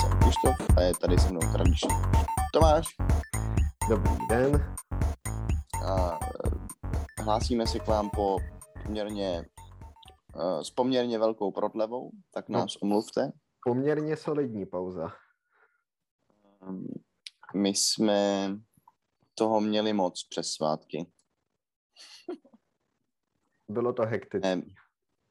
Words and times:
jsem 0.00 0.18
Krištof 0.18 0.76
a 0.76 0.80
je 0.80 0.92
tady 0.94 1.18
se 1.18 1.30
mnou 1.30 1.40
tradičně 1.52 1.94
Tomáš. 2.52 2.86
Dobrý 3.88 4.26
den. 4.28 4.76
A 5.86 6.18
eh, 7.16 7.22
hlásíme 7.22 7.66
se 7.66 7.78
k 7.78 7.86
vám 7.86 8.10
po 8.10 8.38
poměrně, 8.82 9.44
uh, 10.34 10.60
s 10.60 10.70
poměrně 10.70 11.18
velkou 11.18 11.52
prodlevou, 11.52 12.10
tak 12.30 12.48
nás 12.48 12.74
no. 12.74 12.78
omluvte. 12.82 13.32
Poměrně 13.64 14.16
solidní 14.16 14.66
pauza. 14.66 15.12
Um, 16.60 16.86
my 17.54 17.68
jsme 17.68 18.50
toho 19.34 19.60
měli 19.60 19.92
moc 19.92 20.26
přes 20.28 20.48
svátky. 20.48 21.06
Bylo 23.68 23.92
to 23.92 24.02
hektické. 24.02 24.62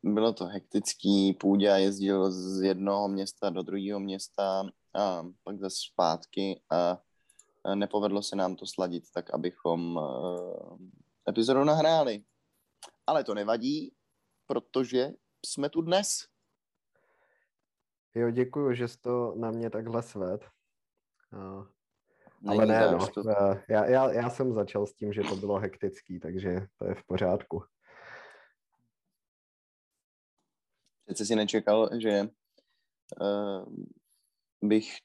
Bylo 0.04 0.34
to 0.34 0.46
hektický, 0.46 1.34
Půďa 1.34 1.78
jezdil 1.78 2.32
z 2.32 2.62
jednoho 2.62 3.08
města 3.08 3.50
do 3.50 3.64
druhého 3.64 4.00
města 4.00 4.64
a 4.96 5.24
pak 5.44 5.60
zase 5.60 5.78
zpátky 5.92 6.62
a 6.72 6.98
nepovedlo 7.76 8.24
se 8.24 8.36
nám 8.36 8.56
to 8.56 8.66
sladit 8.66 9.04
tak, 9.14 9.34
abychom 9.34 9.98
uh, 9.98 10.78
epizodu 11.30 11.64
nahráli. 11.64 12.24
Ale 13.08 13.24
to 13.24 13.34
nevadí, 13.34 13.94
protože 14.48 15.12
jsme 15.46 15.70
tu 15.70 15.82
dnes. 15.82 16.08
Jo, 18.16 18.32
děkuji, 18.32 18.76
že 18.76 18.88
jsi 18.88 18.98
to 18.98 19.34
na 19.36 19.52
mě 19.52 19.70
takhle 19.70 20.04
sved. 20.04 20.42
Uh, 21.34 21.68
ale 22.48 22.66
ne, 22.66 22.92
no. 22.92 23.08
To... 23.08 23.24
Já, 23.70 23.86
já, 23.86 24.12
já 24.12 24.30
jsem 24.30 24.54
začal 24.54 24.86
s 24.86 24.94
tím, 24.94 25.14
že 25.14 25.22
to 25.22 25.36
bylo 25.36 25.60
hektický, 25.60 26.20
takže 26.20 26.68
to 26.78 26.86
je 26.86 26.96
v 26.96 27.04
pořádku. 27.08 27.64
Přece 31.06 31.26
si 31.26 31.36
nečekal, 31.36 31.90
že 32.00 32.22
uh, 33.22 33.74
bych 34.62 34.96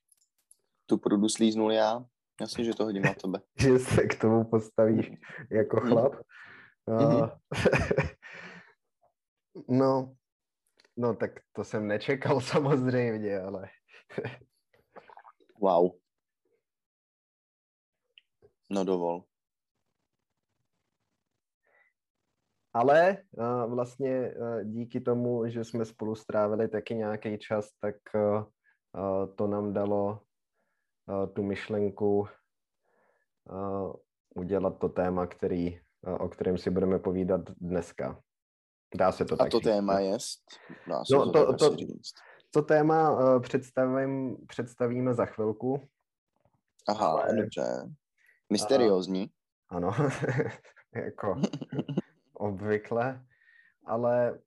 tu 0.87 0.99
prudu 0.99 1.29
slíznul 1.29 1.73
já. 1.73 2.05
Jasně, 2.41 2.65
že 2.65 2.75
to 2.75 2.85
hodím 2.85 3.03
na 3.03 3.15
tebe. 3.15 3.41
že 3.61 3.79
se 3.79 4.07
k 4.07 4.21
tomu 4.21 4.45
postavíš 4.45 5.11
jako 5.51 5.77
mhm. 5.77 5.89
chlap. 5.89 6.13
Mm-hmm. 6.89 7.39
No, 9.69 10.17
no, 10.97 11.17
tak 11.17 11.31
to 11.53 11.65
jsem 11.65 11.87
nečekal 11.87 12.41
samozřejmě, 12.55 13.41
ale... 13.41 13.69
wow. 15.61 15.91
No 18.71 18.85
dovol. 18.85 19.25
Ale 22.73 23.17
uh, 23.31 23.75
vlastně 23.75 24.35
uh, 24.35 24.63
díky 24.63 25.01
tomu, 25.01 25.49
že 25.49 25.65
jsme 25.65 25.85
spolu 25.85 26.15
strávili 26.15 26.69
taky 26.69 26.95
nějaký 26.95 27.39
čas, 27.39 27.69
tak 27.81 27.97
uh, 28.15 29.35
to 29.35 29.47
nám 29.47 29.73
dalo 29.73 30.21
tu 31.33 31.43
myšlenku 31.43 32.29
udělat 34.35 34.79
to 34.79 34.89
téma, 34.89 35.27
který, 35.27 35.81
o 36.19 36.29
kterém 36.29 36.59
si 36.59 36.71
budeme 36.71 36.99
povídat 36.99 37.41
dneska. 37.51 38.21
Dá 38.95 39.13
se 39.13 39.25
to 39.25 39.35
A 39.35 39.37
tak 39.37 39.51
to 39.51 39.59
říct. 39.59 39.65
téma 39.65 40.01
je? 40.01 40.17
Dá 40.89 41.05
se 41.05 41.15
no, 41.15 41.33
to, 41.33 41.53
to, 41.53 41.71
to, 41.71 41.77
to 42.51 42.63
téma 42.63 43.17
představím, 43.41 44.37
představíme 44.47 45.15
za 45.15 45.27
chvilku. 45.27 45.89
Aha, 46.89 47.09
ale... 47.09 47.37
dobře. 47.37 47.63
Mysteriózní. 48.53 49.31
Ano, 49.69 49.91
jako 50.95 51.35
obvykle, 52.39 53.25
ale 53.85 54.39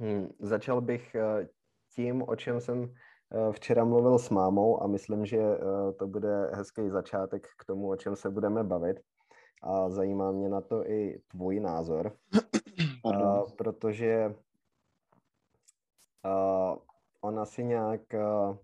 hm, 0.00 0.28
začal 0.38 0.80
bych 0.80 1.14
eh, 1.14 1.48
tím, 1.94 2.22
o 2.28 2.36
čem 2.36 2.60
jsem 2.60 2.94
eh, 3.32 3.52
včera 3.52 3.84
mluvil 3.84 4.18
s 4.18 4.30
mámou 4.30 4.82
a 4.82 4.86
myslím, 4.86 5.26
že 5.26 5.38
eh, 5.38 5.92
to 5.98 6.06
bude 6.06 6.50
hezký 6.52 6.90
začátek 6.90 7.48
k 7.58 7.64
tomu, 7.64 7.88
o 7.88 7.96
čem 7.96 8.16
se 8.16 8.30
budeme 8.30 8.64
bavit. 8.64 9.00
A 9.62 9.90
zajímá 9.90 10.32
mě 10.32 10.48
na 10.48 10.60
to 10.60 10.90
i 10.90 11.20
tvůj 11.28 11.60
názor, 11.60 12.16
a, 13.14 13.42
protože 13.58 14.34
a, 16.24 16.76
on 17.20 17.40
asi 17.40 17.64
nějak 17.64 18.14
a, 18.14 18.58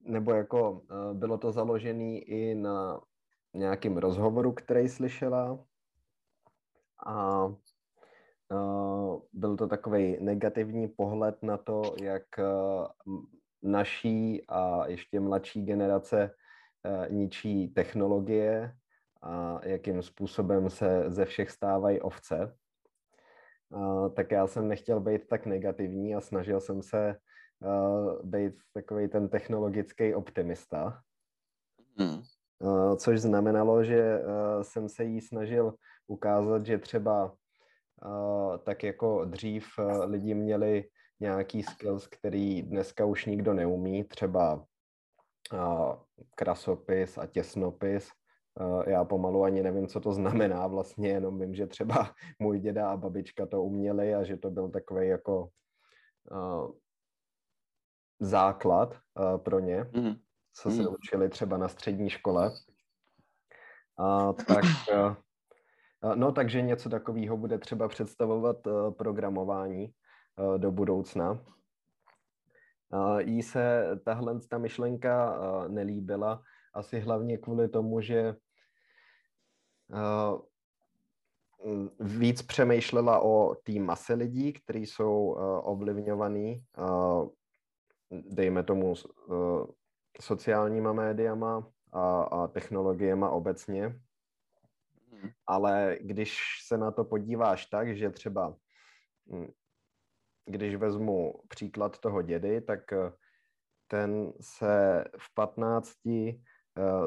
nebo 0.00 0.32
jako 0.32 0.82
bylo 1.12 1.38
to 1.38 1.52
založené 1.52 2.18
i 2.18 2.54
na 2.54 3.00
nějakým 3.54 3.96
rozhovoru, 3.96 4.52
který 4.52 4.88
slyšela 4.88 5.64
a 7.06 7.48
byl 9.32 9.56
to 9.56 9.66
takový 9.66 10.16
negativní 10.20 10.88
pohled 10.88 11.42
na 11.42 11.56
to, 11.56 11.82
jak 12.02 12.24
naší 13.62 14.46
a 14.48 14.86
ještě 14.86 15.20
mladší 15.20 15.64
generace 15.64 16.30
ničí 17.10 17.68
technologie 17.68 18.76
a 19.22 19.60
jakým 19.66 20.02
způsobem 20.02 20.70
se 20.70 21.04
ze 21.06 21.24
všech 21.24 21.50
stávají 21.50 22.00
ovce. 22.00 22.56
A, 23.72 24.08
tak 24.08 24.30
já 24.30 24.46
jsem 24.46 24.68
nechtěl 24.68 25.00
být 25.00 25.28
tak 25.28 25.46
negativní 25.46 26.14
a 26.14 26.20
snažil 26.20 26.60
jsem 26.60 26.82
se 26.82 27.16
uh, 27.60 28.22
být 28.22 28.54
takový 28.72 29.08
ten 29.08 29.28
technologický 29.28 30.14
optimista. 30.14 31.02
Hmm. 31.96 32.22
Uh, 32.60 32.96
což 32.96 33.20
znamenalo, 33.20 33.84
že 33.84 34.20
uh, 34.20 34.62
jsem 34.62 34.88
se 34.88 35.04
jí 35.04 35.20
snažil 35.20 35.74
ukázat, 36.06 36.66
že 36.66 36.78
třeba 36.78 37.24
uh, 38.04 38.56
tak 38.56 38.82
jako 38.82 39.24
dřív 39.24 39.66
lidi 40.04 40.34
měli 40.34 40.84
nějaký 41.20 41.62
skills, 41.62 42.06
který 42.06 42.62
dneska 42.62 43.04
už 43.04 43.26
nikdo 43.26 43.54
neumí, 43.54 44.04
třeba 44.04 44.64
krasopis 46.34 47.18
a 47.18 47.26
těsnopis. 47.26 48.10
Já 48.86 49.04
pomalu 49.04 49.44
ani 49.44 49.62
nevím, 49.62 49.86
co 49.86 50.00
to 50.00 50.12
znamená 50.12 50.66
vlastně, 50.66 51.08
jenom 51.08 51.40
vím, 51.40 51.54
že 51.54 51.66
třeba 51.66 52.14
můj 52.38 52.60
děda 52.60 52.90
a 52.90 52.96
babička 52.96 53.46
to 53.46 53.62
uměli 53.62 54.14
a 54.14 54.24
že 54.24 54.36
to 54.36 54.50
byl 54.50 54.68
takový 54.68 55.08
jako 55.08 55.48
základ 58.20 58.98
pro 59.36 59.58
ně, 59.58 59.86
mm. 59.92 60.14
Co 60.62 60.70
se 60.70 60.82
mm. 60.82 60.88
učili 60.88 61.28
třeba 61.28 61.56
na 61.56 61.68
střední 61.68 62.10
škole. 62.10 62.50
Uh, 63.98 64.32
tak 64.32 64.64
uh, 64.92 65.14
No, 66.14 66.32
takže 66.32 66.62
něco 66.62 66.88
takového 66.88 67.36
bude 67.36 67.58
třeba 67.58 67.88
představovat 67.88 68.66
uh, 68.66 68.90
programování 68.90 69.92
do 70.56 70.70
budoucna. 70.70 71.44
Jí 73.18 73.42
se 73.42 73.84
tahle 74.04 74.40
ta 74.40 74.58
myšlenka 74.58 75.38
nelíbila, 75.68 76.42
asi 76.74 77.00
hlavně 77.00 77.38
kvůli 77.38 77.68
tomu, 77.68 78.00
že 78.00 78.34
víc 82.00 82.42
přemýšlela 82.42 83.20
o 83.20 83.54
té 83.54 83.72
mase 83.72 84.14
lidí, 84.14 84.52
kteří 84.52 84.86
jsou 84.86 85.30
ovlivňovaný, 85.62 86.64
uh, 86.78 87.28
dejme 88.10 88.62
tomu, 88.62 88.94
sociálníma 90.20 90.92
médiama 90.92 91.70
a, 91.92 92.22
a 92.22 92.48
technologiema 92.48 93.30
obecně. 93.30 94.00
Ale 95.46 95.98
když 96.00 96.38
se 96.66 96.78
na 96.78 96.90
to 96.90 97.04
podíváš 97.04 97.66
tak, 97.66 97.96
že 97.96 98.10
třeba, 98.10 98.56
hm, 99.32 99.50
když 100.44 100.76
vezmu 100.76 101.34
příklad 101.48 101.98
toho 101.98 102.22
dědy, 102.22 102.60
tak 102.60 102.92
eh, 102.92 103.12
ten 103.86 104.32
se 104.40 105.04
v 105.18 105.34
15 105.34 105.92
eh, 106.06 106.34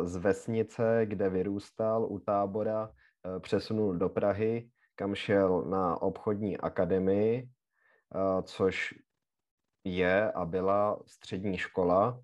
z 0.03 0.15
vesnice, 0.15 1.01
kde 1.05 1.29
vyrůstal 1.29 2.05
u 2.05 2.19
tábora, 2.19 2.91
eh, 3.25 3.39
přesunul 3.39 3.97
do 3.97 4.09
Prahy, 4.09 4.69
kam 4.95 5.15
šel 5.15 5.61
na 5.61 6.01
obchodní 6.01 6.57
akademii, 6.57 7.49
což 8.43 8.93
je 9.83 10.31
a 10.31 10.45
byla 10.45 10.99
střední 11.07 11.57
škola, 11.57 12.21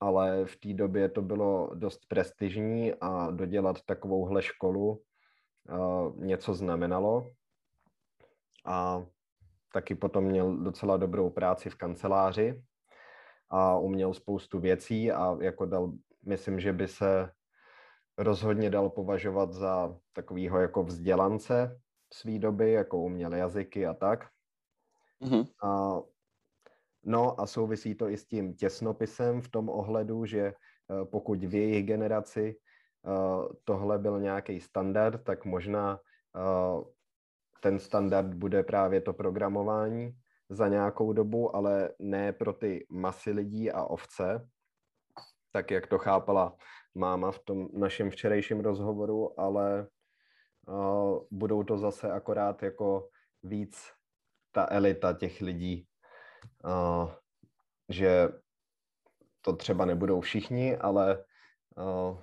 ale 0.00 0.44
v 0.46 0.56
té 0.56 0.74
době 0.74 1.08
to 1.08 1.22
bylo 1.22 1.70
dost 1.74 2.00
prestižní 2.08 2.94
a 3.00 3.30
dodělat 3.30 3.82
takovouhle 3.86 4.42
školu 4.42 5.02
něco 6.16 6.54
znamenalo. 6.54 7.26
A 8.66 9.06
taky 9.72 9.94
potom 9.94 10.24
měl 10.24 10.56
docela 10.56 10.96
dobrou 10.96 11.30
práci 11.30 11.70
v 11.70 11.74
kanceláři 11.74 12.62
a 13.50 13.78
uměl 13.78 14.14
spoustu 14.14 14.60
věcí 14.60 15.12
a 15.12 15.36
jako 15.40 15.66
dal, 15.66 15.92
myslím, 16.26 16.60
že 16.60 16.72
by 16.72 16.88
se 16.88 17.32
rozhodně 18.18 18.70
dal 18.70 18.90
považovat 18.90 19.52
za 19.52 19.96
takového 20.12 20.60
jako 20.60 20.84
vzdělance 20.84 21.80
své 22.12 22.38
doby, 22.38 22.72
jako 22.72 22.98
uměl 22.98 23.34
jazyky 23.34 23.86
a 23.86 23.94
tak. 23.94 24.28
Mm-hmm. 25.22 25.46
A, 25.62 26.00
no 27.04 27.40
a 27.40 27.46
souvisí 27.46 27.94
to 27.94 28.08
i 28.08 28.16
s 28.16 28.26
tím 28.26 28.54
těsnopisem 28.54 29.40
v 29.40 29.48
tom 29.48 29.68
ohledu, 29.68 30.24
že 30.24 30.40
eh, 30.40 30.54
pokud 31.04 31.44
v 31.44 31.54
jejich 31.54 31.86
generaci 31.86 32.56
Eh, 33.06 33.54
tohle 33.64 33.98
byl 33.98 34.20
nějaký 34.20 34.60
standard, 34.60 35.24
tak 35.24 35.44
možná 35.44 36.00
eh, 36.36 36.84
ten 37.60 37.78
standard 37.78 38.34
bude 38.34 38.62
právě 38.62 39.00
to 39.00 39.12
programování 39.12 40.12
za 40.48 40.68
nějakou 40.68 41.12
dobu, 41.12 41.56
ale 41.56 41.90
ne 41.98 42.32
pro 42.32 42.52
ty 42.52 42.86
masy 42.90 43.30
lidí 43.30 43.70
a 43.70 43.84
ovce, 43.84 44.48
tak 45.52 45.70
jak 45.70 45.86
to 45.86 45.98
chápala 45.98 46.56
máma 46.94 47.30
v 47.30 47.38
tom 47.38 47.68
našem 47.72 48.10
včerejším 48.10 48.60
rozhovoru, 48.60 49.40
ale 49.40 49.86
budou 51.30 51.62
to 51.62 51.78
zase 51.78 52.12
akorát 52.12 52.62
jako 52.62 53.08
víc 53.42 53.92
ta 54.52 54.66
elita 54.70 55.12
těch 55.12 55.40
lidí, 55.40 55.86
uh, 56.64 57.10
že 57.88 58.28
to 59.40 59.56
třeba 59.56 59.84
nebudou 59.84 60.20
všichni, 60.20 60.76
ale 60.76 61.24
uh, 61.76 62.18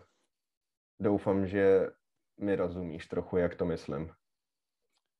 doufám, 1.00 1.48
že 1.48 1.90
mi 2.40 2.56
rozumíš 2.56 3.08
trochu, 3.08 3.38
jak 3.38 3.56
to 3.56 3.66
myslím. 3.66 4.12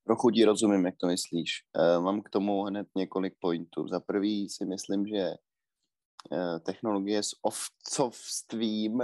Trochu 0.06 0.32
ti 0.32 0.46
rozumím, 0.46 0.86
jak 0.86 0.96
to 0.98 1.08
myslíš. 1.08 1.50
Uh, 1.78 2.04
mám 2.04 2.22
k 2.22 2.30
tomu 2.30 2.64
hned 2.64 2.88
několik 2.96 3.34
pointů. 3.40 3.88
Za 3.88 4.00
prvý 4.00 4.50
si 4.50 4.66
myslím, 4.66 5.08
že 5.08 5.34
technologie 6.66 7.24
s 7.24 7.30
ovcovstvím 7.42 9.04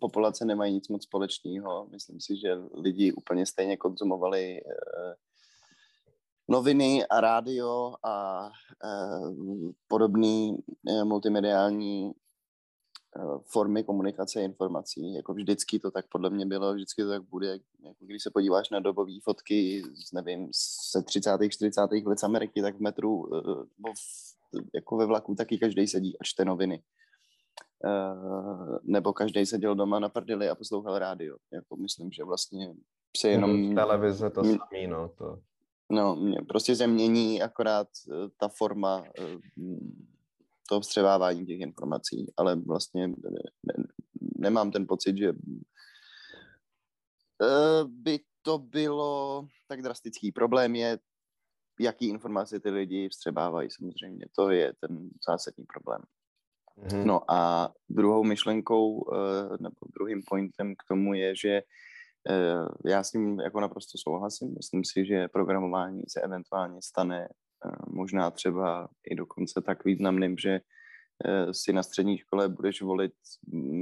populace 0.00 0.44
nemají 0.44 0.74
nic 0.74 0.88
moc 0.88 1.04
společného. 1.04 1.88
Myslím 1.88 2.20
si, 2.20 2.36
že 2.36 2.54
lidi 2.74 3.12
úplně 3.12 3.46
stejně 3.46 3.76
konzumovali 3.76 4.60
noviny 6.50 7.06
a 7.06 7.20
rádio 7.20 7.94
a 8.04 8.48
podobné 9.88 10.56
multimediální 11.04 12.14
Eh, 13.16 13.38
formy 13.46 13.84
komunikace 13.84 14.42
informací. 14.42 15.14
Jako 15.14 15.34
vždycky 15.34 15.78
to 15.78 15.90
tak 15.90 16.06
podle 16.08 16.30
mě 16.30 16.46
bylo, 16.46 16.74
vždycky 16.74 17.02
to 17.02 17.08
tak 17.08 17.22
bude. 17.22 17.58
Jako 17.84 18.04
když 18.04 18.22
se 18.22 18.30
podíváš 18.30 18.70
na 18.70 18.80
dobové 18.80 19.12
fotky, 19.22 19.82
z, 19.94 20.12
nevím, 20.12 20.48
se 20.90 21.02
30. 21.02 21.30
40. 21.48 21.80
let 22.06 22.18
z 22.18 22.22
Ameriky, 22.22 22.62
tak 22.62 22.76
v 22.76 22.80
metru 22.80 23.36
eh, 23.36 23.40
nebo 23.78 23.92
v, 23.94 24.74
jako 24.74 24.96
ve 24.96 25.06
vlaku 25.06 25.34
taky 25.34 25.58
každý 25.58 25.86
sedí 25.86 26.18
a 26.18 26.24
čte 26.24 26.44
noviny. 26.44 26.82
Nebo 28.82 29.12
každý 29.12 29.46
seděl 29.46 29.74
doma 29.74 29.98
na 29.98 30.08
prdeli 30.08 30.48
a 30.48 30.54
poslouchal 30.54 30.98
rádio. 30.98 31.36
Jako 31.52 31.76
myslím, 31.76 32.12
že 32.12 32.24
vlastně 32.24 32.74
se 33.16 33.28
jenom... 33.28 33.50
Mhm, 33.50 33.74
televize 33.74 34.30
to 34.30 34.44
samý, 34.44 34.86
no. 34.86 35.08
To... 35.08 35.38
No, 35.90 36.16
mě, 36.16 36.38
prostě 36.48 36.76
se 36.76 36.86
mění 36.86 37.42
akorát 37.42 37.88
ta 38.36 38.48
forma 38.48 39.04
to 40.70 40.80
vstřebávání 40.80 41.46
těch 41.46 41.60
informací, 41.60 42.32
ale 42.36 42.56
vlastně 42.56 43.08
ne, 43.08 43.14
ne, 43.66 43.84
nemám 44.38 44.70
ten 44.70 44.86
pocit, 44.86 45.18
že 45.18 45.28
eh, 47.42 47.84
by 47.84 48.20
to 48.42 48.58
bylo 48.58 49.46
tak 49.68 49.82
drastický. 49.82 50.32
Problém 50.32 50.74
je, 50.74 50.98
jaký 51.80 52.08
informace 52.08 52.60
ty 52.60 52.70
lidi 52.70 53.08
vstřebávají 53.08 53.70
samozřejmě. 53.70 54.26
To 54.36 54.50
je 54.50 54.72
ten 54.80 55.10
zásadní 55.28 55.64
problém. 55.64 56.02
Mm-hmm. 56.78 57.04
No 57.04 57.30
a 57.30 57.72
druhou 57.88 58.24
myšlenkou 58.24 59.12
eh, 59.12 59.56
nebo 59.60 59.76
druhým 59.94 60.22
pointem 60.28 60.74
k 60.74 60.84
tomu 60.88 61.14
je, 61.14 61.36
že 61.36 61.50
eh, 61.50 61.62
já 62.84 63.04
s 63.04 63.12
ním 63.12 63.40
jako 63.40 63.60
naprosto 63.60 63.98
souhlasím. 63.98 64.54
Myslím 64.56 64.84
si, 64.84 65.06
že 65.06 65.28
programování 65.28 66.02
se 66.08 66.20
eventuálně 66.20 66.82
stane 66.82 67.28
možná 67.86 68.30
třeba 68.30 68.88
i 69.10 69.14
dokonce 69.14 69.62
tak 69.66 69.84
významným, 69.84 70.38
že 70.38 70.60
eh, 71.24 71.54
si 71.54 71.72
na 71.72 71.82
střední 71.82 72.18
škole 72.18 72.48
budeš 72.48 72.82
volit 72.82 73.12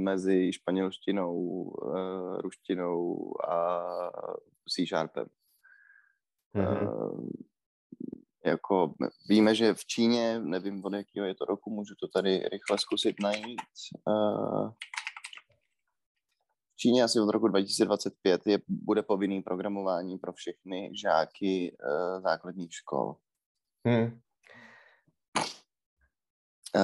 mezi 0.03 0.53
španělštinou, 0.53 1.71
eh, 1.95 2.41
ruštinou 2.41 3.33
a 3.49 3.81
C 4.69 4.85
Sharpem. 4.85 5.27
Mm-hmm. 6.55 7.29
Jako 8.45 8.93
víme, 9.29 9.55
že 9.55 9.73
v 9.73 9.85
Číně, 9.85 10.39
nevím 10.39 10.85
od 10.85 10.93
jakého 10.93 11.25
je 11.25 11.35
to 11.35 11.45
roku, 11.45 11.69
můžu 11.69 11.95
to 11.95 12.07
tady 12.07 12.37
rychle 12.39 12.77
zkusit 12.77 13.15
najít. 13.21 13.61
Číně 16.81 17.03
asi 17.03 17.19
od 17.19 17.29
roku 17.29 17.47
2025 17.47 18.47
je, 18.47 18.59
bude 18.67 19.03
povinný 19.03 19.41
programování 19.41 20.17
pro 20.17 20.33
všechny 20.33 20.91
žáky 21.01 21.77
základních 22.23 22.73
škol. 22.73 23.15
Hmm. 23.87 24.19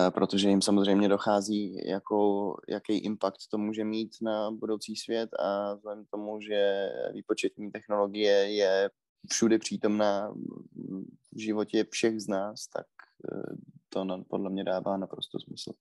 Protože 0.10 0.50
jim 0.50 0.62
samozřejmě 0.62 1.10
dochází, 1.10 1.88
jako, 1.88 2.56
jaký 2.70 2.98
impact 2.98 3.48
to 3.52 3.58
může 3.58 3.84
mít 3.84 4.12
na 4.22 4.52
budoucí 4.52 4.96
svět 4.96 5.30
a 5.40 5.74
vzhledem 5.74 6.06
k 6.06 6.10
tomu, 6.10 6.42
že 6.42 6.90
výpočetní 7.14 7.72
technologie 7.72 8.54
je 8.54 8.90
všude 9.30 9.60
přítomná 9.60 10.34
v 11.32 11.40
životě 11.40 11.86
všech 11.92 12.20
z 12.20 12.28
nás, 12.28 12.68
tak 12.68 12.86
e, 13.32 13.56
to 13.90 14.24
podle 14.30 14.50
mě 14.50 14.64
dává 14.64 14.98
naprosto 14.98 15.40
smysl. 15.40 15.72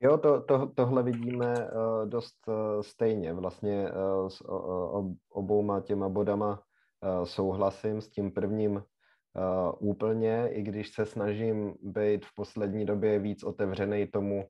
Jo, 0.00 0.18
to, 0.18 0.42
to, 0.42 0.66
tohle 0.66 1.02
vidíme 1.02 1.54
uh, 1.54 2.08
dost 2.08 2.48
uh, 2.48 2.82
stejně. 2.82 3.32
Vlastně 3.32 3.90
uh, 3.92 4.28
s 4.28 4.40
uh, 4.40 5.12
obouma 5.30 5.80
těma 5.80 6.08
bodama 6.08 6.50
uh, 6.50 7.24
souhlasím. 7.24 8.00
S 8.00 8.10
tím 8.10 8.30
prvním 8.30 8.72
uh, 8.72 9.88
úplně, 9.90 10.48
i 10.48 10.62
když 10.62 10.94
se 10.94 11.06
snažím 11.06 11.74
být 11.82 12.26
v 12.26 12.34
poslední 12.34 12.86
době 12.86 13.18
víc 13.18 13.42
otevřený 13.44 14.06
tomu, 14.06 14.46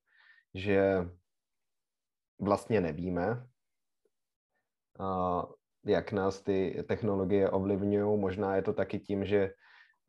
že 0.55 1.09
vlastně 2.41 2.81
nevíme, 2.81 3.47
uh, 5.01 5.43
jak 5.87 6.13
nás 6.13 6.43
ty 6.43 6.85
technologie 6.89 7.51
ovlivňují. 7.51 8.21
Možná 8.21 8.57
je 8.57 8.63
to 8.63 8.73
taky 8.73 8.99
tím, 8.99 9.25
že 9.25 9.53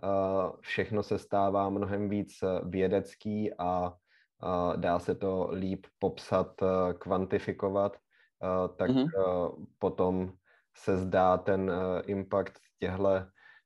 uh, 0.04 0.52
všechno 0.60 1.04
se 1.04 1.20
stává 1.20 1.70
mnohem 1.70 2.10
víc 2.10 2.32
vědecký 2.64 3.54
a 3.58 3.94
dá 4.76 5.00
se 5.00 5.16
to 5.16 5.50
líp 5.52 5.86
popsat, 6.00 6.62
uh, 6.62 6.94
kvantifikovat, 6.94 7.98
uh, 7.98 8.76
tak 8.76 8.92
mm-hmm. 8.92 9.68
potom 9.80 10.34
se 10.76 10.98
zdá 10.98 11.38
ten 11.38 11.72
impact 12.06 12.54
těchto 12.80 13.10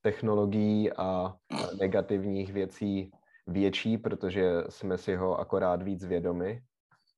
technologií 0.02 0.94
a 0.94 1.36
negativních 1.80 2.54
věcí 2.54 3.12
větší, 3.48 3.98
protože 3.98 4.64
jsme 4.70 4.98
si 4.98 5.16
ho 5.16 5.40
akorát 5.40 5.82
víc 5.82 6.06
vědomi. 6.06 6.62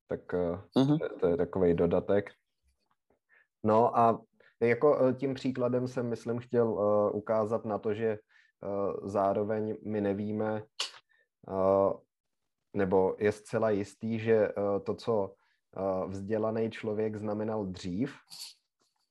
Tak 0.08 0.34
uh-huh. 0.34 1.00
to, 1.00 1.20
to 1.20 1.28
je 1.28 1.38
takový 1.38 1.74
dodatek. 1.74 2.32
No 3.64 3.98
a 3.98 4.22
jako 4.60 5.00
eh, 5.00 5.14
tím 5.14 5.34
příkladem 5.34 5.88
jsem, 5.88 6.10
myslím, 6.10 6.40
chtěl 6.40 6.68
uh, 6.68 7.16
ukázat 7.16 7.66
na 7.66 7.78
to, 7.78 7.94
že 7.94 8.18
uh, 8.62 9.10
zároveň 9.10 9.78
my 9.86 10.02
nevíme, 10.02 10.64
uh, 11.48 11.94
nebo 12.76 13.16
je 13.20 13.32
zcela 13.32 13.70
jistý, 13.70 14.20
že 14.20 14.50
uh, 14.54 14.80
to, 14.84 14.96
co 14.96 15.34
uh, 15.78 16.12
vzdělaný 16.12 16.72
člověk 16.72 17.16
znamenal 17.16 17.66
dřív, 17.66 18.16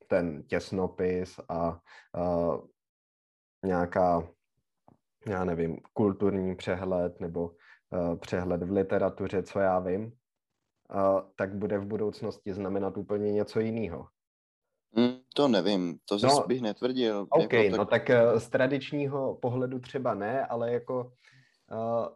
ten 0.07 0.43
těsnopis 0.43 1.41
a 1.49 1.81
uh, 2.19 2.61
nějaká, 3.65 4.29
já 5.27 5.45
nevím, 5.45 5.79
kulturní 5.93 6.57
přehled 6.57 7.21
nebo 7.21 7.51
přehled 8.21 8.63
v 8.63 8.71
literatuře, 8.71 9.43
co 9.43 9.59
já 9.59 9.79
vím, 9.79 10.13
tak 11.37 11.55
bude 11.55 11.79
v 11.79 11.87
budoucnosti 11.87 12.55
znamenat 12.55 12.97
úplně 12.97 13.33
něco 13.33 13.61
jiného. 13.61 14.07
Mm, 14.97 15.19
to 15.35 15.49
nevím, 15.49 15.99
to 16.09 16.19
zase 16.19 16.41
no, 16.41 16.47
bych 16.47 16.63
netvrdil. 16.63 17.27
OK, 17.31 17.53
jako 17.53 17.71
tak... 17.71 17.79
no 17.79 17.85
tak 17.85 18.11
z 18.39 18.49
tradičního 18.49 19.35
pohledu 19.35 19.79
třeba 19.79 20.15
ne, 20.15 20.47
ale 20.47 20.73
jako 20.73 21.13
uh, 21.73 22.07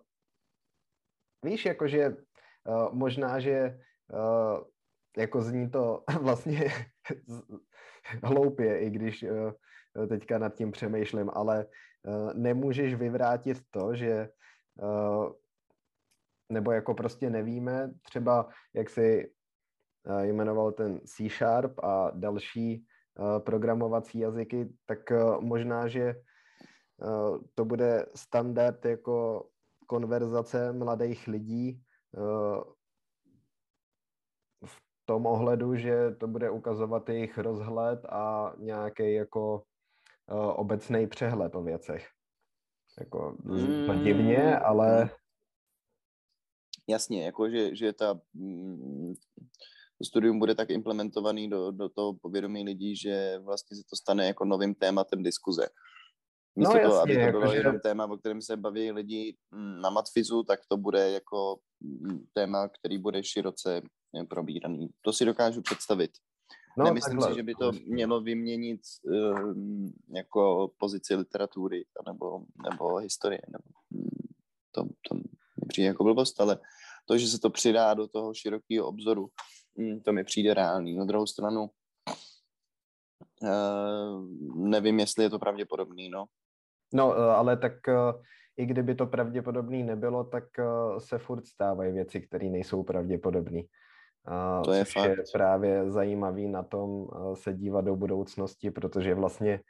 víš, 1.45 1.67
jakože 1.67 2.09
uh, 2.09 2.93
možná, 2.93 3.41
že 3.41 3.79
uh, 4.13 4.65
jako 5.17 5.43
zní 5.43 5.71
to 5.71 6.05
vlastně 6.21 6.71
hloupě, 8.23 8.81
i 8.81 8.91
když 8.91 9.23
uh, 9.23 9.53
teďka 10.09 10.39
nad 10.39 10.55
tím 10.55 10.73
přemýšlím, 10.73 11.31
ale 11.33 11.67
uh, 11.67 12.35
nemůžeš 12.35 12.95
vyvrátit 12.95 13.59
to, 13.71 13.95
že 13.95 14.29
uh, 14.83 15.33
nebo 16.53 16.73
jako 16.73 16.95
prostě 16.95 17.31
nevíme, 17.31 17.91
třeba 18.03 18.49
jak 18.75 18.91
si 18.91 19.33
jmenoval 20.23 20.73
ten 20.73 21.01
C 21.05 21.29
Sharp 21.29 21.85
a 21.85 22.11
další 22.15 22.87
programovací 23.39 24.19
jazyky, 24.19 24.69
tak 24.87 24.99
možná, 25.41 25.89
že 25.89 26.15
to 27.55 27.65
bude 27.65 28.07
standard 28.15 28.85
jako 28.85 29.47
konverzace 29.89 30.73
mladých 30.73 31.27
lidí 31.27 31.81
uh, 32.17 32.63
v 34.65 34.77
tom 35.05 35.27
ohledu, 35.27 35.77
že 35.77 36.11
to 36.21 36.29
bude 36.29 36.51
ukazovat 36.51 37.09
jejich 37.09 37.39
rozhled 37.39 38.05
a 38.05 38.53
nějaký 38.59 39.15
jako 39.15 39.63
uh, 40.33 40.61
obecný 40.61 41.07
přehled 41.07 41.55
o 41.55 41.63
věcech. 41.63 42.09
Jako 43.01 43.37
mm. 43.45 44.05
divně, 44.05 44.59
ale... 44.59 45.11
Jasně, 46.89 47.25
jako 47.25 47.51
že, 47.51 47.77
že 47.77 47.93
ta 47.93 48.21
mm, 48.35 49.13
studium 50.05 50.39
bude 50.39 50.55
tak 50.55 50.71
implementovaný 50.71 51.51
do, 51.51 51.71
do 51.71 51.89
toho 51.89 52.15
povědomí 52.23 52.65
lidí, 52.65 52.97
že 52.97 53.39
vlastně 53.39 53.77
se 53.77 53.83
to 53.91 53.97
stane 53.97 54.27
jako 54.27 54.45
novým 54.45 54.75
tématem 54.75 55.23
diskuze. 55.23 55.69
Místo 56.59 56.75
no, 56.75 56.83
toho, 56.83 57.01
aby 57.01 57.15
to 57.15 57.21
jako 57.21 57.39
bylo 57.39 57.53
že... 57.53 57.59
jenom 57.59 57.81
téma, 57.81 58.07
o 58.07 58.17
kterém 58.17 58.43
se 58.43 58.57
baví 58.57 58.93
lidi 58.93 59.37
mm, 59.51 59.81
na 59.81 59.91
matfizu, 59.91 60.43
tak 60.43 60.61
to 60.69 60.77
bude 60.77 61.11
jako 61.11 61.59
mm, 61.81 62.25
téma, 62.33 62.69
který 62.69 62.99
bude 62.99 63.25
široce 63.25 63.83
eh, 64.21 64.25
probíraný. 64.25 64.89
To 65.03 65.13
si 65.13 65.25
dokážu 65.25 65.63
představit. 65.63 66.11
No, 66.79 66.85
Nemyslím 66.85 67.19
takhle. 67.19 67.35
si, 67.35 67.37
že 67.37 67.43
by 67.43 67.55
to 67.55 67.73
mělo 67.87 68.21
vyměnit 68.21 68.81
uh, 69.03 69.55
jako 70.17 70.71
pozici 70.79 71.15
literatury 71.15 71.85
nebo, 72.07 72.43
nebo 72.63 72.97
historie. 72.97 73.41
Nebo, 73.49 73.65
mm, 73.91 74.29
to, 74.71 74.85
to 75.09 75.15
mi 75.15 75.23
přijde 75.69 75.89
jako 75.89 76.05
blbost, 76.05 76.41
ale 76.41 76.59
to, 77.07 77.19
že 77.19 77.29
se 77.29 77.39
to 77.39 77.51
přidá 77.51 77.95
do 77.95 78.09
toho 78.09 78.35
širokého 78.35 78.87
obzoru, 78.87 79.29
to 80.05 80.13
mi 80.13 80.25
přijde 80.25 80.55
reálný. 80.55 80.97
Na 80.97 81.05
druhou 81.05 81.27
stranu 81.27 81.71
uh, 83.43 84.25
nevím, 84.69 85.01
jestli 85.01 85.25
je 85.25 85.31
to 85.31 85.39
pravděpodobný, 85.39 86.09
no. 86.09 86.27
No, 86.93 87.15
eh, 87.15 87.35
ale 87.35 87.57
tak 87.57 87.89
eh, 87.89 88.13
i 88.57 88.67
kdyby 88.67 88.95
to 88.95 89.07
pravděpodobný 89.07 89.83
nebylo, 89.83 90.25
tak 90.25 90.45
eh, 90.59 90.65
se 90.99 91.19
furt 91.19 91.47
stávají 91.47 91.93
věci, 91.93 92.21
které 92.21 92.47
nejsou 92.47 92.83
pravděpodobné. 92.83 93.63
To 94.65 94.73
je 94.73 94.85
fakt. 94.85 95.09
je 95.09 95.17
právě 95.33 95.91
zajímavý 95.91 96.49
na 96.49 96.63
tom 96.63 97.09
se 97.35 97.53
dívat 97.53 97.85
do 97.85 97.97
budoucnosti, 97.97 98.71
protože 98.71 99.15
vlastně 99.15 99.61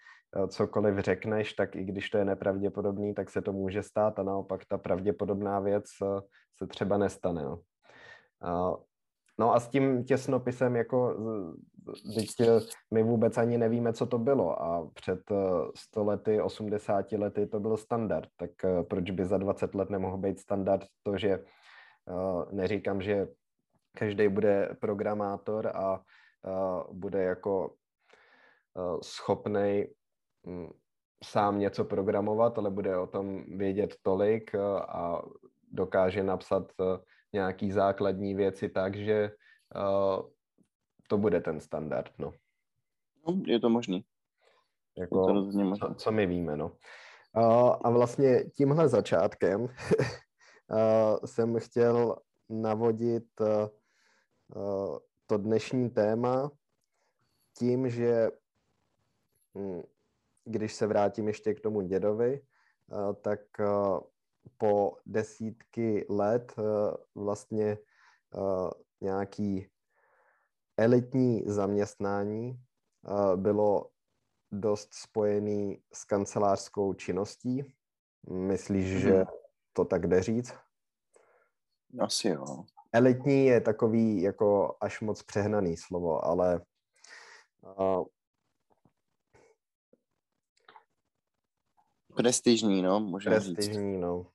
cokoliv 0.48 0.98
řekneš, 0.98 1.52
tak 1.52 1.76
i 1.76 1.84
když 1.84 2.10
to 2.10 2.18
je 2.18 2.24
nepravděpodobný, 2.24 3.14
tak 3.14 3.30
se 3.30 3.42
to 3.42 3.52
může 3.52 3.82
stát 3.82 4.18
a 4.18 4.22
naopak 4.22 4.64
ta 4.68 4.78
pravděpodobná 4.78 5.60
věc 5.60 5.84
se 6.56 6.66
třeba 6.66 6.98
nestane. 6.98 7.42
No. 7.42 7.58
No 9.38 9.54
a 9.54 9.60
s 9.60 9.68
tím 9.68 10.04
těsnopisem, 10.04 10.76
jako 10.76 11.16
teď 12.14 12.48
my 12.90 13.02
vůbec 13.02 13.38
ani 13.38 13.58
nevíme, 13.58 13.92
co 13.92 14.06
to 14.06 14.18
bylo. 14.18 14.62
A 14.62 14.90
před 14.94 15.20
100 15.76 16.04
lety, 16.04 16.40
80 16.40 17.12
lety 17.12 17.46
to 17.46 17.60
byl 17.60 17.76
standard, 17.76 18.28
tak 18.36 18.50
eh, 18.64 18.82
proč 18.82 19.10
by 19.10 19.24
za 19.24 19.38
20 19.38 19.74
let 19.74 19.90
nemohl 19.90 20.16
být 20.16 20.40
standard? 20.40 20.86
To, 21.02 21.18
že 21.18 21.30
eh, 21.30 21.44
neříkám, 22.52 23.02
že 23.02 23.28
každý 23.98 24.28
bude 24.28 24.76
programátor 24.80 25.66
a 25.66 26.00
eh, 26.46 26.84
bude 26.92 27.22
jako 27.22 27.74
schopný 29.02 29.84
hm, 30.46 30.68
sám 31.24 31.58
něco 31.58 31.84
programovat, 31.84 32.58
ale 32.58 32.70
bude 32.70 32.96
o 32.96 33.06
tom 33.06 33.44
vědět 33.58 33.94
tolik 34.02 34.54
a 34.78 35.22
dokáže 35.72 36.22
napsat 36.22 36.72
nějaký 37.32 37.72
základní 37.72 38.34
věci 38.34 38.68
tak, 38.68 38.96
že 38.96 39.30
to 41.08 41.18
bude 41.18 41.40
ten 41.40 41.60
standard, 41.60 42.12
no. 42.18 42.32
no 43.26 43.42
je 43.46 43.60
to 43.60 43.68
možný. 43.68 44.04
Jako, 44.98 45.20
je 45.20 45.26
to 45.26 45.34
možný. 45.34 45.78
Co, 45.78 45.94
co 45.94 46.12
my 46.12 46.26
víme, 46.26 46.56
no. 46.56 46.72
Uh, 47.36 47.76
a 47.84 47.90
vlastně 47.90 48.44
tímhle 48.44 48.88
začátkem 48.88 49.60
uh, 49.62 49.68
jsem 51.24 51.58
chtěl 51.58 52.16
navodit 52.48 53.40
uh, 53.40 54.98
to 55.26 55.38
dnešní 55.38 55.90
téma 55.90 56.50
tím, 57.58 57.90
že 57.90 58.30
hm, 59.58 59.82
když 60.44 60.74
se 60.74 60.86
vrátím 60.86 61.28
ještě 61.28 61.54
k 61.54 61.60
tomu 61.60 61.80
dědovi, 61.80 62.40
tak 63.22 63.40
po 64.58 64.96
desítky 65.06 66.06
let 66.08 66.54
vlastně 67.14 67.78
nějaký 69.00 69.66
elitní 70.78 71.42
zaměstnání 71.46 72.50
eh, 72.54 73.36
bylo 73.36 73.90
dost 74.52 74.94
spojený 74.94 75.82
s 75.92 76.04
kancelářskou 76.04 76.94
činností. 76.94 77.74
Myslíš, 78.30 78.90
hmm. 78.90 79.00
že 79.00 79.24
to 79.72 79.84
tak 79.84 80.06
jde 80.06 80.22
říct? 80.22 80.54
Asi 82.00 82.28
jo. 82.28 82.64
Elitní 82.92 83.46
je 83.46 83.60
takový 83.60 84.22
jako 84.22 84.76
až 84.80 85.00
moc 85.00 85.22
přehnaný 85.22 85.76
slovo, 85.76 86.24
ale 86.24 86.60
uh, 87.78 88.04
Prestižní, 92.16 92.82
no, 92.82 93.00
můžeme 93.00 93.36
Prestižní, 93.36 93.92
říct. 93.92 94.00
no. 94.00 94.26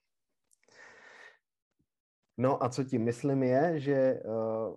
No 2.38 2.64
a 2.64 2.70
co 2.70 2.84
tím 2.84 3.04
myslím 3.04 3.44
je, 3.44 3.80
že 3.80 4.22
uh, 4.26 4.76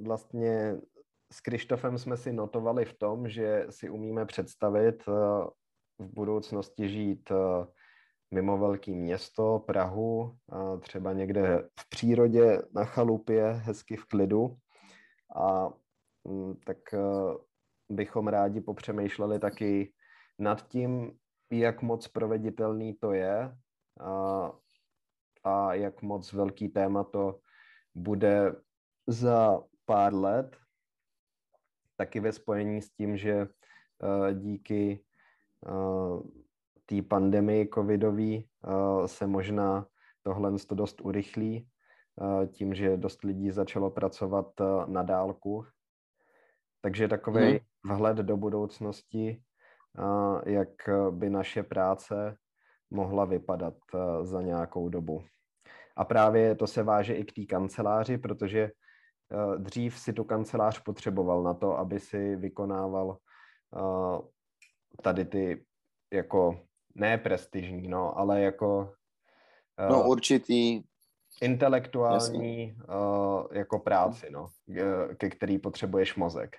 vlastně 0.00 0.76
s 1.32 1.40
Krištofem 1.40 1.98
jsme 1.98 2.16
si 2.16 2.32
notovali 2.32 2.84
v 2.84 2.98
tom, 2.98 3.28
že 3.28 3.66
si 3.70 3.90
umíme 3.90 4.26
představit 4.26 5.08
uh, 5.08 5.14
v 5.98 6.14
budoucnosti 6.14 6.88
žít 6.88 7.30
uh, 7.30 7.66
mimo 8.34 8.58
velké 8.58 8.90
město, 8.90 9.58
Prahu, 9.66 10.36
třeba 10.80 11.12
někde 11.12 11.68
v 11.80 11.88
přírodě, 11.88 12.62
na 12.74 12.84
chalupě, 12.84 13.44
hezky 13.44 13.96
v 13.96 14.04
klidu. 14.04 14.56
A 15.36 15.68
um, 16.24 16.56
tak 16.66 16.78
uh, 16.92 17.36
bychom 17.90 18.28
rádi 18.28 18.60
popřemýšleli 18.60 19.38
taky 19.38 19.92
nad 20.38 20.68
tím, 20.68 21.18
jak 21.52 21.82
moc 21.82 22.08
proveditelný 22.08 22.94
to 22.94 23.12
je. 23.12 23.56
Uh, 24.00 24.50
a 25.44 25.74
jak 25.74 26.02
moc 26.02 26.32
velký 26.32 26.68
téma 26.68 27.04
to 27.04 27.38
bude 27.94 28.54
za 29.06 29.62
pár 29.86 30.14
let, 30.14 30.56
taky 31.96 32.20
ve 32.20 32.32
spojení 32.32 32.82
s 32.82 32.90
tím, 32.90 33.16
že 33.16 33.46
uh, 33.46 34.30
díky 34.32 35.04
uh, 35.66 36.22
té 36.86 37.02
pandemii 37.02 37.68
covidové 37.74 38.36
uh, 38.36 39.06
se 39.06 39.26
možná 39.26 39.86
tohle 40.22 40.52
to 40.68 40.74
dost 40.74 41.00
urychlí, 41.00 41.68
tím, 42.52 42.74
že 42.74 42.96
dost 42.96 43.24
lidí 43.24 43.50
začalo 43.50 43.90
pracovat 43.90 44.46
na 44.86 45.02
dálku. 45.02 45.66
Takže 46.80 47.08
takový 47.08 47.46
hmm. 47.46 47.96
vhled 47.96 48.16
do 48.16 48.36
budoucnosti, 48.36 49.42
jak 50.46 50.68
by 51.10 51.30
naše 51.30 51.62
práce 51.62 52.36
mohla 52.90 53.24
vypadat 53.24 53.74
za 54.22 54.42
nějakou 54.42 54.88
dobu. 54.88 55.24
A 55.96 56.04
právě 56.04 56.54
to 56.54 56.66
se 56.66 56.82
váže 56.82 57.14
i 57.14 57.24
k 57.24 57.32
té 57.32 57.44
kanceláři, 57.46 58.18
protože 58.18 58.64
uh, 58.64 58.83
dřív 59.58 59.98
si 59.98 60.12
tu 60.12 60.24
kancelář 60.24 60.82
potřeboval 60.82 61.42
na 61.42 61.54
to, 61.54 61.78
aby 61.78 62.00
si 62.00 62.36
vykonával 62.36 63.18
uh, 63.70 64.18
tady 65.02 65.24
ty 65.24 65.64
jako 66.12 66.60
ne 66.94 67.18
prestižní, 67.18 67.88
no, 67.88 68.18
ale 68.18 68.40
jako 68.40 68.92
uh, 69.80 69.88
no 69.90 70.08
určitý 70.08 70.82
intelektuální 71.42 72.76
uh, 72.88 73.46
jako 73.52 73.78
práci, 73.78 74.30
no, 74.30 74.46
ke 75.16 75.30
který 75.30 75.58
potřebuješ 75.58 76.16
mozek. 76.16 76.56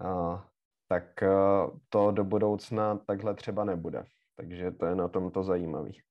Uh, 0.00 0.40
tak 0.88 1.22
uh, 1.22 1.78
to 1.88 2.10
do 2.10 2.24
budoucna 2.24 2.98
takhle 2.98 3.34
třeba 3.34 3.64
nebude. 3.64 4.04
Takže 4.36 4.70
to 4.70 4.86
je 4.86 4.94
na 4.94 5.08
tom 5.08 5.30
to 5.30 5.42
zajímavý. 5.42 6.02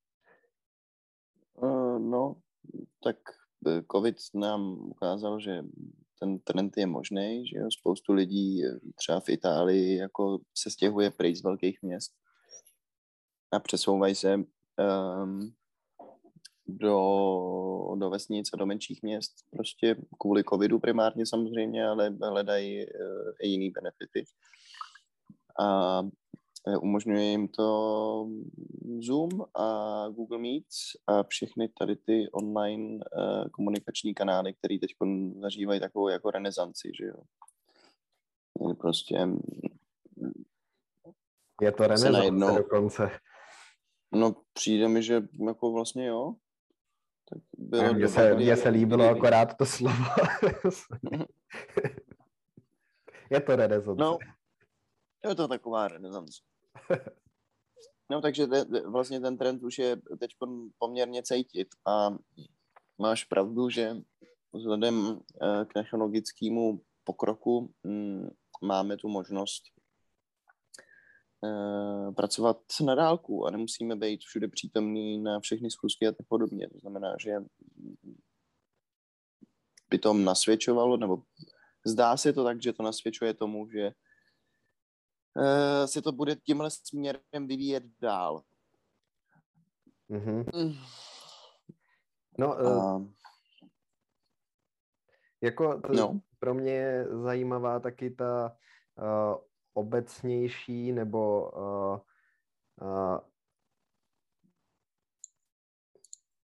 Uh, 1.54 2.00
no, 2.00 2.36
tak 3.04 3.16
eh, 3.30 3.41
COVID 3.92 4.16
nám 4.34 4.78
ukázal, 4.80 5.40
že 5.40 5.64
ten 6.20 6.40
trend 6.40 6.78
je 6.78 6.86
možný, 6.86 7.48
že 7.48 7.58
jo, 7.58 7.72
spoustu 7.72 8.14
lidí 8.14 8.64
třeba 8.96 9.20
v 9.20 9.30
Itálii 9.30 9.98
jako 9.98 10.40
se 10.58 10.70
stěhuje 10.70 11.12
pryč 11.12 11.38
z 11.38 11.44
velkých 11.44 11.82
měst 11.82 12.12
a 13.52 13.60
přesouvají 13.60 14.16
se 14.16 14.36
um, 14.36 15.54
do, 16.68 16.98
do 17.96 18.10
vesnic 18.10 18.50
a 18.54 18.58
do 18.58 18.66
menších 18.66 19.04
měst, 19.04 19.34
prostě 19.50 19.96
kvůli 20.20 20.44
covidu 20.44 20.80
primárně 20.80 21.26
samozřejmě, 21.26 21.86
ale 21.86 22.10
hledají 22.22 22.78
uh, 22.78 23.32
i 23.42 23.48
jiný 23.48 23.70
benefity. 23.70 24.26
A 25.60 26.02
umožňuje 26.82 27.24
jim 27.24 27.48
to 27.48 28.28
Zoom 29.00 29.30
a 29.56 30.08
Google 30.10 30.38
Meet 30.38 30.66
a 31.08 31.24
všechny 31.24 31.70
tady 31.80 31.96
ty 31.96 32.30
online 32.32 32.94
uh, 32.94 33.48
komunikační 33.52 34.14
kanály, 34.14 34.54
které 34.54 34.78
teď 34.80 34.92
zažívají 35.42 35.80
takovou 35.80 36.08
jako 36.08 36.32
renesanci, 36.32 36.92
že 37.00 37.06
jo. 37.06 37.16
Prostě 38.80 39.28
je 41.62 41.72
to 41.72 41.84
renesance 41.84 42.12
najednou, 42.12 42.58
dokonce. 42.58 43.10
No 44.16 44.36
přijde 44.54 44.88
mi, 44.88 45.04
že 45.04 45.22
jako 45.48 45.72
vlastně 45.72 46.08
jo. 46.08 46.34
Tak 47.30 47.40
bylo 47.58 47.94
mně, 47.94 48.08
se, 48.08 48.36
mně 48.36 48.58
se 48.58 48.70
líbilo 48.70 49.10
akorát 49.10 49.58
to 49.58 49.66
slovo. 49.66 50.06
je 53.32 53.42
to 53.42 53.56
renesance. 53.56 54.04
No, 54.04 54.18
je 55.30 55.36
to 55.36 55.48
taková 55.48 55.88
renesance. 55.88 56.42
No 58.12 58.22
takže 58.22 58.48
te, 58.48 58.66
vlastně 58.82 59.20
ten 59.20 59.38
trend 59.38 59.64
už 59.64 59.80
je 59.80 59.98
teď 60.20 60.32
poměrně 60.78 61.24
cítit 61.24 61.68
a 61.88 62.10
máš 62.98 63.24
pravdu, 63.24 63.70
že 63.70 63.96
vzhledem 64.54 65.20
eh, 65.42 65.66
k 65.66 65.74
technologickému 65.74 66.82
pokroku 67.04 67.74
mm, 67.84 68.30
máme 68.62 68.98
tu 68.98 69.08
možnost 69.08 69.64
uh, 71.42 72.14
pracovat 72.14 72.58
na 72.86 72.96
dálku 72.96 73.46
a 73.46 73.52
nemusíme 73.52 73.96
být 73.96 74.22
všude 74.22 74.48
přítomný 74.48 75.18
na 75.18 75.40
všechny 75.40 75.72
schůzky 75.72 76.08
a 76.08 76.12
tak 76.12 76.28
podobně. 76.28 76.70
To 76.70 76.80
znamená, 76.80 77.16
že 77.20 77.32
by 79.90 80.00
to 80.00 80.14
nasvědčovalo, 80.14 80.98
nebo 80.98 81.24
zdá 81.86 82.18
se 82.18 82.34
to 82.34 82.44
tak, 82.44 82.62
že 82.62 82.74
to 82.74 82.84
nasvědčuje 82.84 83.34
tomu, 83.34 83.70
že 83.70 83.92
se 85.86 86.02
to 86.02 86.12
bude 86.12 86.36
tímhle 86.36 86.72
směrem 86.72 87.48
vyvíjet 87.48 87.84
dál. 88.02 88.44
Mm-hmm. 90.10 90.46
Mm. 90.56 90.74
No, 92.40 92.56
uh, 92.56 93.08
jako 95.42 95.82
to, 95.82 95.94
no. 95.94 96.20
pro 96.40 96.54
mě 96.54 96.72
je 96.72 97.08
zajímavá 97.24 97.80
taky 97.80 98.10
ta 98.10 98.58
uh, 98.96 99.38
obecnější 99.74 100.92
nebo 100.92 101.52
uh, 101.52 102.00
uh, 102.82 103.20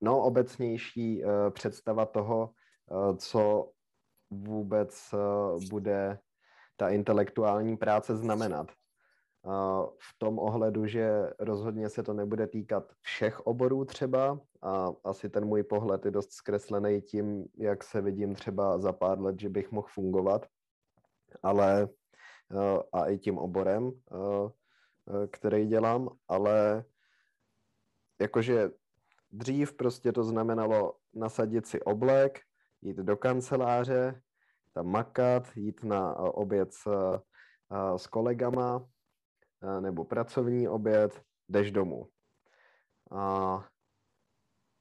no 0.01 0.23
obecnější 0.23 1.25
uh, 1.25 1.31
představa 1.51 2.07
toho, 2.07 2.55
uh, 2.91 3.17
co 3.17 3.73
vůbec 4.31 5.11
uh, 5.13 5.65
bude 5.71 6.19
ta 6.77 6.89
intelektuální 6.89 7.77
práce 7.77 8.17
znamenat. 8.17 8.73
V 9.99 10.19
tom 10.19 10.39
ohledu, 10.39 10.87
že 10.87 11.33
rozhodně 11.39 11.89
se 11.89 12.03
to 12.03 12.13
nebude 12.13 12.47
týkat 12.47 12.93
všech 13.01 13.41
oborů 13.41 13.85
třeba 13.85 14.41
a 14.63 14.89
asi 15.05 15.29
ten 15.29 15.45
můj 15.45 15.63
pohled 15.63 16.05
je 16.05 16.11
dost 16.11 16.33
zkreslený 16.33 17.03
tím, 17.03 17.45
jak 17.59 17.85
se 17.85 18.01
vidím 18.01 18.35
třeba 18.35 18.79
za 18.79 18.93
pár 18.93 19.21
let, 19.21 19.41
že 19.41 19.49
bych 19.49 19.73
mohl 19.73 19.89
fungovat, 19.91 20.47
ale 21.43 21.89
a 22.93 23.07
i 23.07 23.19
tím 23.19 23.39
oborem, 23.39 23.93
který 25.31 25.67
dělám, 25.67 26.09
ale 26.29 26.85
jakože 28.21 28.71
dřív 29.31 29.73
prostě 29.77 30.13
to 30.13 30.25
znamenalo 30.25 30.95
nasadit 31.15 31.67
si 31.67 31.83
oblek, 31.83 32.41
jít 32.83 32.97
do 32.97 33.17
kanceláře, 33.17 34.23
tam 34.77 34.87
makat, 34.87 35.57
jít 35.57 35.85
na 35.85 36.17
oběd 36.17 36.73
s, 36.73 36.89
s 37.97 38.07
kolegama, 38.07 38.87
nebo 39.81 40.05
pracovní 40.05 40.69
oběd, 40.69 41.23
jdeš 41.49 41.71
domů. 41.71 42.09
A, 43.11 43.65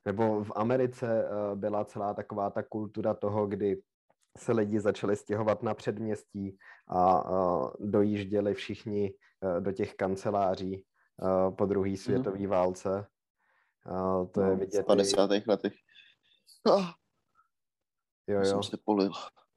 nebo 0.06 0.44
v 0.44 0.52
Americe 0.56 1.30
byla 1.56 1.86
celá 1.86 2.14
taková 2.14 2.50
ta 2.50 2.64
kultura 2.64 3.14
toho, 3.14 3.48
kdy 3.48 3.82
se 4.38 4.52
lidi 4.52 4.80
začali 4.80 5.16
stěhovat 5.16 5.64
na 5.64 5.74
předměstí 5.74 6.58
a, 6.90 7.24
dojížděli 7.80 8.54
všichni 8.54 9.14
do 9.60 9.72
těch 9.72 9.96
kanceláří 9.96 10.86
po 11.58 11.66
druhé 11.66 11.90
mhm. 11.90 11.98
světové 11.98 12.40
mm. 12.40 12.48
válce. 12.48 13.08
A 13.86 14.26
to 14.26 14.42
no, 14.42 14.50
je 14.50 14.56
vidět. 14.56 14.82
V 14.82 14.86
50. 14.86 15.32
I... 15.32 15.44
letech. 15.48 15.74
Oh. 16.68 16.90
Jo, 18.28 18.40
jo. 18.40 18.46
jsem 18.46 18.64
se 18.64 18.78
polil. 18.86 19.12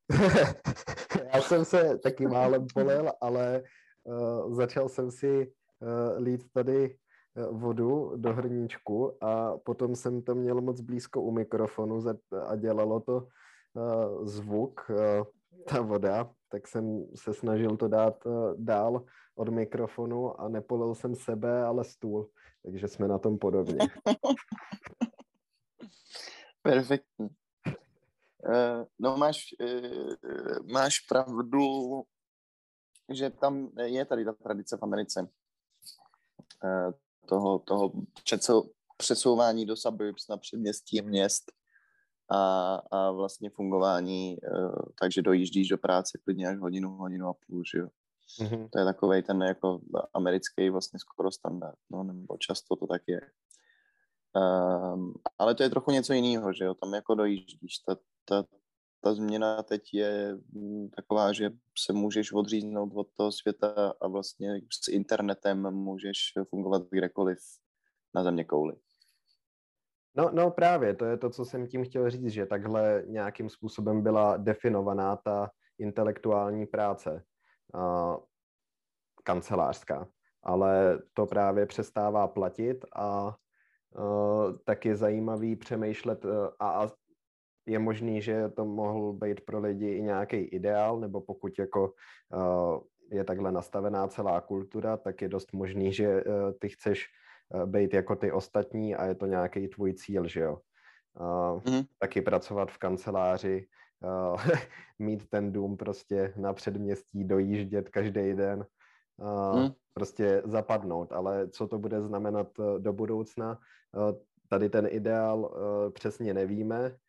Já 1.35 1.41
jsem 1.41 1.65
se 1.65 1.99
taky 1.99 2.27
málem 2.27 2.67
polil, 2.75 3.13
ale 3.21 3.63
uh, 4.05 4.55
začal 4.55 4.89
jsem 4.89 5.11
si 5.11 5.53
uh, 5.81 6.23
lít 6.23 6.53
tady 6.53 6.97
uh, 7.35 7.61
vodu 7.61 8.13
do 8.17 8.33
hrníčku 8.33 9.25
a 9.25 9.59
potom 9.59 9.97
jsem 9.97 10.23
to 10.23 10.35
měl 10.35 10.61
moc 10.61 10.81
blízko 10.81 11.23
u 11.23 11.31
mikrofonu 11.31 12.05
a 12.47 12.57
dělalo 12.57 13.01
to 13.01 13.17
uh, 13.17 14.27
zvuk, 14.27 14.91
uh, 14.91 14.97
ta 15.65 15.81
voda, 15.81 16.31
tak 16.49 16.69
jsem 16.69 17.05
se 17.15 17.35
snažil 17.35 17.77
to 17.77 17.89
dát 17.89 18.27
uh, 18.27 18.55
dál 18.57 19.05
od 19.35 19.49
mikrofonu 19.49 20.41
a 20.41 20.49
nepolil 20.49 20.95
jsem 20.95 21.15
sebe, 21.15 21.63
ale 21.65 21.85
stůl. 21.85 22.29
Takže 22.65 22.89
jsme 22.89 23.09
na 23.09 23.19
tom 23.19 23.39
podobně. 23.39 23.79
Perfektní. 26.63 27.29
Uh, 28.39 28.85
no 28.99 29.17
máš, 29.17 29.55
uh, 29.61 30.73
máš 30.73 31.01
pravdu 31.01 32.05
že 33.09 33.31
tam 33.31 33.71
je 33.85 34.05
tady 34.05 34.25
ta 34.25 34.33
tradice 34.33 34.77
v 34.77 34.83
Americe 34.83 35.29
eh, 36.65 36.93
toho, 37.27 37.59
toho 37.59 37.93
přesouvání 38.97 39.67
do 39.67 39.77
suburbs 39.77 40.29
na 40.29 40.37
předměstí 40.37 41.03
měst 41.03 41.45
a, 42.31 42.75
a 42.91 43.11
vlastně 43.11 43.51
fungování, 43.51 44.37
eh, 44.45 44.49
takže 45.01 45.23
dojíždíš 45.23 45.69
do 45.69 45.79
práce 45.79 46.19
klidně 46.25 46.49
až 46.49 46.59
hodinu, 46.59 46.91
hodinu 46.91 47.29
a 47.29 47.35
půl, 47.47 47.63
že 47.75 47.79
jo. 47.79 47.89
Mm-hmm. 48.41 48.69
To 48.73 48.79
je 48.79 48.85
takový 48.85 49.23
ten 49.23 49.43
jako 49.43 49.81
americký 50.15 50.71
vlastně 50.71 50.99
skoro 50.99 51.33
standard, 51.33 51.79
no, 51.91 52.03
nebo 52.03 52.37
často 52.37 52.77
to 52.77 52.87
tak 52.87 53.03
je. 53.07 53.21
Um, 54.95 55.15
ale 55.39 55.55
to 55.55 55.63
je 55.63 55.71
trochu 55.71 55.91
něco 55.91 56.13
jiného, 56.13 56.53
že 56.53 56.65
jo, 56.65 56.75
tam 56.75 56.95
jako 56.95 57.15
dojíždíš, 57.15 57.79
ta, 57.79 57.97
ta, 58.29 58.45
ta 59.01 59.15
změna 59.15 59.63
teď 59.63 59.95
je 59.95 60.39
mm, 60.53 60.89
taková, 60.91 61.33
že 61.33 61.51
se 61.79 61.93
můžeš 61.93 62.33
odříznout 62.33 62.93
od 62.95 63.09
toho 63.17 63.33
světa 63.33 63.95
a 64.01 64.09
vlastně 64.09 64.61
s 64.85 64.89
internetem 64.89 65.71
můžeš 65.71 66.19
fungovat 66.51 66.83
kdekoliv 66.91 67.39
na 68.15 68.25
země 68.25 68.45
kouli. 68.45 68.77
No, 70.17 70.31
no 70.33 70.51
právě, 70.51 70.95
to 70.95 71.05
je 71.05 71.17
to, 71.17 71.31
co 71.31 71.45
jsem 71.45 71.67
tím 71.67 71.85
chtěl 71.85 72.11
říct, 72.11 72.33
že 72.33 72.47
takhle 72.47 73.03
nějakým 73.07 73.49
způsobem 73.49 74.03
byla 74.03 74.37
definovaná 74.37 75.17
ta 75.17 75.51
intelektuální 75.79 76.67
práce 76.67 77.25
uh, 77.75 78.17
kancelářská. 79.25 80.09
Ale 80.43 80.99
to 81.13 81.27
právě 81.27 81.67
přestává 81.67 82.29
platit 82.29 82.85
a 82.97 83.37
uh, 83.99 84.57
tak 84.65 84.85
je 84.85 84.97
zajímavý 84.97 85.57
přemýšlet 85.57 86.25
a, 86.59 86.71
a 86.71 86.91
je 87.69 87.79
možný, 87.79 88.23
že 88.23 88.49
to 88.49 88.65
mohl 88.65 89.13
být 89.13 89.41
pro 89.41 89.61
lidi 89.61 89.89
i 89.89 90.03
nějaký 90.03 90.37
ideál, 90.37 91.01
nebo 91.01 91.21
pokud 91.21 91.59
jako 91.59 91.93
uh, 92.35 92.81
je 93.11 93.25
takhle 93.25 93.53
nastavená 93.53 94.09
celá 94.09 94.41
kultura, 94.41 94.97
tak 94.97 95.23
je 95.23 95.29
dost 95.29 95.53
možný, 95.53 95.93
že 95.93 96.25
uh, 96.25 96.33
ty 96.59 96.69
chceš 96.69 97.07
uh, 97.55 97.67
být 97.67 97.95
jako 97.95 98.17
ty 98.17 98.33
ostatní 98.33 98.97
a 98.97 99.07
je 99.07 99.15
to 99.15 99.27
nějaký 99.27 99.69
tvůj 99.69 99.95
cíl, 99.95 100.29
že 100.29 100.41
jo. 100.41 100.59
Uh, 101.21 101.75
mm. 101.75 101.83
Taky 101.99 102.23
pracovat 102.23 102.71
v 102.71 102.79
kanceláři, 102.79 103.67
uh, 104.01 104.41
mít 104.99 105.29
ten 105.29 105.53
dům 105.53 105.77
prostě 105.77 106.33
na 106.37 106.53
předměstí, 106.53 107.25
dojíždět 107.25 107.89
každý 107.89 108.35
den, 108.35 108.67
uh, 109.17 109.61
mm. 109.61 109.71
prostě 109.93 110.43
zapadnout. 110.45 111.13
Ale 111.13 111.49
co 111.49 111.69
to 111.69 111.79
bude 111.79 112.03
znamenat 112.03 112.49
do 112.79 112.93
budoucna, 112.93 113.59
uh, 113.97 114.13
tady 114.49 114.71
ten 114.71 114.89
ideál 114.91 115.39
uh, 115.41 115.93
přesně 115.93 116.35
nevíme, 116.35 116.93
Eh, 116.93 117.08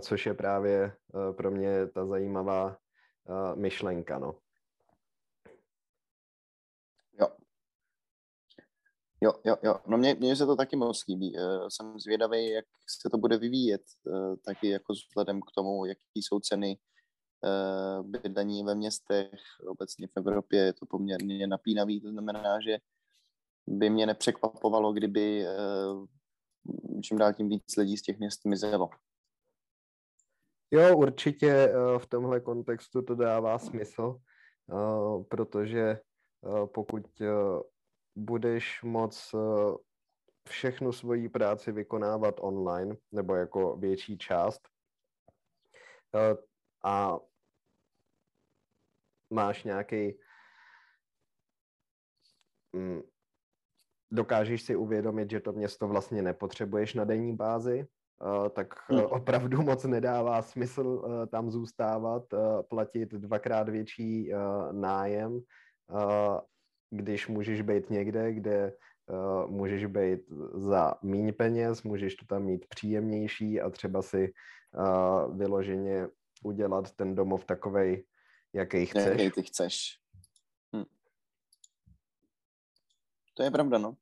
což 0.00 0.26
je 0.26 0.34
právě 0.34 0.84
eh, 0.84 1.32
pro 1.32 1.50
mě 1.50 1.86
ta 1.86 2.06
zajímavá 2.06 2.76
eh, 3.28 3.56
myšlenka. 3.56 4.18
No. 4.18 4.38
Jo. 7.20 7.28
Jo, 9.20 9.32
jo, 9.44 9.56
jo. 9.62 9.80
No 9.86 9.98
mně, 9.98 10.14
mně 10.14 10.36
se 10.36 10.46
to 10.46 10.56
taky 10.56 10.76
moc 10.76 11.06
líbí. 11.08 11.36
Jsem 11.68 11.98
zvědavý, 11.98 12.48
jak 12.48 12.64
se 13.02 13.10
to 13.10 13.18
bude 13.18 13.38
vyvíjet, 13.38 13.82
taky 14.44 14.68
jako 14.68 14.92
vzhledem 14.92 15.40
k 15.40 15.50
tomu, 15.56 15.84
jaký 15.84 16.22
jsou 16.22 16.40
ceny 16.40 16.78
bydlení 18.02 18.64
ve 18.64 18.74
městech, 18.74 19.30
obecně 19.66 20.06
v 20.06 20.10
Evropě 20.16 20.60
je 20.60 20.72
to 20.72 20.86
poměrně 20.86 21.46
napínavý, 21.46 22.00
to 22.00 22.10
znamená, 22.10 22.60
že 22.60 22.78
by 23.66 23.90
mě 23.90 24.06
nepřekvapovalo, 24.06 24.92
kdyby 24.92 25.46
čím 27.02 27.18
dál 27.18 27.32
tím 27.32 27.48
víc 27.48 27.76
lidí 27.76 27.96
z 27.96 28.02
těch 28.02 28.18
měst 28.18 28.44
mizelo. 28.44 28.90
Jo, 30.70 30.96
určitě 30.96 31.50
eh, 31.50 31.98
v 31.98 32.06
tomhle 32.06 32.40
kontextu 32.40 33.02
to 33.02 33.14
dává 33.14 33.58
smysl, 33.58 34.16
eh, 34.70 35.24
protože 35.24 35.80
eh, 35.90 36.66
pokud 36.66 37.02
budeš 38.16 38.82
moc 38.82 39.34
všechnu 40.48 40.92
svoji 40.92 41.28
práci 41.28 41.72
vykonávat 41.72 42.34
online, 42.40 42.96
nebo 43.12 43.34
jako 43.34 43.76
větší 43.76 44.18
část, 44.18 44.60
a 46.84 47.18
máš 49.30 49.64
nějaký 49.64 50.18
mm, 52.72 53.00
dokážeš 54.10 54.62
si 54.62 54.76
uvědomit, 54.76 55.30
že 55.30 55.40
to 55.40 55.52
město 55.52 55.88
vlastně 55.88 56.22
nepotřebuješ 56.22 56.94
na 56.94 57.04
denní 57.04 57.36
bázi, 57.36 57.86
tak 58.50 58.74
eh, 58.90 58.94
hmm. 58.94 59.04
opravdu 59.04 59.62
moc 59.62 59.84
nedává 59.84 60.42
smysl 60.42 61.04
eh, 61.04 61.26
tam 61.26 61.50
zůstávat, 61.50 62.22
platit 62.68 63.10
dvakrát 63.10 63.68
větší 63.68 64.32
nájem, 64.72 65.40
když 66.90 67.28
můžeš 67.28 67.62
být 67.62 67.90
někde, 67.90 68.32
kde 68.32 68.72
můžeš 69.46 69.86
být 69.86 70.20
za 70.54 70.94
méně 71.02 71.32
peněz, 71.32 71.82
můžeš 71.82 72.14
to 72.14 72.26
tam 72.26 72.42
mít 72.42 72.66
příjemnější 72.68 73.60
a 73.60 73.70
třeba 73.70 74.02
si 74.02 74.32
vyloženě 75.32 76.08
udělat 76.44 76.92
ten 76.92 77.14
domov 77.14 77.44
takovej, 77.44 78.04
jaký 78.52 78.86
chceš. 78.86 79.06
Jaký 79.06 79.30
ty 79.30 79.42
chceš. 79.42 79.98
Hm. 80.76 80.84
to 83.34 83.42
je 83.42 83.50
pravda, 83.50 83.78
no. 83.78 83.96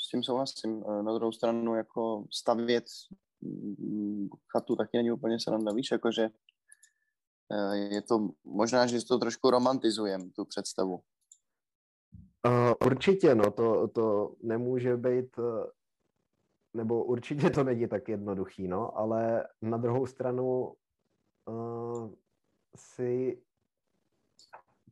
S 0.00 0.08
tím 0.08 0.22
souhlasím. 0.22 0.84
Na 1.02 1.14
druhou 1.14 1.32
stranu, 1.32 1.74
jako 1.74 2.24
stavět 2.30 2.84
chatu 4.48 4.76
taky 4.76 4.96
není 4.96 5.10
úplně 5.10 5.40
sranda, 5.40 5.72
víš, 5.72 5.90
jakože 5.90 6.30
eh, 7.52 7.76
je 7.76 8.02
to, 8.02 8.28
možná, 8.44 8.86
že 8.86 9.06
to 9.06 9.18
trošku 9.18 9.50
romantizujem, 9.50 10.30
tu 10.30 10.44
představu. 10.44 11.00
Uh, 12.46 12.72
určitě, 12.86 13.34
no, 13.34 13.50
to, 13.50 13.88
to 13.88 14.34
nemůže 14.42 14.96
být, 14.96 15.38
eh, 15.38 15.66
nebo 16.74 17.04
určitě 17.04 17.50
to 17.50 17.64
není 17.64 17.88
tak 17.88 18.08
jednoduchý, 18.08 18.68
no, 18.68 18.98
ale 18.98 19.48
na 19.62 19.76
druhou 19.78 20.06
stranu 20.06 20.74
uh, 21.48 22.12
si 22.76 23.42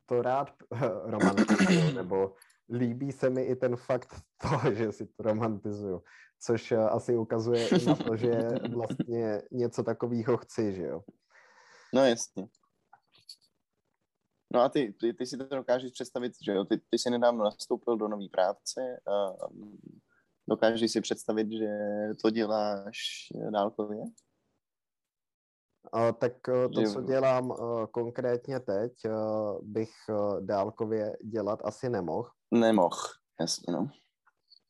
to 0.05 0.21
rád 0.21 0.53
romantizuju, 1.03 1.95
nebo 1.95 2.35
líbí 2.71 3.11
se 3.11 3.29
mi 3.29 3.43
i 3.43 3.55
ten 3.55 3.75
fakt 3.75 4.15
toho, 4.41 4.71
že 4.73 4.91
si 4.91 5.05
to 5.05 5.23
romantizuju, 5.23 6.03
což 6.39 6.71
asi 6.71 7.17
ukazuje 7.17 7.67
i 7.67 7.85
na 7.85 7.95
to, 7.95 8.17
že 8.17 8.31
vlastně 8.75 9.41
něco 9.51 9.83
takového 9.83 10.37
chci, 10.37 10.73
že 10.73 10.83
jo. 10.83 11.01
No 11.93 12.05
jasně. 12.05 12.47
No 14.53 14.61
a 14.61 14.69
ty, 14.69 14.93
ty, 14.99 15.13
ty 15.13 15.25
si 15.25 15.37
to 15.37 15.55
dokážeš 15.55 15.91
představit, 15.91 16.33
že 16.45 16.51
jo, 16.51 16.65
ty, 16.65 16.77
ty 16.77 16.97
jsi 16.97 17.09
nedávno 17.09 17.43
nastoupil 17.43 17.97
do 17.97 18.07
nové 18.07 18.29
práce 18.31 19.01
a 19.07 19.47
dokážeš 20.49 20.91
si 20.91 21.01
představit, 21.01 21.51
že 21.51 21.69
to 22.21 22.29
děláš 22.29 22.97
dálkově? 23.49 24.03
A, 25.93 26.11
tak 26.11 26.33
to, 26.73 26.83
co 26.93 27.01
dělám 27.01 27.53
konkrétně 27.91 28.59
teď, 28.59 28.93
bych 29.61 29.91
dálkově 30.39 31.17
dělat 31.23 31.59
asi 31.63 31.89
nemohl. 31.89 32.29
Nemohl, 32.51 32.97
jasně, 33.39 33.73
no. 33.73 33.89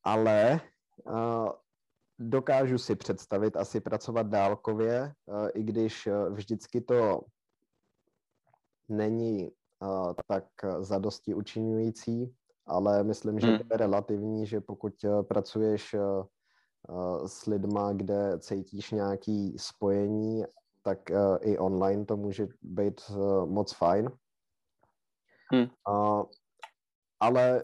Ale 0.03 0.61
dokážu 2.19 2.77
si 2.77 2.95
představit 2.95 3.57
asi 3.57 3.81
pracovat 3.81 4.27
dálkově, 4.27 5.13
i 5.53 5.63
když 5.63 6.07
vždycky 6.29 6.81
to 6.81 7.21
není 8.89 9.51
tak 10.27 10.45
zadosti 10.79 11.33
učinující, 11.33 12.35
ale 12.65 13.03
myslím, 13.03 13.39
že 13.39 13.47
hmm. 13.47 13.57
to 13.57 13.65
je 13.71 13.77
relativní, 13.77 14.47
že 14.47 14.61
pokud 14.61 14.93
eh, 15.03 15.23
pracuješ 15.23 15.93
eh, 15.93 15.99
eh, 15.99 17.27
s 17.27 17.45
lidma, 17.45 17.93
kde 17.93 18.39
cítíš 18.39 18.91
nějaký 18.91 19.55
spojení, 19.59 20.43
tak 20.83 20.99
i 21.41 21.57
online 21.57 22.05
to 22.05 22.17
může 22.17 22.47
být 22.61 23.01
moc 23.45 23.73
fajn. 23.73 24.11
Hmm. 25.51 25.67
Ale 27.21 27.63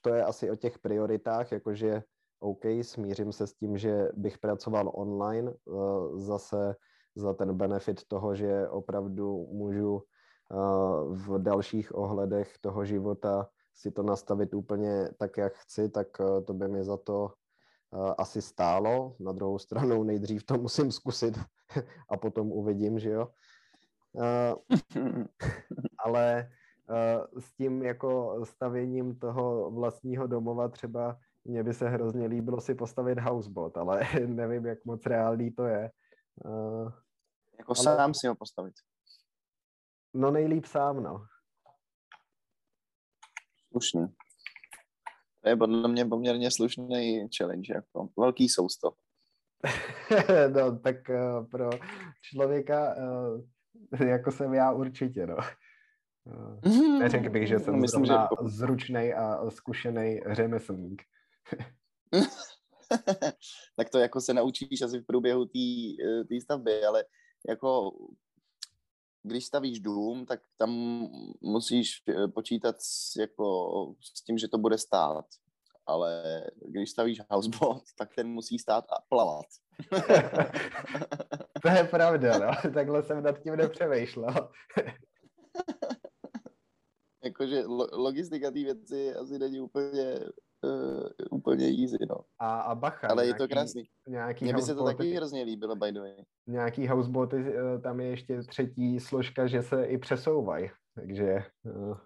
to 0.00 0.14
je 0.14 0.24
asi 0.24 0.50
o 0.50 0.56
těch 0.56 0.78
prioritách, 0.78 1.52
jakože 1.52 2.02
OK, 2.40 2.64
smířím 2.82 3.32
se 3.32 3.46
s 3.46 3.54
tím, 3.54 3.78
že 3.78 4.08
bych 4.14 4.38
pracoval 4.38 4.92
online, 4.94 5.52
zase 6.16 6.76
za 7.16 7.34
ten 7.34 7.56
benefit 7.56 8.04
toho, 8.08 8.34
že 8.34 8.68
opravdu 8.68 9.46
můžu 9.52 10.02
v 11.08 11.38
dalších 11.38 11.94
ohledech 11.94 12.58
toho 12.58 12.84
života 12.84 13.48
si 13.74 13.90
to 13.90 14.02
nastavit 14.02 14.54
úplně 14.54 15.08
tak, 15.18 15.36
jak 15.36 15.54
chci, 15.54 15.88
tak 15.88 16.08
eh, 16.20 16.42
to 16.42 16.54
by 16.54 16.68
mi 16.68 16.84
za 16.84 16.96
to 16.96 17.32
eh, 17.94 18.14
asi 18.18 18.42
stálo. 18.42 19.16
Na 19.20 19.32
druhou 19.32 19.58
stranu 19.58 20.02
nejdřív 20.04 20.44
to 20.44 20.58
musím 20.58 20.92
zkusit 20.92 21.38
a 22.10 22.16
potom 22.16 22.52
uvidím, 22.52 22.98
že 22.98 23.10
jo. 23.10 23.28
Eh, 24.22 24.54
ale 25.98 26.50
s 27.38 27.52
tím 27.52 27.82
jako 27.82 28.40
stavěním 28.44 29.18
toho 29.18 29.70
vlastního 29.70 30.26
domova 30.26 30.68
třeba 30.68 31.18
mně 31.44 31.62
by 31.62 31.74
se 31.74 31.88
hrozně 31.88 32.26
líbilo 32.26 32.60
si 32.60 32.74
postavit 32.74 33.18
houseboat, 33.18 33.76
ale 33.76 34.00
nevím, 34.26 34.66
jak 34.66 34.84
moc 34.84 35.06
reálný 35.06 35.50
to 35.50 35.64
je. 35.64 35.90
Jako 37.58 37.74
ale... 37.76 37.84
sám 37.84 38.14
si 38.14 38.26
ho 38.26 38.34
postavit. 38.34 38.74
No 40.14 40.30
nejlíp 40.30 40.64
sám, 40.64 41.02
no. 41.02 41.26
Slušný. 43.70 44.06
To 45.42 45.48
je 45.48 45.56
podle 45.56 45.88
mě 45.88 46.04
poměrně 46.04 46.50
slušný 46.50 47.28
challenge, 47.38 47.74
jako 47.74 48.08
velký 48.18 48.48
sousto. 48.48 48.92
no, 50.54 50.78
tak 50.78 50.96
uh, 51.08 51.46
pro 51.46 51.70
člověka, 52.22 52.94
uh, 52.96 54.06
jako 54.06 54.32
jsem 54.32 54.54
já 54.54 54.72
určitě, 54.72 55.26
no. 55.26 55.36
Uh, 56.24 56.98
neřekl 56.98 57.30
bych, 57.30 57.48
že 57.48 57.58
jsem 57.58 57.80
Myslím, 57.80 58.06
zrovna 58.06 58.28
že... 58.42 58.48
zručný 58.48 59.12
a 59.14 59.50
zkušený 59.50 60.20
řemeslník. 60.30 61.02
tak 63.76 63.90
to 63.90 63.98
jako 63.98 64.20
se 64.20 64.34
naučíš 64.34 64.82
asi 64.82 64.98
v 64.98 65.06
průběhu 65.06 65.44
té 66.28 66.40
stavby, 66.42 66.84
ale 66.84 67.04
jako 67.48 67.92
když 69.22 69.46
stavíš 69.46 69.80
dům, 69.80 70.26
tak 70.26 70.40
tam 70.58 70.70
musíš 71.40 72.02
eh, 72.08 72.28
počítat 72.28 72.76
s, 72.78 73.16
jako, 73.16 73.74
s 74.00 74.24
tím, 74.24 74.38
že 74.38 74.48
to 74.48 74.58
bude 74.58 74.78
stát. 74.78 75.24
Ale 75.86 76.42
když 76.68 76.90
stavíš 76.90 77.20
houseboat, 77.30 77.82
tak 77.98 78.14
ten 78.14 78.28
musí 78.28 78.58
stát 78.58 78.84
a 78.84 79.02
plavat. 79.08 79.46
to 81.62 81.68
je 81.68 81.84
pravda, 81.90 82.38
no. 82.38 82.70
Takhle 82.74 83.02
jsem 83.02 83.22
nad 83.22 83.42
tím 83.42 83.56
nepřemýšlel. 83.56 84.50
Jakože 87.24 87.64
logistika 87.92 88.50
té 88.50 88.58
věci 88.58 89.14
asi 89.14 89.38
není 89.38 89.60
úplně 89.60 90.20
uh, 90.62 91.10
úplně 91.30 91.66
easy, 91.66 91.98
no. 92.08 92.16
A, 92.38 92.60
a 92.60 92.74
bacha. 92.74 93.08
Ale 93.08 93.24
nějaký, 93.24 93.42
je 93.42 93.48
to 93.48 93.52
krásný. 93.54 93.88
Nějaký 94.08 94.44
Mně 94.44 94.54
by 94.54 94.62
se 94.62 94.74
to 94.74 94.84
taky 94.84 95.14
hrozně 95.14 95.42
líbilo, 95.42 95.76
by 95.76 95.92
the 95.92 96.00
way. 96.00 96.24
Nějaký 96.46 96.88
houseboaty, 96.88 97.36
uh, 97.36 97.82
tam 97.82 98.00
je 98.00 98.06
ještě 98.06 98.42
třetí 98.42 99.00
složka, 99.00 99.46
že 99.46 99.62
se 99.62 99.84
i 99.84 99.98
přesouvají, 99.98 100.70
takže... 100.94 101.44
Uh... 101.62 101.98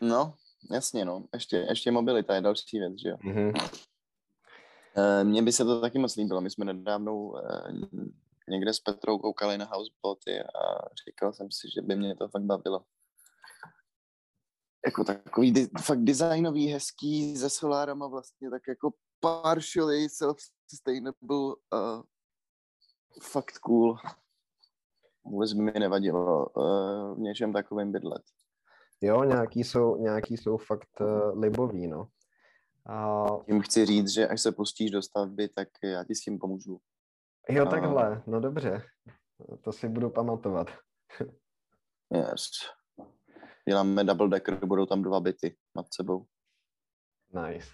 No, 0.00 0.34
jasně, 0.70 1.04
no. 1.04 1.24
Ještě, 1.34 1.56
ještě 1.56 1.90
mobilita 1.90 2.34
je 2.34 2.40
další 2.40 2.78
věc, 2.78 3.00
že 3.02 3.08
jo. 3.08 3.16
Mm-hmm. 3.16 3.52
Mně 5.22 5.42
by 5.42 5.52
se 5.52 5.64
to 5.64 5.80
taky 5.80 5.98
moc 5.98 6.16
líbilo. 6.16 6.40
My 6.40 6.50
jsme 6.50 6.64
nedávno 6.64 7.32
někde 8.48 8.74
s 8.74 8.80
Petrou 8.80 9.18
koukali 9.18 9.58
na 9.58 9.64
houseboaty 9.64 10.40
a 10.40 10.88
říkal 11.06 11.32
jsem 11.32 11.50
si, 11.50 11.70
že 11.74 11.82
by 11.82 11.96
mě 11.96 12.16
to 12.16 12.28
fakt 12.28 12.42
bavilo 12.42 12.84
jako 14.86 15.04
takový 15.04 15.52
di- 15.52 15.68
fakt 15.82 16.04
designový, 16.04 16.66
hezký, 16.66 17.36
se 17.36 17.50
solárama 17.50 18.06
vlastně, 18.06 18.50
tak 18.50 18.62
jako 18.68 18.90
partially 19.20 20.06
self-sustainable, 20.08 21.54
uh, 21.72 22.02
fakt 23.22 23.58
cool. 23.58 23.96
Vůbec 25.24 25.52
mi 25.52 25.72
nevadilo 25.72 26.46
uh, 26.46 27.14
v 27.14 27.18
něčem 27.18 27.52
takovým 27.52 27.92
bydlet. 27.92 28.22
Jo, 29.00 29.24
nějaký 29.24 29.64
jsou, 29.64 29.96
nějaký 29.96 30.36
jsou 30.36 30.56
fakt 30.56 31.00
uh, 31.00 31.40
libový, 31.40 31.86
no. 31.86 32.08
A... 32.86 33.26
Tím 33.46 33.62
chci 33.62 33.86
říct, 33.86 34.08
že 34.08 34.28
až 34.28 34.40
se 34.40 34.52
pustíš 34.52 34.90
do 34.90 35.02
stavby, 35.02 35.48
tak 35.48 35.68
já 35.82 36.04
ti 36.04 36.14
s 36.14 36.20
tím 36.20 36.38
pomůžu. 36.38 36.80
Jo, 37.48 37.66
takhle, 37.66 38.22
no 38.26 38.40
dobře. 38.40 38.82
To 39.64 39.72
si 39.72 39.88
budu 39.88 40.10
pamatovat. 40.10 40.66
yes 42.10 42.77
děláme 43.68 44.04
double 44.04 44.28
decker, 44.28 44.66
budou 44.66 44.86
tam 44.86 45.02
dva 45.02 45.20
byty 45.20 45.56
nad 45.76 45.86
sebou. 45.94 46.24
Nice. 47.34 47.68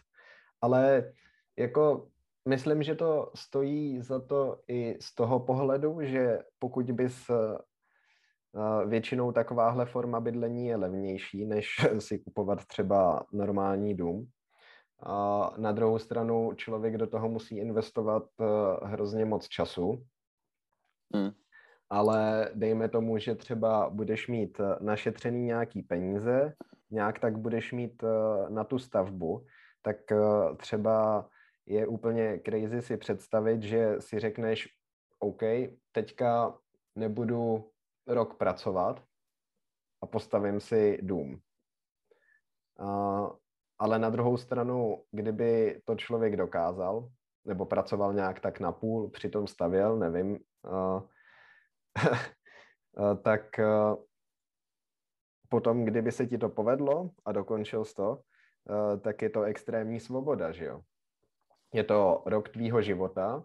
Ale 0.60 1.12
jako 1.58 2.08
myslím, 2.48 2.82
že 2.82 2.94
to 2.94 3.30
stojí 3.34 4.02
za 4.02 4.20
to 4.20 4.60
i 4.68 4.96
z 5.00 5.14
toho 5.14 5.40
pohledu, 5.40 5.98
že 6.02 6.38
pokud 6.58 6.90
bys 6.90 7.30
uh, 7.30 8.88
většinou 8.88 9.32
takováhle 9.32 9.86
forma 9.86 10.20
bydlení 10.20 10.66
je 10.66 10.76
levnější, 10.76 11.44
než 11.44 11.68
si 11.98 12.18
kupovat 12.18 12.64
třeba 12.66 13.26
normální 13.32 13.94
dům. 13.94 14.30
A 15.02 15.50
na 15.56 15.72
druhou 15.72 15.98
stranu 15.98 16.54
člověk 16.54 16.96
do 16.96 17.06
toho 17.06 17.28
musí 17.28 17.58
investovat 17.58 18.22
uh, 18.38 18.88
hrozně 18.88 19.24
moc 19.24 19.48
času. 19.48 20.06
Hmm 21.14 21.43
ale 21.90 22.50
dejme 22.54 22.88
tomu, 22.88 23.18
že 23.18 23.34
třeba 23.34 23.90
budeš 23.90 24.28
mít 24.28 24.60
eh, 24.60 24.76
našetřený 24.80 25.42
nějaký 25.42 25.82
peníze, 25.82 26.54
nějak 26.90 27.18
tak 27.18 27.38
budeš 27.38 27.72
mít 27.72 28.02
eh, 28.02 28.50
na 28.50 28.64
tu 28.64 28.78
stavbu, 28.78 29.46
tak 29.82 30.12
eh, 30.12 30.16
třeba 30.56 31.28
je 31.66 31.86
úplně 31.86 32.40
crazy 32.44 32.82
si 32.82 32.96
představit, 32.96 33.62
že 33.62 33.96
si 33.98 34.18
řekneš, 34.18 34.68
OK, 35.18 35.42
teďka 35.92 36.58
nebudu 36.96 37.70
rok 38.06 38.38
pracovat 38.38 39.02
a 40.02 40.06
postavím 40.06 40.60
si 40.60 40.98
dům. 41.02 41.40
ale 43.78 43.98
na 43.98 44.10
druhou 44.10 44.36
stranu, 44.36 45.04
kdyby 45.10 45.80
to 45.84 45.94
člověk 45.94 46.36
dokázal, 46.36 47.08
nebo 47.44 47.66
pracoval 47.66 48.14
nějak 48.14 48.40
tak 48.40 48.60
na 48.60 48.72
půl, 48.72 49.10
přitom 49.10 49.46
stavěl, 49.46 49.96
nevím, 49.96 50.38
Eh, 50.64 51.00
tak 53.22 53.58
eh, 53.58 53.96
potom, 55.48 55.84
kdyby 55.84 56.12
se 56.12 56.26
ti 56.26 56.38
to 56.38 56.48
povedlo 56.48 57.10
a 57.24 57.32
dokončil 57.32 57.84
jsi 57.84 57.94
to, 57.94 58.10
uh, 58.10 59.00
tak 59.00 59.22
je 59.22 59.30
to 59.30 59.42
extrémní 59.42 60.00
svoboda, 60.00 60.52
že 60.52 60.64
jo? 60.64 60.80
Je 61.72 61.84
to 61.84 62.22
rok 62.26 62.48
tvýho 62.48 62.82
života, 62.82 63.44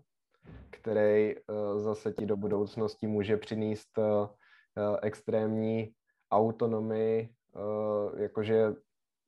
který 0.70 1.36
zase 1.78 2.14
ti 2.14 2.26
do 2.26 2.38
budoucnosti 2.38 3.08
může 3.08 3.38
přinést 3.38 4.00
extrémní 5.02 5.94
autonomii, 6.32 7.30
jakože 8.18 8.74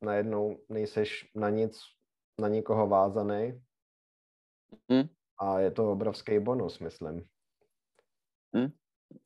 najednou 0.01 0.57
nejseš 0.69 1.31
na 1.35 1.49
nic, 1.49 1.79
na 2.39 2.47
nikoho 2.47 2.87
vázaný. 2.87 3.61
Hmm. 4.89 5.09
A 5.37 5.59
je 5.59 5.71
to 5.71 5.91
obrovský 5.91 6.39
bonus, 6.39 6.79
myslím. 6.79 7.25
Hmm. 8.55 8.71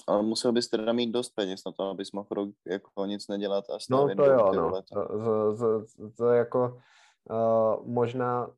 Ale 0.08 0.24
musel 0.24 0.52
bys 0.52 0.68
teda 0.68 0.94
mít 0.94 1.12
dost 1.12 1.30
peněz 1.30 1.62
na 1.66 1.72
to, 1.72 1.84
abys 1.84 2.12
mohl 2.12 2.28
rok 2.32 2.50
jako 2.66 3.06
nic 3.06 3.28
nedělat 3.28 3.70
a 3.70 3.78
No 3.90 4.16
to 4.16 4.26
jo, 4.26 4.54
no. 4.54 4.82
To, 4.94 5.08
to, 5.08 5.58
to, 5.58 6.12
to 6.18 6.30
jako 6.30 6.82
uh, 7.30 7.88
možná 7.88 8.52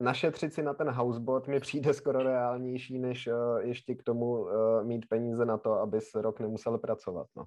našetřit 0.00 0.54
si 0.54 0.62
na 0.62 0.74
ten 0.74 0.90
houseboat 0.90 1.48
mi 1.48 1.60
přijde 1.60 1.94
skoro 1.94 2.22
reálnější, 2.22 2.98
než 2.98 3.26
uh, 3.26 3.58
ještě 3.58 3.94
k 3.94 4.02
tomu 4.02 4.40
uh, 4.40 4.50
mít 4.82 5.08
peníze 5.08 5.44
na 5.44 5.58
to, 5.58 5.72
abys 5.72 6.14
rok 6.14 6.40
nemusel 6.40 6.78
pracovat, 6.78 7.26
no. 7.36 7.44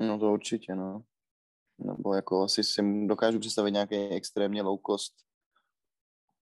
No 0.00 0.18
to 0.18 0.32
určitě, 0.32 0.74
no. 0.74 1.02
Nebo 1.78 2.14
jako 2.14 2.42
asi 2.42 2.64
si 2.64 3.06
dokážu 3.06 3.38
představit 3.38 3.72
nějaký 3.72 3.96
extrémně 3.96 4.62
low 4.62 4.78
cost 4.86 5.14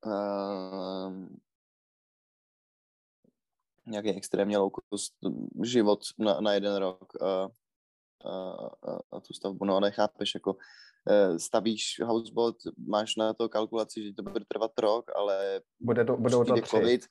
uh, 0.05 1.27
nějaký 3.87 4.09
extrémně 4.09 4.57
low 4.57 4.71
cost 4.89 5.13
život 5.63 5.99
na, 6.17 6.41
na 6.41 6.53
jeden 6.53 6.75
rok 6.75 7.21
a, 7.21 7.49
a, 8.29 8.31
a, 8.91 8.99
a 9.11 9.19
tu 9.19 9.33
stavbu, 9.33 9.65
no 9.65 9.75
ale 9.75 9.91
chápeš, 9.91 10.33
jako 10.33 10.53
uh, 10.53 11.37
stavíš 11.37 12.01
houseboat, 12.03 12.55
máš 12.87 13.15
na 13.15 13.33
to 13.33 13.49
kalkulaci, 13.49 14.03
že 14.03 14.13
to 14.13 14.23
bude 14.23 14.45
trvat 14.47 14.71
rok, 14.79 15.11
ale 15.15 15.61
bude 15.79 16.05
to, 16.05 16.17
budou 16.17 16.43
to 16.43 16.53
tři. 16.53 16.77
COVID, 16.77 17.05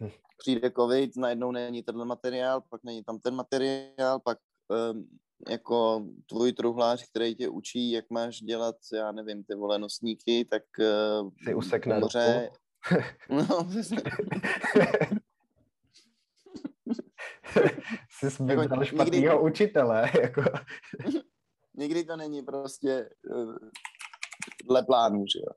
hm. 0.00 0.10
přijde 0.38 0.70
covid, 0.70 1.16
najednou 1.16 1.52
není 1.52 1.82
ten 1.82 2.04
materiál, 2.04 2.60
pak 2.60 2.84
není 2.84 3.04
tam 3.04 3.18
ten 3.18 3.34
materiál, 3.34 4.20
pak 4.20 4.38
um, 4.92 5.08
jako 5.48 6.06
tvůj 6.26 6.52
truhlář, 6.52 7.10
který 7.10 7.34
tě 7.34 7.48
učí, 7.48 7.90
jak 7.90 8.10
máš 8.10 8.40
dělat, 8.40 8.76
já 8.92 9.12
nevím, 9.12 9.44
ty 9.44 9.54
vole 9.54 9.78
nosníky, 9.78 10.44
tak 10.44 10.62
uh, 11.22 11.30
si 11.44 11.54
usekne 11.54 11.96
umře. 11.96 12.50
no, 13.30 13.68
Jsi 18.10 18.42
vybral 18.42 18.62
jako 18.62 18.84
špatnýho 18.84 19.34
nikdy... 19.34 19.50
učitele. 19.50 20.10
Jako. 20.22 20.42
nikdy 21.74 22.04
to 22.04 22.16
není 22.16 22.42
prostě 22.42 23.10
uh, 23.34 23.54
dle 24.68 24.82
plánu, 24.82 25.24
že 25.26 25.38
jo. 25.38 25.52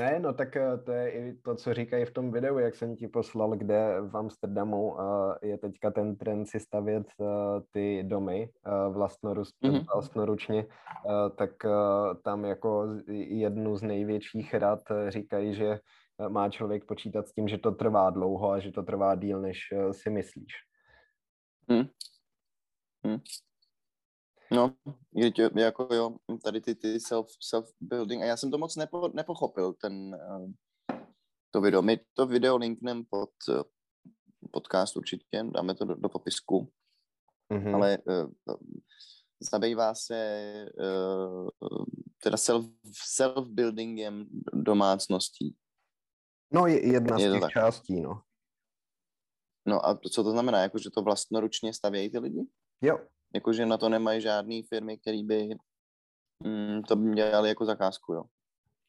Ne, 0.00 0.20
no 0.20 0.32
tak 0.32 0.56
eh, 0.56 0.78
to 0.78 0.92
je 0.92 1.10
i 1.10 1.34
to, 1.34 1.54
co 1.54 1.74
říkají 1.74 2.04
v 2.04 2.12
tom 2.12 2.32
videu, 2.32 2.58
jak 2.58 2.74
jsem 2.74 2.96
ti 2.96 3.08
poslal, 3.08 3.50
kde 3.50 3.96
v 4.00 4.16
Amsterdamu 4.16 4.92
uh, 4.92 4.98
je 5.42 5.58
teďka 5.58 5.90
ten 5.90 6.16
trend 6.16 6.46
si 6.46 6.60
stavět 6.60 7.06
ty 7.72 8.02
domy 8.02 8.50
vlastnorus, 8.90 9.54
mm-hmm. 9.64 9.84
vlastnoručně, 9.94 10.66
tak 11.36 11.50
tam 12.24 12.44
jako 12.44 12.86
jednu 13.28 13.76
z 13.76 13.82
největších 13.82 14.54
rad 14.54 14.80
říkají, 15.08 15.54
že 15.54 15.78
má 16.28 16.48
člověk 16.48 16.84
počítat 16.84 17.28
s 17.28 17.32
tím, 17.32 17.48
že 17.48 17.58
to 17.58 17.72
trvá 17.72 18.10
dlouho 18.10 18.50
a 18.50 18.58
že 18.58 18.72
to 18.72 18.82
trvá 18.82 19.14
díl, 19.14 19.40
než 19.40 19.58
si 19.92 20.10
myslíš. 20.10 20.67
Hmm. 21.70 21.88
Hmm. 23.04 23.20
No, 24.52 24.74
jako 25.56 25.94
jo, 25.94 26.16
tady 26.44 26.60
ty, 26.60 26.74
ty 26.74 27.00
self, 27.00 27.26
self-building, 27.54 28.22
a 28.22 28.24
já 28.24 28.36
jsem 28.36 28.50
to 28.50 28.58
moc 28.58 28.76
nepo, 28.76 29.08
nepochopil, 29.08 29.72
ten, 29.72 29.92
uh, 30.14 30.52
to 31.50 31.60
video. 31.60 31.82
My 31.82 32.00
to 32.14 32.26
video 32.26 32.56
linkneme 32.56 33.04
pod 33.10 33.30
uh, 33.48 33.62
podcast 34.52 34.96
určitě, 34.96 35.44
dáme 35.44 35.74
to 35.74 35.84
do, 35.84 35.94
do 35.94 36.08
popisku, 36.08 36.72
mm-hmm. 37.52 37.74
ale 37.74 37.98
uh, 37.98 38.54
zabývá 39.50 39.94
se 39.94 40.66
uh, 40.78 41.48
teda 42.22 42.36
self, 42.36 42.66
self-buildingem 43.16 44.26
domácností. 44.52 45.56
No, 46.52 46.66
je 46.66 46.92
jedna 46.92 47.18
je 47.18 47.28
z 47.28 47.32
těch 47.32 47.40
tak. 47.40 47.50
částí, 47.50 48.00
no. 48.00 48.22
No 49.68 49.86
a 49.86 49.98
co 50.12 50.24
to 50.24 50.30
znamená? 50.30 50.62
Jako, 50.62 50.78
že 50.78 50.90
to 50.90 51.02
vlastnoručně 51.02 51.74
stavějí 51.74 52.10
ty 52.10 52.18
lidi? 52.18 52.44
Jo. 52.80 52.98
Jakože 53.34 53.66
na 53.66 53.78
to 53.78 53.88
nemají 53.88 54.20
žádné 54.20 54.60
firmy, 54.68 54.98
které 54.98 55.22
by 55.24 55.48
mm, 56.44 56.82
to 56.82 56.96
dělali 56.96 57.48
jako 57.48 57.64
zakázku, 57.64 58.12
jo? 58.12 58.24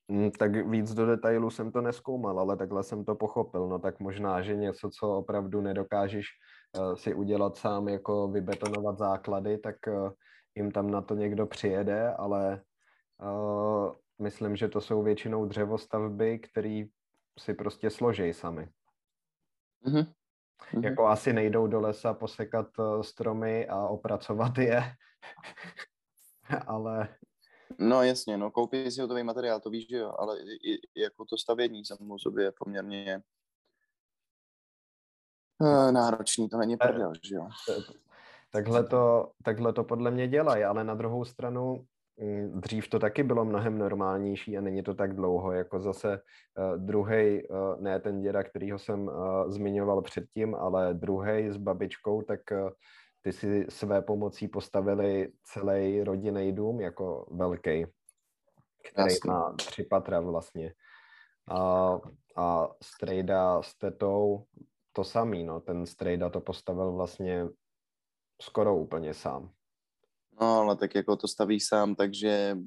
Mm, 0.07 0.31
tak 0.31 0.67
víc 0.67 0.93
do 0.93 1.05
detailu 1.05 1.49
jsem 1.49 1.71
to 1.71 1.81
neskoumal, 1.81 2.39
ale 2.39 2.57
takhle 2.57 2.83
jsem 2.83 3.05
to 3.05 3.15
pochopil. 3.15 3.67
No 3.67 3.79
tak 3.79 3.99
možná, 3.99 4.41
že 4.41 4.55
něco, 4.55 4.89
co 4.89 5.17
opravdu 5.17 5.61
nedokážeš 5.61 6.25
uh, 6.77 6.95
si 6.95 7.13
udělat 7.13 7.57
sám, 7.57 7.87
jako 7.87 8.27
vybetonovat 8.27 8.97
základy, 8.97 9.57
tak 9.57 9.75
uh, 9.87 10.11
jim 10.55 10.71
tam 10.71 10.91
na 10.91 11.01
to 11.01 11.15
někdo 11.15 11.45
přijede, 11.45 12.13
ale 12.13 12.61
uh, 13.21 13.91
myslím, 14.21 14.55
že 14.55 14.67
to 14.67 14.81
jsou 14.81 15.03
většinou 15.03 15.45
dřevostavby, 15.45 16.39
které 16.39 16.83
si 17.39 17.53
prostě 17.53 17.89
složej 17.89 18.33
sami. 18.33 18.69
Mm-hmm. 19.85 20.13
Mm-hmm. 20.73 20.83
Jako 20.83 21.07
asi 21.07 21.33
nejdou 21.33 21.67
do 21.67 21.79
lesa 21.79 22.13
posekat 22.13 22.79
uh, 22.79 23.01
stromy 23.01 23.67
a 23.67 23.87
opracovat 23.87 24.57
je, 24.57 24.83
ale... 26.67 27.15
No 27.79 28.03
jasně, 28.03 28.37
no 28.37 28.51
koupí 28.51 28.91
si 28.91 29.01
hotový 29.01 29.23
materiál, 29.23 29.59
to 29.59 29.69
víš, 29.69 29.89
že 29.89 29.97
jo, 29.97 30.13
ale 30.19 30.39
i, 30.39 30.73
i 30.73 31.01
jako 31.01 31.25
to 31.25 31.37
stavění 31.37 31.85
samo 31.85 32.19
sobě 32.19 32.45
je 32.45 32.51
poměrně 32.51 33.21
uh, 35.61 35.91
náročný, 35.91 36.49
to 36.49 36.57
není 36.57 36.77
prdel, 36.77 37.13
že 37.23 37.35
jo. 37.35 37.49
Takhle 38.51 38.83
to, 38.83 39.31
takhle 39.43 39.73
to 39.73 39.83
podle 39.83 40.11
mě 40.11 40.27
dělají, 40.27 40.63
ale 40.63 40.83
na 40.83 40.95
druhou 40.95 41.25
stranu 41.25 41.85
dřív 42.53 42.89
to 42.89 42.99
taky 42.99 43.23
bylo 43.23 43.45
mnohem 43.45 43.77
normálnější 43.77 44.57
a 44.57 44.61
není 44.61 44.83
to 44.83 44.93
tak 44.93 45.15
dlouho, 45.15 45.51
jako 45.51 45.79
zase 45.79 46.21
uh, 46.57 46.77
druhý, 46.77 47.47
uh, 47.47 47.81
ne 47.81 47.99
ten 47.99 48.21
děda, 48.21 48.43
kterýho 48.43 48.79
jsem 48.79 49.07
uh, 49.07 49.49
zmiňoval 49.51 50.01
předtím, 50.01 50.55
ale 50.55 50.93
druhý 50.93 51.49
s 51.49 51.57
babičkou, 51.57 52.21
tak 52.21 52.39
uh, 52.51 52.69
ty 53.21 53.31
si 53.31 53.65
své 53.69 54.01
pomocí 54.01 54.47
postavili 54.47 55.31
celý 55.43 56.03
rodinný 56.03 56.51
dům 56.51 56.81
jako 56.81 57.27
velký, 57.31 57.85
který 58.91 59.15
má 59.27 59.53
tři 59.57 59.83
patra 59.83 60.19
vlastně. 60.19 60.73
A, 61.51 61.89
a 62.35 62.69
Strejda 62.83 63.61
s 63.61 63.77
tetou 63.77 64.45
to 64.93 65.03
samý, 65.03 65.43
no, 65.43 65.59
ten 65.59 65.85
Strejda 65.85 66.29
to 66.29 66.41
postavil 66.41 66.91
vlastně 66.91 67.47
skoro 68.41 68.75
úplně 68.75 69.13
sám. 69.13 69.51
No, 70.41 70.47
ale 70.47 70.75
tak 70.75 70.95
jako 70.95 71.15
to 71.15 71.27
staví 71.27 71.59
sám, 71.59 71.95
takže 71.95 72.57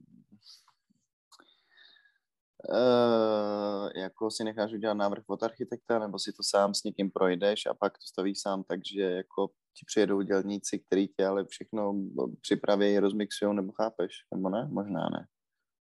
Uh, 2.68 3.90
jako 3.96 4.30
si 4.30 4.44
necháš 4.44 4.72
udělat 4.72 4.94
návrh 4.94 5.24
od 5.26 5.42
architekta, 5.42 5.98
nebo 5.98 6.18
si 6.18 6.32
to 6.32 6.42
sám 6.42 6.74
s 6.74 6.85
někým 6.85 7.11
projdeš 7.11 7.66
a 7.66 7.74
pak 7.74 7.92
to 7.92 8.06
stavíš 8.06 8.40
sám, 8.40 8.64
takže 8.64 9.02
jako 9.02 9.48
ti 9.48 9.85
přijedou 9.87 10.22
dělníci, 10.22 10.78
který 10.78 11.08
tě 11.08 11.26
ale 11.26 11.44
všechno 11.44 11.94
připraví, 12.40 12.98
rozmixují, 12.98 13.56
nebo 13.56 13.72
chápeš, 13.72 14.12
nebo 14.35 14.48
ne? 14.48 14.68
Možná 14.72 15.08
ne. 15.08 15.26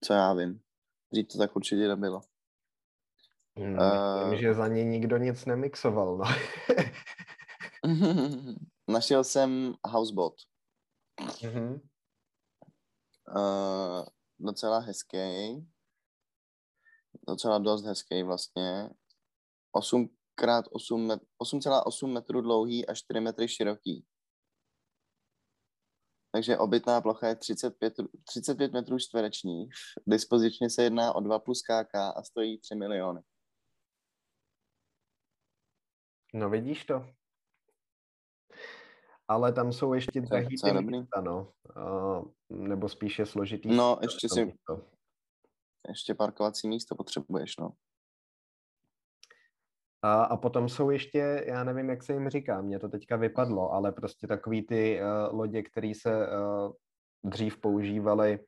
Co 0.04 0.14
já 0.14 0.34
vím. 0.34 0.60
Dřív 1.14 1.28
to 1.28 1.38
tak 1.38 1.56
určitě 1.56 1.88
nebylo. 1.88 2.22
Hmm, 3.58 3.78
uh, 3.78 4.30
vím, 4.30 4.40
že 4.40 4.54
za 4.54 4.68
ně 4.68 4.84
nikdo 4.84 5.18
nic 5.18 5.46
nemixoval, 5.46 6.18
no. 6.18 6.26
Našel 8.88 9.24
jsem 9.24 9.74
housebot. 9.88 10.34
Mm-hmm. 11.20 11.82
Uh, 13.36 14.06
docela 14.40 14.80
hezký. 14.80 15.68
Docela 17.28 17.60
dost 17.60 17.86
hezký 17.86 18.24
vlastně. 18.24 18.90
8 19.72 20.10
krát 20.36 20.66
8 20.72 21.08
met, 21.08 21.22
8,8 21.42 22.08
metrů 22.08 22.42
dlouhý 22.42 22.88
a 22.88 22.94
4 22.94 23.20
metry 23.20 23.48
široký. 23.48 24.06
Takže 26.32 26.58
obytná 26.58 27.02
plocha 27.02 27.28
je 27.28 27.36
35, 27.36 27.94
35 28.24 28.74
metrů 28.74 29.00
čtverečních. 29.00 29.74
Dispozičně 30.08 30.70
se 30.70 30.84
jedná 30.84 31.16
o 31.16 31.20
2 31.20 31.40
plus 31.40 31.62
KK 31.62 31.96
a 31.96 32.24
stojí 32.24 32.60
3 32.60 32.76
miliony. 32.76 33.22
No 36.34 36.50
vidíš 36.50 36.86
to 36.86 37.14
ale 39.28 39.54
tam 39.54 39.72
jsou 39.72 39.94
ještě 39.94 40.22
drahý 40.22 40.48
ty 40.64 40.74
místa, 40.74 41.22
no. 41.22 41.52
Uh, 41.78 42.26
nebo 42.50 42.90
spíše 42.90 43.26
složitý. 43.26 43.76
No, 43.76 43.98
ještě 44.02 44.30
si, 44.30 44.46
místo. 44.46 44.82
ještě 45.88 46.16
parkovací 46.16 46.68
místo 46.68 46.96
potřebuješ, 46.96 47.58
no. 47.58 47.70
A, 50.02 50.24
a 50.24 50.38
potom 50.38 50.70
jsou 50.70 50.90
ještě, 50.90 51.46
já 51.48 51.64
nevím, 51.64 51.90
jak 51.90 52.04
se 52.04 52.14
jim 52.14 52.30
říká, 52.30 52.62
mě 52.62 52.80
to 52.80 52.90
teďka 52.90 53.16
vypadlo, 53.16 53.72
ale 53.72 53.92
prostě 53.92 54.28
takový 54.28 54.62
ty 54.62 55.02
uh, 55.02 55.38
lodě, 55.38 55.64
které 55.64 55.92
se 56.02 56.28
uh, 56.28 56.74
dřív 57.24 57.58
používaly 57.58 58.40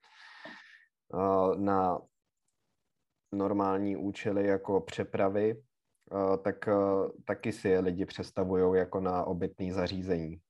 uh, 1.13 1.55
na 1.57 2.01
normální 3.31 3.95
účely 3.95 4.47
jako 4.47 4.81
přepravy, 4.81 5.63
uh, 6.11 6.37
tak 6.37 6.67
uh, 6.67 7.09
taky 7.25 7.51
si 7.51 7.69
je 7.69 7.79
lidi 7.79 8.05
představují 8.05 8.79
jako 8.79 8.99
na 8.99 9.23
obytný 9.23 9.71
zařízení. 9.71 10.41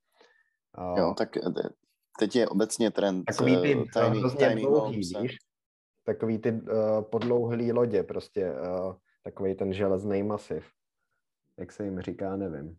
Uh, 0.77 0.99
jo, 0.99 1.13
tak 1.17 1.29
teď 2.19 2.35
je 2.35 2.47
obecně 2.47 2.91
trend 2.91 3.23
Takový 3.23 3.55
ty 3.61 3.61
tiny, 3.61 4.21
tiny 4.37 4.61
dlouhý, 4.61 4.97
víš? 4.97 5.37
Takový 6.03 6.37
ty 6.37 6.51
uh, 6.51 7.01
podlouhlý 7.01 7.71
lodě, 7.71 8.03
prostě 8.03 8.51
uh, 8.51 8.95
takový 9.23 9.55
ten 9.55 9.73
železný 9.73 10.23
masiv. 10.23 10.71
Jak 11.59 11.71
se 11.71 11.85
jim 11.85 12.01
říká, 12.01 12.35
nevím. 12.35 12.77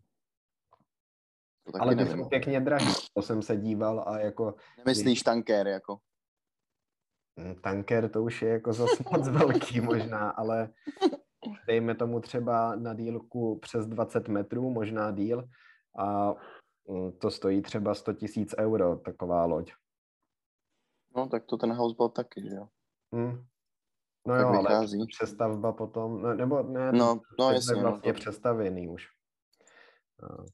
Ale 1.79 1.95
ty 1.95 2.05
jsou 2.05 2.25
pěkně 2.25 2.59
drahý, 2.59 2.93
to 3.13 3.21
jsem 3.21 3.41
se 3.41 3.57
díval 3.57 4.03
a 4.07 4.19
jako... 4.19 4.55
Nemyslíš 4.77 5.21
tanker 5.21 5.67
jako? 5.67 5.97
Hm, 7.39 7.55
tanker 7.61 8.09
to 8.09 8.23
už 8.23 8.41
je 8.41 8.49
jako 8.49 8.73
zase 8.73 9.03
moc 9.11 9.27
velký 9.27 9.81
možná, 9.81 10.29
ale 10.29 10.69
dejme 11.67 11.95
tomu 11.95 12.19
třeba 12.19 12.75
na 12.75 12.93
dílku 12.93 13.59
přes 13.59 13.85
20 13.85 14.27
metrů, 14.27 14.69
možná 14.69 15.11
díl 15.11 15.49
a 15.97 16.33
to 17.17 17.31
stojí 17.31 17.61
třeba 17.61 17.95
100 17.95 18.13
tisíc 18.13 18.55
euro, 18.59 18.95
taková 18.95 19.45
loď. 19.45 19.71
No, 21.15 21.27
tak 21.27 21.45
to 21.45 21.57
ten 21.57 21.73
houseboat 21.73 22.13
taky, 22.13 22.41
že 22.41 22.55
jo? 22.55 22.67
Hmm. 23.13 23.45
No 24.27 24.33
tak 24.35 24.41
jo, 24.41 24.51
vychází. 24.51 24.97
ale 24.97 25.07
přestavba 25.07 25.73
potom, 25.73 26.21
no, 26.21 26.33
nebo 26.33 26.63
ne, 26.63 26.91
no, 26.91 27.21
no, 27.39 27.51
jasně, 27.51 27.75
je 27.75 27.81
vlastně 27.81 28.11
no, 28.11 28.13
to... 28.13 28.19
přestavěný 28.19 28.87
už. 28.87 29.07
No. 30.21 30.45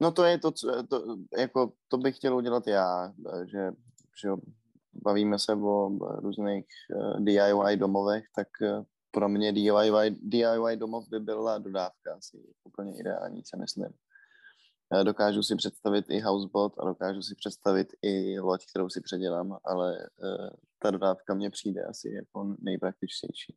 no 0.00 0.12
to 0.12 0.24
je 0.24 0.38
to, 0.38 0.52
co, 0.52 0.82
to, 0.86 1.16
jako, 1.38 1.72
to 1.88 1.98
bych 1.98 2.16
chtěl 2.16 2.36
udělat 2.36 2.66
já, 2.66 3.12
že, 3.44 3.72
že 4.22 4.28
bavíme 4.92 5.38
se 5.38 5.54
o 5.54 5.90
různých 6.18 6.66
uh, 6.94 7.16
eh, 7.16 7.20
DIY 7.20 7.76
domovech, 7.76 8.24
tak 8.34 8.48
uh, 8.62 8.84
pro 9.10 9.28
mě 9.28 9.52
DIY, 9.52 10.10
DIY 10.10 10.76
domov 10.76 11.08
by 11.08 11.20
byla 11.20 11.58
dodávka 11.58 12.14
asi 12.16 12.38
úplně 12.64 13.00
ideální, 13.00 13.42
se 13.44 13.56
myslím. 13.56 13.88
Dokážu 15.02 15.42
si 15.42 15.56
představit 15.56 16.04
i 16.08 16.20
houseboat 16.20 16.72
a 16.78 16.84
dokážu 16.84 17.22
si 17.22 17.34
představit 17.34 17.88
i 18.02 18.40
loď, 18.40 18.66
kterou 18.70 18.88
si 18.88 19.00
předělám, 19.00 19.58
ale 19.64 19.98
uh, 19.98 20.48
ta 20.78 20.90
dodávka 20.90 21.34
mně 21.34 21.50
přijde 21.50 21.84
asi 21.84 22.10
jako 22.10 22.56
nejpraktičtější. 22.58 23.56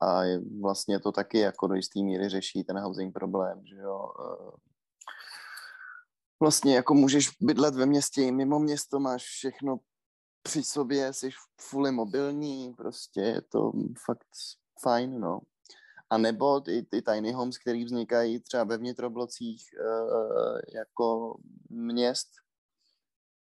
A 0.00 0.22
je, 0.24 0.40
vlastně 0.60 1.00
to 1.00 1.12
taky 1.12 1.38
jako 1.38 1.66
do 1.66 1.74
jistý 1.74 2.04
míry 2.04 2.28
řeší 2.28 2.64
ten 2.64 2.78
housing 2.78 3.14
problém, 3.14 3.66
že 3.66 3.76
jo. 3.76 4.12
Uh, 4.18 4.50
vlastně 6.40 6.74
jako 6.74 6.94
můžeš 6.94 7.30
bydlet 7.40 7.74
ve 7.74 7.86
městě 7.86 8.22
i 8.22 8.32
mimo 8.32 8.58
město, 8.58 9.00
máš 9.00 9.22
všechno 9.22 9.78
při 10.42 10.62
sobě, 10.62 11.12
jsi 11.12 11.30
fully 11.60 11.92
mobilní, 11.92 12.74
prostě 12.74 13.20
je 13.20 13.42
to 13.42 13.72
fakt 14.04 14.28
fajn, 14.82 15.20
no. 15.20 15.40
A 16.10 16.18
nebo 16.18 16.60
ty, 16.60 16.82
ty 16.82 17.02
tiny 17.02 17.32
homes, 17.32 17.58
které 17.58 17.84
vznikají 17.84 18.40
třeba 18.40 18.64
ve 18.64 18.76
vnitroblocích 18.78 19.64
uh, 19.80 20.60
jako 20.74 21.36
měst, 21.70 22.28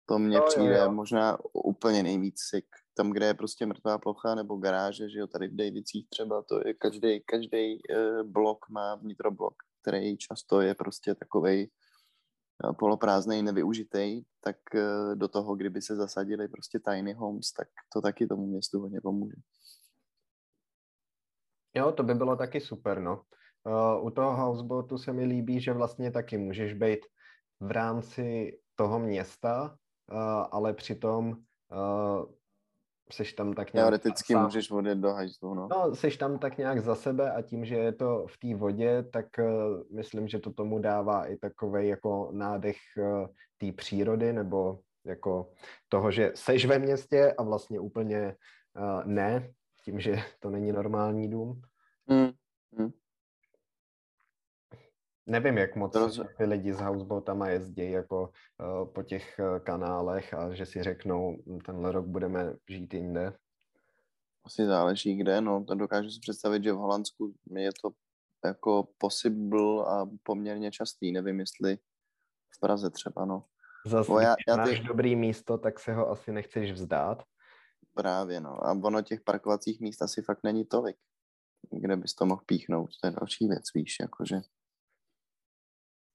to 0.07 0.18
mně 0.18 0.37
no, 0.37 0.44
přijde 0.46 0.78
jo, 0.78 0.85
jo. 0.85 0.92
možná 0.92 1.38
úplně 1.52 2.02
nejvíc 2.02 2.40
sick. 2.50 2.68
Tam, 2.94 3.11
kde 3.11 3.26
je 3.26 3.35
prostě 3.35 3.66
mrtvá 3.66 3.98
plocha 3.98 4.35
nebo 4.35 4.57
garáže, 4.57 5.11
že 5.11 5.18
jo, 5.18 5.26
tady 5.26 5.48
v 5.48 5.57
Davicích 5.57 6.09
třeba, 6.09 6.42
to 6.42 6.68
je 6.68 6.74
každý, 6.74 7.20
každý 7.20 7.78
uh, 7.83 8.22
blok 8.22 8.68
má 8.70 8.94
vnitroblok, 8.94 9.54
který 9.83 10.16
často 10.16 10.61
je 10.61 10.74
prostě 10.74 11.14
takovej 11.14 11.70
poloprázdnej, 12.78 13.42
nevyužitý, 13.42 14.22
tak 14.40 14.57
do 15.14 15.28
toho, 15.28 15.57
kdyby 15.57 15.83
se 15.83 15.96
zasadili 15.96 16.48
prostě 16.48 16.78
tiny 16.78 17.12
homes, 17.12 17.52
tak 17.52 17.68
to 17.92 18.00
taky 18.00 18.26
tomu 18.26 18.46
městu 18.46 18.81
hodně 18.81 19.00
pomůže. 19.00 19.37
Jo, 21.78 21.92
to 21.92 22.02
by 22.02 22.14
bylo 22.14 22.36
taky 22.36 22.60
super, 22.60 23.00
no. 23.00 23.22
Uh, 23.64 24.06
u 24.06 24.10
toho 24.10 24.36
houseboatu 24.36 24.98
se 24.98 25.12
mi 25.12 25.24
líbí, 25.24 25.60
že 25.60 25.72
vlastně 25.72 26.10
taky 26.10 26.38
můžeš 26.38 26.74
být 26.74 27.00
v 27.60 27.70
rámci 27.70 28.58
toho 28.74 28.98
města, 28.98 29.76
uh, 30.12 30.18
ale 30.50 30.74
přitom 30.74 31.28
uh, 31.28 32.24
seš 33.12 33.32
tam 33.32 33.52
tak 33.52 33.72
nějak... 33.72 33.84
Teoreticky 33.86 34.32
sám... 34.32 34.44
můžeš 34.44 34.70
odjet 34.70 34.98
do 34.98 35.12
hajzlu, 35.12 35.54
no. 35.54 35.68
No, 35.70 35.94
seš 35.94 36.16
tam 36.16 36.38
tak 36.38 36.58
nějak 36.58 36.80
za 36.80 36.94
sebe 36.94 37.32
a 37.32 37.42
tím, 37.42 37.64
že 37.64 37.74
je 37.74 37.92
to 37.92 38.26
v 38.28 38.38
té 38.38 38.54
vodě, 38.54 39.02
tak 39.02 39.26
uh, 39.38 39.96
myslím, 39.96 40.28
že 40.28 40.38
to 40.38 40.52
tomu 40.52 40.78
dává 40.78 41.26
i 41.26 41.36
takový 41.36 41.88
jako 41.88 42.30
nádech 42.32 42.76
uh, 42.98 43.26
té 43.58 43.72
přírody, 43.72 44.32
nebo 44.32 44.78
jako 45.06 45.50
toho, 45.88 46.10
že 46.10 46.32
seš 46.34 46.66
ve 46.66 46.78
městě 46.78 47.34
a 47.38 47.42
vlastně 47.42 47.80
úplně 47.80 48.36
uh, 48.78 49.04
ne, 49.04 49.50
tím, 49.88 50.01
že 50.01 50.16
to 50.40 50.51
není 50.51 50.72
normální 50.72 51.31
dům. 51.31 51.62
Hmm. 52.09 52.31
Hmm. 52.79 52.90
Nevím, 55.27 55.59
jak 55.59 55.77
moc 55.77 55.92
to 55.92 56.24
ty 56.37 56.44
lidi 56.44 56.72
s 56.72 56.81
houseboatama 56.81 57.48
jezdí 57.48 57.90
jako 57.90 58.22
uh, 58.22 58.92
po 58.92 59.03
těch 59.03 59.40
uh, 59.40 59.59
kanálech 59.59 60.35
a 60.35 60.55
že 60.55 60.66
si 60.66 60.83
řeknou, 60.83 61.37
hm, 61.46 61.59
tenhle 61.59 61.92
rok 61.92 62.07
budeme 62.07 62.55
žít 62.68 62.94
jinde. 62.94 63.33
Asi 64.44 64.66
záleží 64.66 65.16
kde, 65.16 65.40
no. 65.40 65.64
Dokážu 65.74 66.11
si 66.11 66.20
představit, 66.20 66.64
že 66.64 66.72
v 66.72 66.77
Holandsku 66.77 67.35
je 67.51 67.70
to 67.83 67.90
jako 68.44 68.88
possible 68.98 69.85
a 69.87 70.07
poměrně 70.22 70.70
častý. 70.70 71.12
Nevím, 71.12 71.40
jestli 71.40 71.77
v 72.57 72.61
Praze 72.61 72.90
třeba, 72.90 73.24
no. 73.24 73.44
Zase, 73.87 74.12
já, 74.12 74.37
já 74.48 74.55
ty... 74.55 74.70
máš 74.70 74.81
dobrý 74.81 75.16
místo, 75.16 75.59
tak 75.59 75.81
se 75.81 75.92
ho 75.92 76.11
asi 76.11 76.33
nechceš 76.33 76.72
vzdát. 76.72 77.22
Právě, 77.98 78.40
no. 78.40 78.66
A 78.66 78.72
ono 78.72 79.02
těch 79.02 79.20
parkovacích 79.20 79.80
míst 79.80 80.02
asi 80.02 80.22
fakt 80.22 80.44
není 80.44 80.64
tolik, 80.64 80.96
kde 81.70 81.96
bys 81.96 82.14
to 82.14 82.26
mohl 82.26 82.42
píchnout. 82.46 82.90
To 83.00 83.06
je 83.06 83.11
další 83.11 83.48
věc, 83.48 83.64
víš, 83.74 83.96
jakože 84.00 84.40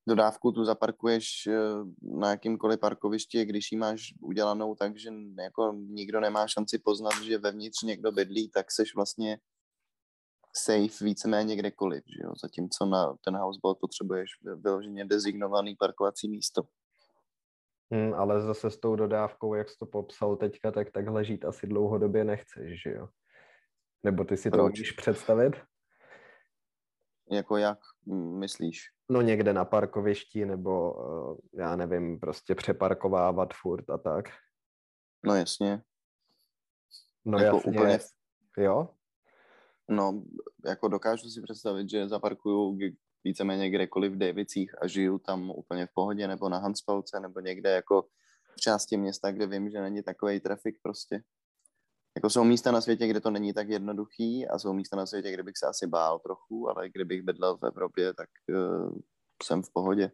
dodávku 0.07 0.51
tu 0.51 0.65
zaparkuješ 0.65 1.47
eh, 1.47 1.53
na 2.01 2.29
jakýmkoliv 2.29 2.79
parkovišti, 2.79 3.45
když 3.45 3.71
ji 3.71 3.77
máš 3.77 4.13
udělanou 4.21 4.75
tak, 4.75 4.99
že 4.99 5.09
jako 5.43 5.73
nikdo 5.73 6.19
nemá 6.19 6.47
šanci 6.47 6.79
poznat, 6.79 7.21
že 7.23 7.37
vevnitř 7.37 7.81
někdo 7.81 8.11
bydlí, 8.11 8.49
tak 8.49 8.71
seš 8.71 8.95
vlastně 8.95 9.39
safe 10.55 11.05
víceméně 11.05 11.55
kdekoliv, 11.55 12.03
že 12.07 12.23
jo? 12.23 12.33
zatímco 12.41 12.85
na 12.85 13.15
ten 13.25 13.37
houseboat 13.37 13.77
potřebuješ 13.79 14.29
vyloženě 14.55 15.05
dezignovaný 15.05 15.75
parkovací 15.75 16.29
místo. 16.29 16.61
Hmm, 17.91 18.13
ale 18.13 18.41
zase 18.41 18.69
s 18.69 18.79
tou 18.79 18.95
dodávkou, 18.95 19.53
jak 19.53 19.69
jsi 19.69 19.77
to 19.79 19.85
popsal 19.85 20.35
teďka, 20.35 20.71
tak 20.71 20.91
takhle 20.91 21.25
žít 21.25 21.45
asi 21.45 21.67
dlouhodobě 21.67 22.23
nechceš, 22.23 22.81
že 22.81 22.91
jo? 22.91 23.07
Nebo 24.03 24.23
ty 24.23 24.37
si 24.37 24.49
Proč? 24.49 24.59
to 24.59 24.69
můžeš 24.69 24.91
představit? 24.91 25.53
Jako 27.31 27.57
jak 27.57 27.79
myslíš? 28.39 28.81
No 29.09 29.21
někde 29.21 29.53
na 29.53 29.65
parkovišti, 29.65 30.45
nebo 30.45 30.93
uh, 30.93 31.37
já 31.53 31.75
nevím, 31.75 32.19
prostě 32.19 32.55
přeparkovávat 32.55 33.53
furt 33.53 33.89
a 33.89 33.97
tak. 33.97 34.25
No 35.25 35.35
jasně. 35.35 35.81
No 37.25 37.39
jako 37.39 37.57
jasně. 37.57 37.71
Úplně... 37.71 37.99
Jo? 38.57 38.89
No, 39.89 40.23
jako 40.65 40.87
dokážu 40.87 41.29
si 41.29 41.41
představit, 41.41 41.89
že 41.89 42.09
zaparkuju 42.09 42.77
víceméně 43.23 43.69
kdekoliv 43.69 44.11
v 44.11 44.17
Davicích 44.17 44.81
a 44.81 44.87
žiju 44.87 45.19
tam 45.19 45.51
úplně 45.51 45.85
v 45.85 45.93
pohodě, 45.93 46.27
nebo 46.27 46.49
na 46.49 46.57
Hanspalce, 46.57 47.19
nebo 47.19 47.39
někde 47.39 47.69
jako 47.69 48.01
v 48.55 48.61
části 48.61 48.97
města, 48.97 49.31
kde 49.31 49.47
vím, 49.47 49.69
že 49.69 49.81
není 49.81 50.03
takový 50.03 50.39
trafik 50.39 50.75
prostě. 50.83 51.23
Jako 52.15 52.29
jsou 52.29 52.43
místa 52.43 52.71
na 52.71 52.81
světě, 52.81 53.07
kde 53.07 53.21
to 53.21 53.31
není 53.31 53.53
tak 53.53 53.69
jednoduchý 53.69 54.47
a 54.47 54.59
jsou 54.59 54.73
místa 54.73 54.97
na 54.97 55.05
světě, 55.05 55.31
kde 55.31 55.43
bych 55.43 55.57
se 55.57 55.67
asi 55.67 55.87
bál 55.87 56.19
trochu, 56.19 56.69
ale 56.69 56.89
kdybych 56.89 57.21
bydlel 57.21 57.57
v 57.57 57.63
Evropě, 57.65 58.13
tak 58.13 58.29
uh, 58.49 58.97
jsem 59.43 59.63
v 59.63 59.69
pohodě. 59.73 60.11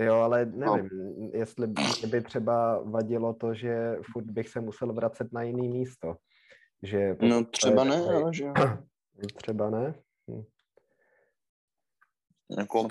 Jo, 0.00 0.14
ale 0.14 0.46
nevím, 0.46 0.88
no. 0.92 1.30
jestli 1.32 1.66
by 2.06 2.20
třeba 2.22 2.82
vadilo 2.82 3.34
to, 3.34 3.54
že 3.54 3.96
furt 4.12 4.24
bych 4.24 4.48
se 4.48 4.60
musel 4.60 4.92
vracet 4.92 5.32
na 5.32 5.42
jiný 5.42 5.68
místo. 5.68 6.16
Že 6.82 7.16
no 7.20 7.44
třeba 7.44 7.84
ne, 7.84 7.96
ale 7.96 8.34
že 8.34 8.44
Třeba 9.26 9.70
ne. 9.70 10.02
Hm. 10.30 10.44
Jako, 12.58 12.88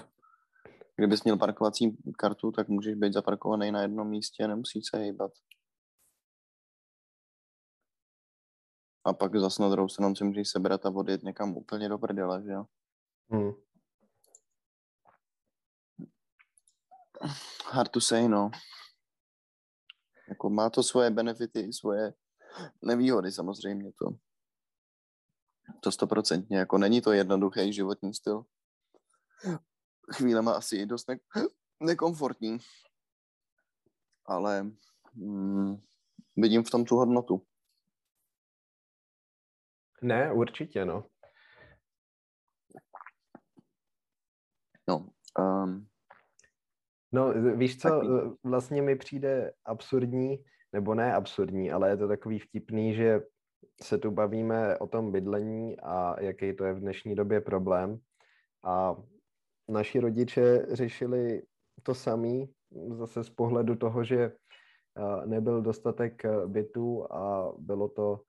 kdybys 0.95 1.23
měl 1.23 1.37
parkovací 1.37 1.97
kartu, 2.17 2.51
tak 2.51 2.67
můžeš 2.67 2.95
být 2.95 3.13
zaparkovaný 3.13 3.71
na 3.71 3.81
jednom 3.81 4.09
místě, 4.09 4.47
nemusíš 4.47 4.85
se 4.85 4.97
hýbat. 4.97 5.31
A 9.05 9.13
pak 9.13 9.35
zase 9.35 9.61
na 9.61 9.69
druhou 9.69 9.89
stranu 9.89 10.15
si 10.15 10.23
můžeš 10.23 10.49
sebrat 10.49 10.85
a 10.85 10.89
odjet 10.89 11.23
někam 11.23 11.57
úplně 11.57 11.89
do 11.89 11.97
prdele, 11.97 12.43
že 12.43 12.51
jo? 12.51 12.65
Hmm. 13.29 13.51
Hard 17.71 17.91
to 17.91 18.01
say, 18.01 18.27
no. 18.27 18.51
Jako 20.29 20.49
má 20.49 20.69
to 20.69 20.83
svoje 20.83 21.09
benefity, 21.09 21.73
svoje 21.73 22.13
nevýhody 22.81 23.31
samozřejmě 23.31 23.91
to. 23.91 24.26
To 25.79 25.91
stoprocentně, 25.91 26.57
jako 26.57 26.77
není 26.77 27.01
to 27.01 27.11
jednoduchý 27.11 27.73
životní 27.73 28.13
styl. 28.13 28.45
Chvílema 30.13 30.51
asi 30.51 30.75
i 30.75 30.85
dost 30.85 31.07
ne- 31.07 31.19
nekomfortní. 31.79 32.57
Ale 34.25 34.71
mm, 35.13 35.77
vidím 36.37 36.63
v 36.63 36.69
tom 36.69 36.85
tu 36.85 36.95
hodnotu. 36.95 37.45
Ne, 40.01 40.33
určitě, 40.33 40.85
no. 40.85 41.05
No, 44.89 45.09
um, 45.39 45.87
no 47.11 47.33
víš 47.55 47.79
co, 47.79 47.89
taky. 47.89 48.07
vlastně 48.43 48.81
mi 48.81 48.95
přijde 48.95 49.53
absurdní, 49.65 50.45
nebo 50.73 50.95
ne 50.95 51.13
absurdní, 51.13 51.71
ale 51.71 51.89
je 51.89 51.97
to 51.97 52.07
takový 52.07 52.39
vtipný, 52.39 52.95
že 52.95 53.21
se 53.81 53.97
tu 53.97 54.11
bavíme 54.11 54.77
o 54.77 54.87
tom 54.87 55.11
bydlení 55.11 55.79
a 55.79 56.21
jaký 56.21 56.53
to 56.53 56.65
je 56.65 56.73
v 56.73 56.79
dnešní 56.79 57.15
době 57.15 57.41
problém. 57.41 57.99
A 58.63 58.95
naši 59.69 59.99
rodiče 59.99 60.65
řešili 60.71 61.41
to 61.83 61.93
samý, 61.93 62.49
zase 62.89 63.23
z 63.23 63.29
pohledu 63.29 63.75
toho, 63.75 64.03
že 64.03 64.31
nebyl 65.25 65.61
dostatek 65.61 66.23
bytů 66.45 67.13
a 67.13 67.53
bylo 67.57 67.89
to 67.89 68.21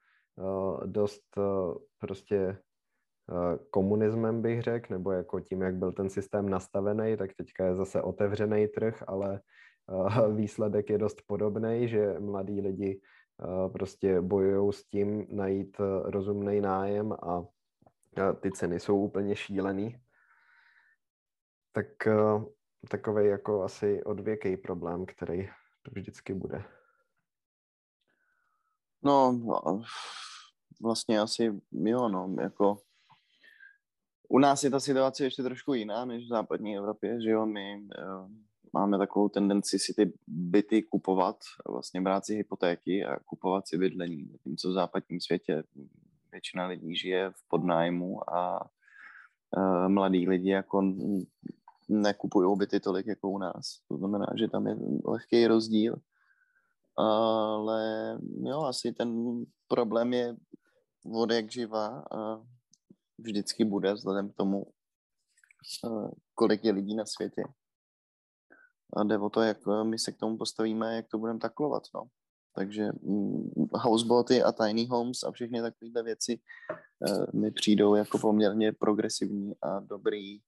dost 0.86 1.22
prostě 1.98 2.58
komunismem 3.70 4.42
bych 4.42 4.62
řekl, 4.62 4.92
nebo 4.92 5.12
jako 5.12 5.40
tím, 5.40 5.62
jak 5.62 5.76
byl 5.76 5.92
ten 5.92 6.10
systém 6.10 6.48
nastavený, 6.48 7.16
tak 7.16 7.30
teďka 7.34 7.64
je 7.66 7.76
zase 7.76 8.02
otevřený 8.02 8.68
trh, 8.68 9.02
ale 9.06 9.40
výsledek 10.34 10.90
je 10.90 10.98
dost 10.98 11.22
podobný, 11.26 11.88
že 11.88 12.20
mladí 12.20 12.60
lidi 12.60 13.00
prostě 13.72 14.20
bojují 14.20 14.72
s 14.72 14.84
tím 14.84 15.26
najít 15.30 15.76
rozumný 16.04 16.60
nájem 16.60 17.12
a 17.12 17.46
ty 18.40 18.52
ceny 18.52 18.80
jsou 18.80 19.00
úplně 19.00 19.36
šílený. 19.36 20.00
Tak 21.72 21.86
takový 22.90 23.26
jako 23.26 23.62
asi 23.62 24.04
odvěký 24.04 24.56
problém, 24.56 25.06
který 25.06 25.48
vždycky 25.90 26.34
bude. 26.34 26.64
No, 29.02 29.40
vlastně 30.82 31.20
asi 31.20 31.60
jo, 31.72 32.08
no, 32.08 32.36
jako 32.40 32.78
u 34.28 34.38
nás 34.38 34.64
je 34.64 34.70
ta 34.70 34.80
situace 34.80 35.24
ještě 35.24 35.42
trošku 35.42 35.74
jiná 35.74 36.04
než 36.04 36.24
v 36.24 36.28
západní 36.28 36.76
Evropě, 36.76 37.22
že 37.22 37.30
jo, 37.30 37.46
my 37.46 37.88
máme 38.72 38.98
takovou 38.98 39.28
tendenci 39.28 39.78
si 39.78 39.94
ty 39.94 40.12
byty 40.26 40.82
kupovat, 40.82 41.36
vlastně 41.68 42.00
brát 42.00 42.26
si 42.26 42.34
hypotéky 42.34 43.04
a 43.04 43.18
kupovat 43.18 43.68
si 43.68 43.78
bydlení, 43.78 44.28
zatímco 44.32 44.68
v 44.68 44.72
západním 44.72 45.20
světě 45.20 45.62
většina 46.32 46.66
lidí 46.66 46.96
žije 46.96 47.30
v 47.30 47.48
podnájmu 47.48 48.34
a 48.34 48.70
uh, 49.56 49.88
mladí 49.88 50.28
lidi 50.28 50.50
jako 50.50 50.82
nekupují 51.88 52.58
byty 52.58 52.80
tolik 52.80 53.06
jako 53.06 53.30
u 53.30 53.38
nás. 53.38 53.80
To 53.88 53.96
znamená, 53.96 54.26
že 54.38 54.48
tam 54.48 54.66
je 54.66 54.76
lehký 55.04 55.46
rozdíl. 55.46 55.96
Ale 56.96 58.18
jo, 58.42 58.62
asi 58.62 58.92
ten 58.92 59.40
problém 59.68 60.12
je 60.12 60.36
od 61.14 61.30
jak 61.30 61.50
živa 61.50 62.04
a 62.10 62.42
vždycky 63.18 63.64
bude 63.64 63.92
vzhledem 63.92 64.30
k 64.30 64.34
tomu, 64.34 64.66
kolik 66.34 66.64
je 66.64 66.72
lidí 66.72 66.96
na 66.96 67.04
světě. 67.06 67.42
A 68.96 69.04
jde 69.04 69.18
o 69.18 69.30
to, 69.30 69.40
jak 69.40 69.58
my 69.82 69.98
se 69.98 70.12
k 70.12 70.16
tomu 70.16 70.36
postavíme, 70.36 70.96
jak 70.96 71.08
to 71.08 71.18
budeme 71.18 71.38
taklovat. 71.38 71.82
No. 71.94 72.04
Takže 72.54 72.88
mm, 73.02 73.50
houseboty 73.72 74.42
a 74.42 74.52
tiny 74.52 74.86
homes 74.86 75.22
a 75.22 75.30
všechny 75.30 75.62
takovéhle 75.62 76.02
věci 76.02 76.40
mi 77.34 77.50
přijdou 77.50 77.94
jako 77.94 78.18
poměrně 78.18 78.72
progresivní 78.72 79.52
a 79.62 79.80
dobrý 79.80 80.40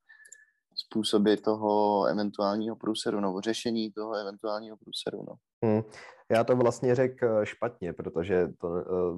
způsoby 0.75 1.35
toho 1.35 2.05
eventuálního 2.05 2.77
průseru, 2.77 3.21
nebo 3.21 3.41
řešení 3.41 3.91
toho 3.91 4.15
eventuálního 4.15 4.77
průseru. 4.77 5.25
No. 5.29 5.35
Hmm. 5.65 5.83
Já 6.31 6.45
to 6.45 6.57
vlastně 6.57 6.95
řekl 6.95 7.27
eh, 7.27 7.47
špatně, 7.47 7.93
protože 7.93 8.49
to 8.59 8.69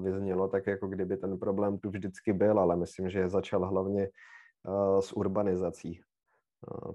vyznělo 0.02 0.48
tak, 0.48 0.66
jako 0.66 0.86
kdyby 0.86 1.16
ten 1.16 1.38
problém 1.38 1.78
tu 1.78 1.90
vždycky 1.90 2.32
byl, 2.32 2.58
ale 2.58 2.76
myslím, 2.76 3.10
že 3.10 3.28
začal 3.28 3.68
hlavně 3.68 4.08
s 5.00 5.12
urbanizací, 5.12 6.00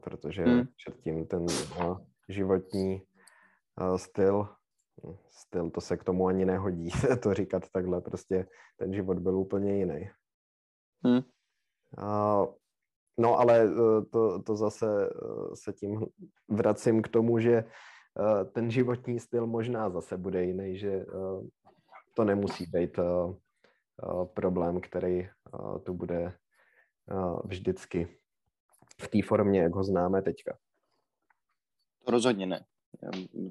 protože 0.01 0.43
hmm. 0.43 0.63
předtím 0.77 1.25
ten 1.25 1.45
životní 2.29 3.01
uh, 3.81 3.97
styl, 3.97 4.47
styl, 5.29 5.69
to 5.69 5.81
se 5.81 5.97
k 5.97 6.03
tomu 6.03 6.27
ani 6.27 6.45
nehodí, 6.45 6.89
to 7.23 7.33
říkat 7.33 7.63
takhle, 7.71 8.01
prostě 8.01 8.47
ten 8.77 8.93
život 8.93 9.19
byl 9.19 9.37
úplně 9.37 9.77
jiný. 9.77 10.09
Hmm. 11.03 11.21
Uh, 11.97 12.53
No 13.17 13.39
ale 13.39 13.63
eh, 13.63 14.05
to, 14.05 14.41
to 14.41 14.55
zase 14.55 15.09
eh, 15.09 15.55
se 15.55 15.73
tím 15.73 16.05
vracím 16.47 17.01
k 17.01 17.07
tomu, 17.07 17.39
že 17.39 17.53
eh, 17.53 18.45
ten 18.45 18.71
životní 18.71 19.19
styl 19.19 19.47
možná 19.47 19.89
zase 19.89 20.17
bude 20.17 20.43
jiný, 20.43 20.77
že 20.77 21.05
to 22.13 22.23
nemusí 22.23 22.65
být 22.65 22.99
problém, 24.33 24.81
který 24.81 25.29
tu 25.83 25.93
bude 25.93 26.33
vždycky 27.43 28.17
v 29.01 29.07
té 29.07 29.21
formě, 29.21 29.61
jak 29.61 29.75
ho 29.75 29.83
známe 29.83 30.21
teďka. 30.21 30.57
Rozhodně 32.07 32.45
ne. 32.45 32.65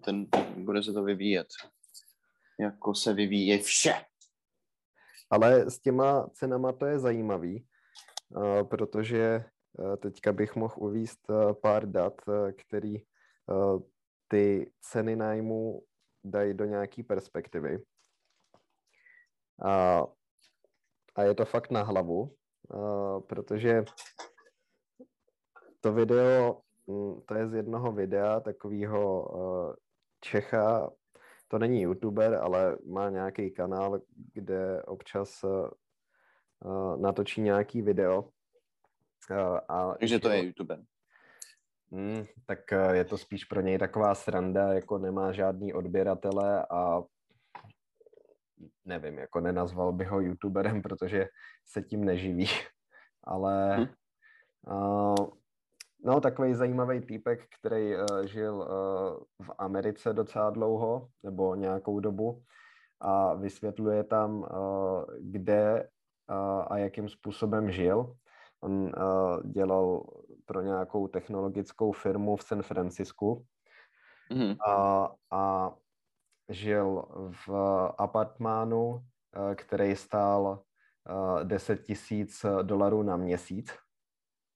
Ten, 0.05 0.27
bude 0.57 0.83
se 0.83 0.93
to 0.93 1.03
vyvíjet. 1.03 1.47
Jako 2.61 2.95
se 2.95 3.15
vyvíje 3.15 3.59
vše. 3.59 3.95
Ale 5.31 5.71
s 5.71 5.81
těma 5.81 6.29
cenama 6.29 6.73
to 6.73 6.87
je 6.87 6.99
zajímavý, 6.99 7.67
protože 8.63 9.45
teďka 9.99 10.33
bych 10.33 10.57
mohl 10.57 10.75
uvíst 10.77 11.21
pár 11.63 11.91
dat, 11.91 12.15
který 12.57 12.97
ty 14.29 14.73
ceny 14.81 15.17
nájmu 15.17 15.83
dají 16.25 16.55
do 16.55 16.65
nějaké 16.65 17.03
perspektivy. 17.03 17.85
A, 19.65 20.05
a 21.15 21.23
je 21.23 21.35
to 21.35 21.45
fakt 21.45 21.71
na 21.71 21.83
hlavu, 21.83 22.37
protože 23.27 23.85
to 25.81 25.93
video, 25.93 26.63
to 27.27 27.35
je 27.35 27.49
z 27.49 27.55
jednoho 27.55 27.93
videa 27.93 28.41
takového 28.41 29.31
Čecha, 30.21 30.91
to 31.49 31.59
není 31.59 31.83
youtuber, 31.83 32.35
ale 32.35 32.79
má 32.87 33.11
nějaký 33.11 33.51
kanál, 33.51 34.01
kde 34.35 34.83
občas 34.83 35.45
natočí 36.97 37.41
nějaký 37.41 37.83
video 37.83 38.29
a 39.69 39.95
Takže 39.95 40.19
to 40.19 40.29
je 40.29 40.45
YouTuber. 40.45 40.83
Hmm, 41.93 42.27
tak 42.47 42.73
eh, 42.73 42.97
je 42.97 43.05
to 43.05 43.19
spíš 43.19 43.45
pro 43.45 43.61
něj 43.61 43.79
taková 43.79 44.15
sranda, 44.15 44.73
jako 44.73 44.99
nemá 44.99 45.33
žádný 45.33 45.75
odběratele 45.75 46.67
a 46.71 47.03
nevím, 48.85 49.19
jako 49.19 49.41
nenazval 49.41 49.93
bych 49.93 50.09
ho 50.09 50.21
YouTuberem, 50.21 50.83
protože 50.83 51.29
se 51.67 51.83
tím 51.83 52.05
neživí, 52.05 52.47
ale 53.25 53.77
hmm. 53.77 53.87
uh, 54.67 55.29
no 56.05 56.21
takový 56.21 56.55
zajímavý 56.55 57.01
týpek, 57.01 57.47
který 57.61 57.97
uh, 57.97 58.03
žil 58.25 58.55
uh, 58.55 59.47
v 59.47 59.51
Americe 59.59 60.13
docela 60.13 60.51
dlouho, 60.51 61.09
nebo 61.23 61.55
nějakou 61.55 62.01
dobu 62.01 62.43
a 63.01 63.35
vysvětluje 63.35 64.05
tam, 64.05 64.39
uh, 64.39 64.47
kde 65.21 65.89
uh, 66.31 66.65
a 66.69 66.79
jakým 66.79 67.09
způsobem 67.09 67.71
žil. 67.71 68.15
On 68.61 68.73
uh, 68.73 68.93
dělal 69.45 70.07
pro 70.45 70.63
nějakou 70.63 71.09
technologickou 71.09 71.93
firmu 71.93 72.37
v 72.37 72.43
San 72.43 72.63
Francisku. 72.63 73.47
Mm-hmm. 74.31 74.57
a, 74.67 75.09
a 75.31 75.75
žil 76.49 77.05
v 77.47 77.49
apartmánu, 77.99 78.89
uh, 78.89 79.01
který 79.55 79.97
stál 79.97 80.63
uh, 81.11 81.45
10 81.45 81.83
tisíc 81.83 82.47
dolarů 82.63 83.03
na 83.03 83.17
měsíc. 83.17 83.79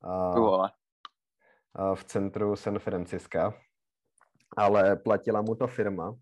Uh, 0.04 0.66
v 1.94 2.04
centru 2.04 2.56
San 2.56 2.78
Francisca, 2.78 3.54
ale 4.56 4.96
platila 4.96 5.42
mu 5.42 5.54
to 5.54 5.66
firma. 5.66 6.16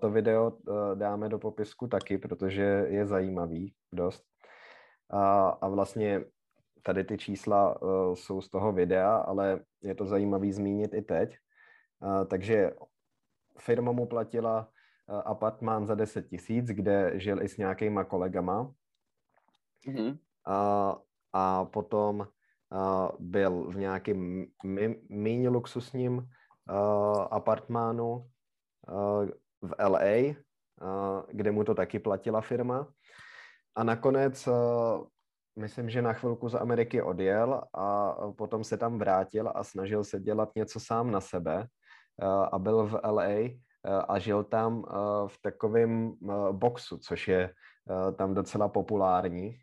To 0.00 0.10
video 0.10 0.58
dáme 0.94 1.28
do 1.28 1.38
popisku 1.38 1.86
taky, 1.86 2.18
protože 2.18 2.86
je 2.88 3.06
zajímavý 3.06 3.74
dost. 3.92 4.24
A, 5.10 5.48
a 5.48 5.68
vlastně 5.68 6.24
tady 6.82 7.04
ty 7.04 7.18
čísla 7.18 7.78
jsou 8.14 8.40
z 8.40 8.50
toho 8.50 8.72
videa, 8.72 9.16
ale 9.16 9.60
je 9.82 9.94
to 9.94 10.06
zajímavý 10.06 10.52
zmínit 10.52 10.94
i 10.94 11.02
teď. 11.02 11.36
Takže 12.28 12.70
firma 13.58 13.92
mu 13.92 14.06
platila 14.06 14.68
apartmán 15.08 15.86
za 15.86 15.94
10 15.94 16.28
tisíc, 16.28 16.66
kde 16.66 17.12
žil 17.14 17.42
i 17.42 17.48
s 17.48 17.56
nějakýma 17.56 18.04
kolegama. 18.04 18.72
Mm-hmm. 19.86 20.18
Uh, 20.48 20.98
a 21.32 21.64
potom 21.64 22.28
byl 23.18 23.70
v 23.70 23.76
nějakém 23.76 24.46
méně 25.08 25.48
luxusním 25.48 26.28
apartmánu 27.30 28.26
v 29.62 29.74
LA, 29.88 30.34
kde 31.30 31.50
mu 31.52 31.64
to 31.64 31.74
taky 31.74 31.98
platila 31.98 32.40
firma. 32.40 32.86
A 33.76 33.84
nakonec 33.84 34.48
myslím, 35.58 35.90
že 35.90 36.02
na 36.02 36.12
chvilku 36.12 36.48
z 36.48 36.54
Ameriky 36.54 37.02
odjel 37.02 37.62
a 37.74 38.16
potom 38.36 38.64
se 38.64 38.76
tam 38.76 38.98
vrátil 38.98 39.52
a 39.54 39.64
snažil 39.64 40.04
se 40.04 40.20
dělat 40.20 40.50
něco 40.56 40.80
sám 40.80 41.10
na 41.10 41.20
sebe 41.20 41.66
a 42.52 42.58
byl 42.58 42.86
v 42.86 43.00
LA 43.04 43.50
a 44.08 44.18
žil 44.18 44.44
tam 44.44 44.84
v 45.26 45.38
takovém 45.42 46.12
boxu, 46.52 46.98
což 46.98 47.28
je 47.28 47.54
tam 48.16 48.34
docela 48.34 48.68
populární. 48.68 49.56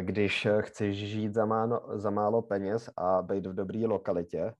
Když 0.00 0.48
chceš 0.60 0.96
žít 0.96 1.34
za 1.34 1.46
málo, 1.46 1.82
za 1.94 2.10
málo 2.10 2.42
peněz 2.42 2.90
a 2.96 3.22
být 3.22 3.46
v 3.46 3.54
dobré 3.54 3.86
lokalitě, 3.86 4.54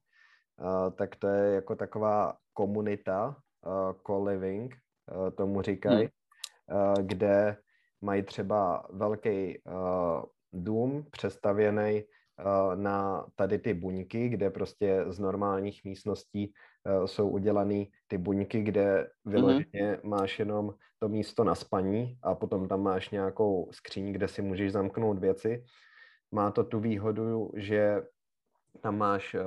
tak 0.97 1.17
to 1.17 1.29
je 1.29 1.55
jako 1.55 1.77
taková 1.77 2.37
komunita, 2.53 3.37
co-living, 4.07 4.77
tomu 5.37 5.63
říkají, 5.63 6.09
hmm. 6.69 7.07
kde 7.07 7.57
mají 8.01 8.23
třeba 8.23 8.87
velký 8.91 9.63
dům 10.53 11.07
přestavěný 11.11 12.05
na 12.75 13.27
tady 13.35 13.59
ty 13.59 13.75
buňky, 13.75 14.29
kde 14.29 14.51
prostě 14.51 15.05
z 15.09 15.19
normálních 15.19 15.85
místností 15.85 16.53
jsou 17.07 17.29
udělané 17.29 17.85
ty 18.07 18.19
buňky, 18.19 18.63
kde 18.63 19.11
vyloženě 19.25 19.65
mm-hmm. 19.73 20.09
máš 20.09 20.39
jenom 20.39 20.75
to 20.99 21.09
místo 21.09 21.45
na 21.45 21.55
spaní 21.55 22.19
a 22.23 22.35
potom 22.35 22.69
tam 22.69 22.83
máš 22.83 23.11
nějakou 23.11 23.69
skříň, 23.73 24.13
kde 24.13 24.29
si 24.29 24.43
můžeš 24.43 24.73
zamknout 24.73 25.19
věci. 25.19 25.65
Má 26.33 26.51
to 26.51 26.65
tu 26.65 26.81
výhodu, 26.81 27.53
že 27.57 28.03
tam 28.81 28.99
máš 28.99 29.35
uh, 29.35 29.41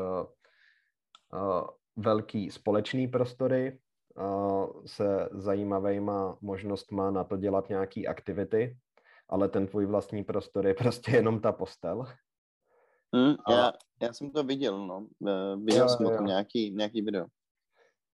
uh, 1.33 1.67
velký 1.95 2.51
společný 2.51 3.07
prostory 3.07 3.79
uh, 4.17 4.85
se 4.85 5.29
zajímavýma 5.31 6.37
možnostma 6.41 7.11
na 7.11 7.23
to 7.23 7.37
dělat 7.37 7.69
nějaký 7.69 8.07
aktivity, 8.07 8.77
ale 9.29 9.49
ten 9.49 9.67
tvůj 9.67 9.85
vlastní 9.85 10.23
prostor 10.23 10.67
je 10.67 10.73
prostě 10.73 11.11
jenom 11.11 11.41
ta 11.41 11.51
postel. 11.51 12.05
Mm, 13.15 13.35
a... 13.45 13.51
já, 13.51 13.73
já 14.01 14.13
jsem 14.13 14.31
to 14.31 14.43
viděl, 14.43 14.87
no. 14.87 15.07
Eh, 15.27 15.55
viděl 15.55 15.83
jo, 15.83 15.89
jsem 15.89 16.05
o 16.05 16.17
tom 16.17 16.25
nějaký, 16.25 16.71
nějaký 16.71 17.01
video. 17.01 17.25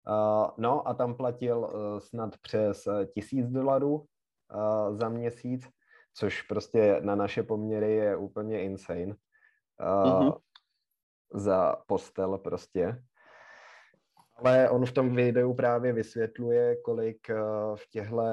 Uh, 0.07 0.49
no 0.57 0.87
a 0.87 0.93
tam 0.93 1.15
platil 1.15 1.57
uh, 1.59 1.99
snad 1.99 2.37
přes 2.37 2.87
tisíc 3.13 3.47
dolarů 3.47 3.95
uh, 3.95 4.97
za 4.97 5.09
měsíc, 5.09 5.67
což 6.13 6.41
prostě 6.41 6.99
na 7.01 7.15
naše 7.15 7.43
poměry 7.43 7.93
je 7.93 8.15
úplně 8.17 8.61
insane. 8.63 9.05
Uh, 9.05 9.15
mm-hmm. 9.79 10.37
Za 11.33 11.75
postel 11.87 12.37
prostě. 12.37 13.03
Ale 14.35 14.69
on 14.69 14.85
v 14.85 14.91
tom 14.91 15.15
videu 15.15 15.53
právě 15.53 15.93
vysvětluje, 15.93 16.75
kolik 16.75 17.27
uh, 17.29 17.75
v 17.75 17.89
těchto 17.89 18.23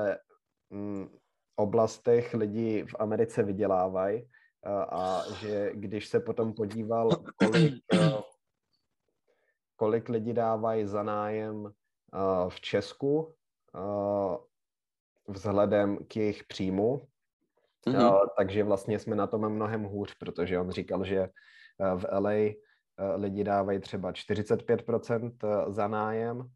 um, 0.70 1.10
oblastech 1.56 2.34
lidi 2.34 2.86
v 2.86 2.94
Americe 2.98 3.42
vydělávají 3.42 4.28
a 4.66 5.22
že 5.40 5.70
když 5.74 6.08
se 6.08 6.20
potom 6.20 6.54
podíval, 6.54 7.10
kolik, 7.36 7.74
kolik 9.76 10.08
lidi 10.08 10.32
dávají 10.32 10.86
za 10.86 11.02
nájem 11.02 11.72
v 12.48 12.60
Česku 12.60 13.34
vzhledem 15.28 16.04
k 16.04 16.16
jejich 16.16 16.44
příjmu, 16.44 17.08
mm-hmm. 17.86 18.28
takže 18.38 18.64
vlastně 18.64 18.98
jsme 18.98 19.16
na 19.16 19.26
tom 19.26 19.48
mnohem 19.48 19.82
hůř, 19.82 20.14
protože 20.14 20.58
on 20.58 20.70
říkal, 20.70 21.04
že 21.04 21.28
v 21.96 22.06
LA 22.12 22.54
lidi 23.16 23.44
dávají 23.44 23.80
třeba 23.80 24.12
45% 24.12 25.72
za 25.72 25.88
nájem, 25.88 26.48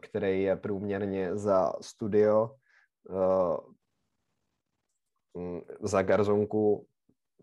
který 0.00 0.42
je 0.42 0.56
průměrně 0.56 1.36
za 1.36 1.72
studio 1.80 2.50
za 5.80 6.02
garzonku 6.02 6.86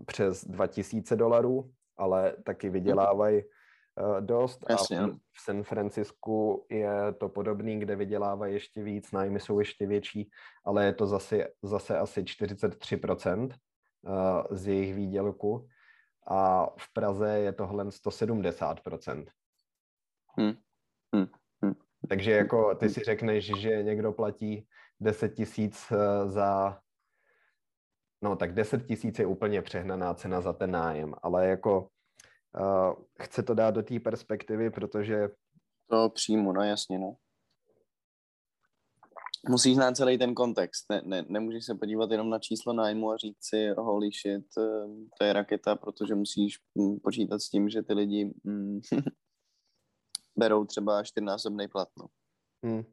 přes 0.06 0.46
2000 0.46 1.16
dolarů, 1.16 1.72
ale 1.98 2.36
taky 2.44 2.70
vydělávají 2.70 3.44
uh, 3.44 4.22
dost. 4.22 4.66
Jasně. 4.70 5.00
A 5.00 5.08
v 5.08 5.42
San 5.42 5.64
Francisku 5.64 6.66
je 6.70 7.14
to 7.18 7.30
podobný, 7.30 7.80
kde 7.80 7.96
vydělávají 7.96 8.54
ještě 8.54 8.84
víc, 8.84 9.12
nájmy 9.12 9.40
jsou 9.40 9.60
ještě 9.60 9.88
větší, 9.88 10.30
ale 10.66 10.86
je 10.86 10.94
to 10.94 11.08
zase, 11.08 11.48
zase 11.64 11.98
asi 11.98 12.24
43% 12.24 13.46
uh, 13.46 13.52
eh, 14.08 14.56
z 14.56 14.68
jejich 14.68 14.96
výdělku. 14.96 15.68
A 16.28 16.66
v 16.66 16.94
Praze 16.94 17.40
je 17.40 17.54
tohle 17.54 17.84
170%. 17.84 19.26
Hmm. 20.38 20.54
Hmm. 21.16 21.28
Hmm. 21.64 21.76
Takže 22.10 22.32
jako 22.32 22.76
ty 22.76 22.90
si 22.90 23.00
řekneš, 23.00 23.52
že 23.58 23.84
někdo 23.84 24.12
platí 24.12 24.68
10 25.00 25.30
tisíc 25.30 25.92
eh, 25.92 26.30
za 26.30 26.80
no 28.22 28.36
tak 28.36 28.54
10 28.54 28.88
tisíc 28.88 29.20
je 29.20 29.26
úplně 29.26 29.62
přehnaná 29.62 30.14
cena 30.14 30.42
za 30.42 30.54
ten 30.54 30.72
nájem, 30.72 31.14
ale 31.22 31.48
jako 31.48 31.90
uh, 32.60 33.04
chce 33.22 33.44
to 33.44 33.54
dát 33.54 33.72
do 33.72 33.84
té 33.84 34.00
perspektivy, 34.00 34.70
protože... 34.70 35.30
To 35.90 36.10
přímo, 36.10 36.54
no 36.54 36.64
jasně, 36.64 37.00
no. 37.00 37.16
Musíš 39.50 39.76
znát 39.76 39.98
celý 39.98 40.18
ten 40.18 40.34
kontext, 40.34 40.86
ne, 40.90 41.02
ne, 41.06 41.26
nemůžeš 41.30 41.66
se 41.66 41.76
podívat 41.76 42.12
jenom 42.12 42.30
na 42.30 42.40
číslo 42.40 42.74
nájmu 42.74 43.12
a 43.12 43.18
říct 43.18 43.38
si, 43.42 43.70
holy 43.78 44.10
shit, 44.12 44.46
eh, 44.58 44.88
to 45.20 45.26
je 45.26 45.34
raketa, 45.34 45.76
protože 45.76 46.16
musíš 46.16 46.60
hm, 46.80 47.00
počítat 47.04 47.40
s 47.40 47.50
tím, 47.50 47.70
že 47.70 47.82
ty 47.82 47.94
lidi 47.94 48.34
mm, 48.44 48.80
berou 50.38 50.66
třeba 50.66 51.04
čtyřnásobný 51.04 51.68
plat, 51.68 51.90
no. 51.98 52.08
Hmm 52.64 52.84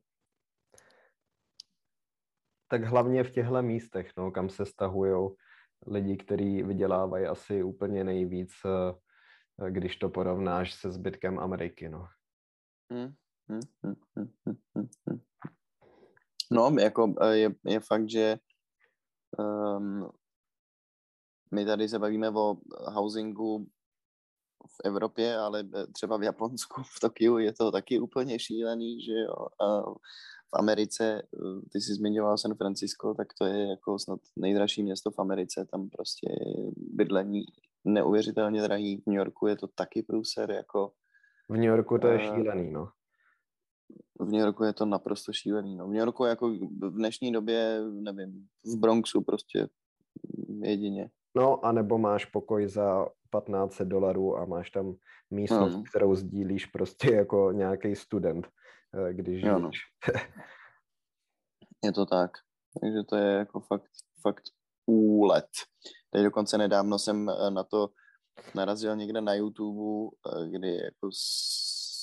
tak 2.68 2.84
hlavně 2.84 3.24
v 3.24 3.30
těchto 3.30 3.62
místech, 3.62 4.10
no, 4.16 4.30
kam 4.30 4.48
se 4.48 4.66
stahují 4.66 5.30
lidi, 5.86 6.16
kteří 6.16 6.62
vydělávají 6.62 7.26
asi 7.26 7.62
úplně 7.62 8.04
nejvíc, 8.04 8.52
eh, 8.64 9.70
když 9.70 9.96
to 9.96 10.08
porovnáš 10.08 10.74
se 10.74 10.92
zbytkem 10.92 11.38
Ameriky, 11.38 11.88
no. 11.88 12.08
Hmm, 12.90 13.12
hmm, 13.48 13.60
hmm, 14.16 15.20
no, 16.50 16.76
jako 16.80 17.14
eh, 17.20 17.36
je, 17.36 17.54
je 17.64 17.80
fakt, 17.80 18.10
že 18.10 18.38
um, 19.38 20.10
my 21.50 21.66
tady 21.66 21.88
se 21.88 21.98
bavíme 21.98 22.30
o 22.30 22.56
housingu 22.68 23.66
v 24.66 24.80
Evropě, 24.84 25.36
ale 25.36 25.64
eh, 25.74 25.86
třeba 25.86 26.16
v 26.16 26.22
Japonsku, 26.22 26.82
v 26.82 27.00
Tokiu 27.00 27.38
je 27.38 27.52
to 27.52 27.72
taky 27.72 28.00
úplně 28.00 28.38
šílený, 28.38 29.02
že 29.02 29.12
jo. 29.12 29.46
A 29.66 29.82
Americe, 30.58 31.22
eh, 31.22 31.60
ty 31.72 31.80
jsi 31.80 31.94
zmiňoval 31.94 32.38
San 32.38 32.54
Francisco, 32.54 33.14
tak 33.14 33.28
to 33.38 33.44
je 33.46 33.68
jako 33.68 33.98
snad 33.98 34.20
nejdražší 34.36 34.82
město 34.82 35.10
v 35.10 35.18
Americe, 35.18 35.66
tam 35.70 35.88
prostě 35.88 36.28
bydlení 36.76 37.44
neuvěřitelně 37.84 38.62
drahý. 38.62 38.96
V 38.96 39.06
New 39.06 39.16
Yorku 39.16 39.46
je 39.46 39.56
to 39.56 39.66
taky 39.66 40.02
průser, 40.02 40.50
jako... 40.50 40.92
V 41.48 41.54
New 41.54 41.64
Yorku 41.64 41.98
to 41.98 42.06
je 42.06 42.30
uh, 42.30 42.34
šílený, 42.34 42.70
no. 42.70 42.88
V 44.20 44.32
New 44.32 44.40
Yorku 44.40 44.64
je 44.64 44.72
to 44.72 44.86
naprosto 44.86 45.32
šílený, 45.32 45.76
no. 45.76 45.86
V 45.86 45.88
New 45.88 45.98
Yorku 45.98 46.24
jako 46.24 46.48
v 46.82 46.96
dnešní 46.96 47.32
době, 47.32 47.80
nevím, 47.92 48.46
v 48.64 48.76
Bronxu 48.80 49.22
prostě 49.22 49.68
jedině. 50.62 51.10
No, 51.36 51.64
anebo 51.64 51.98
máš 51.98 52.24
pokoj 52.24 52.68
za 52.68 53.06
1500 53.40 53.88
dolarů 53.88 54.36
a 54.38 54.44
máš 54.44 54.70
tam 54.70 54.94
místnost, 55.30 55.74
hmm. 55.74 55.84
kterou 55.84 56.14
sdílíš 56.14 56.66
prostě 56.66 57.14
jako 57.14 57.52
nějaký 57.52 57.94
student. 57.94 58.48
Eh, 58.94 59.12
když 59.12 59.42
jo, 59.42 59.58
no. 59.58 59.70
Je 61.84 61.92
to 61.92 62.06
tak. 62.06 62.30
Takže 62.80 63.02
to 63.08 63.16
je 63.16 63.32
jako 63.32 63.60
fakt, 63.60 63.90
fakt 64.22 64.42
úlet. 64.86 65.48
Teď 66.10 66.22
dokonce 66.22 66.58
nedávno 66.58 66.98
jsem 66.98 67.28
eh, 67.28 67.50
na 67.50 67.64
to 67.64 67.88
narazil 68.54 68.96
někde 68.96 69.20
na 69.20 69.34
YouTube, 69.34 70.16
eh, 70.26 70.48
kdy 70.48 70.76
jako 70.76 71.10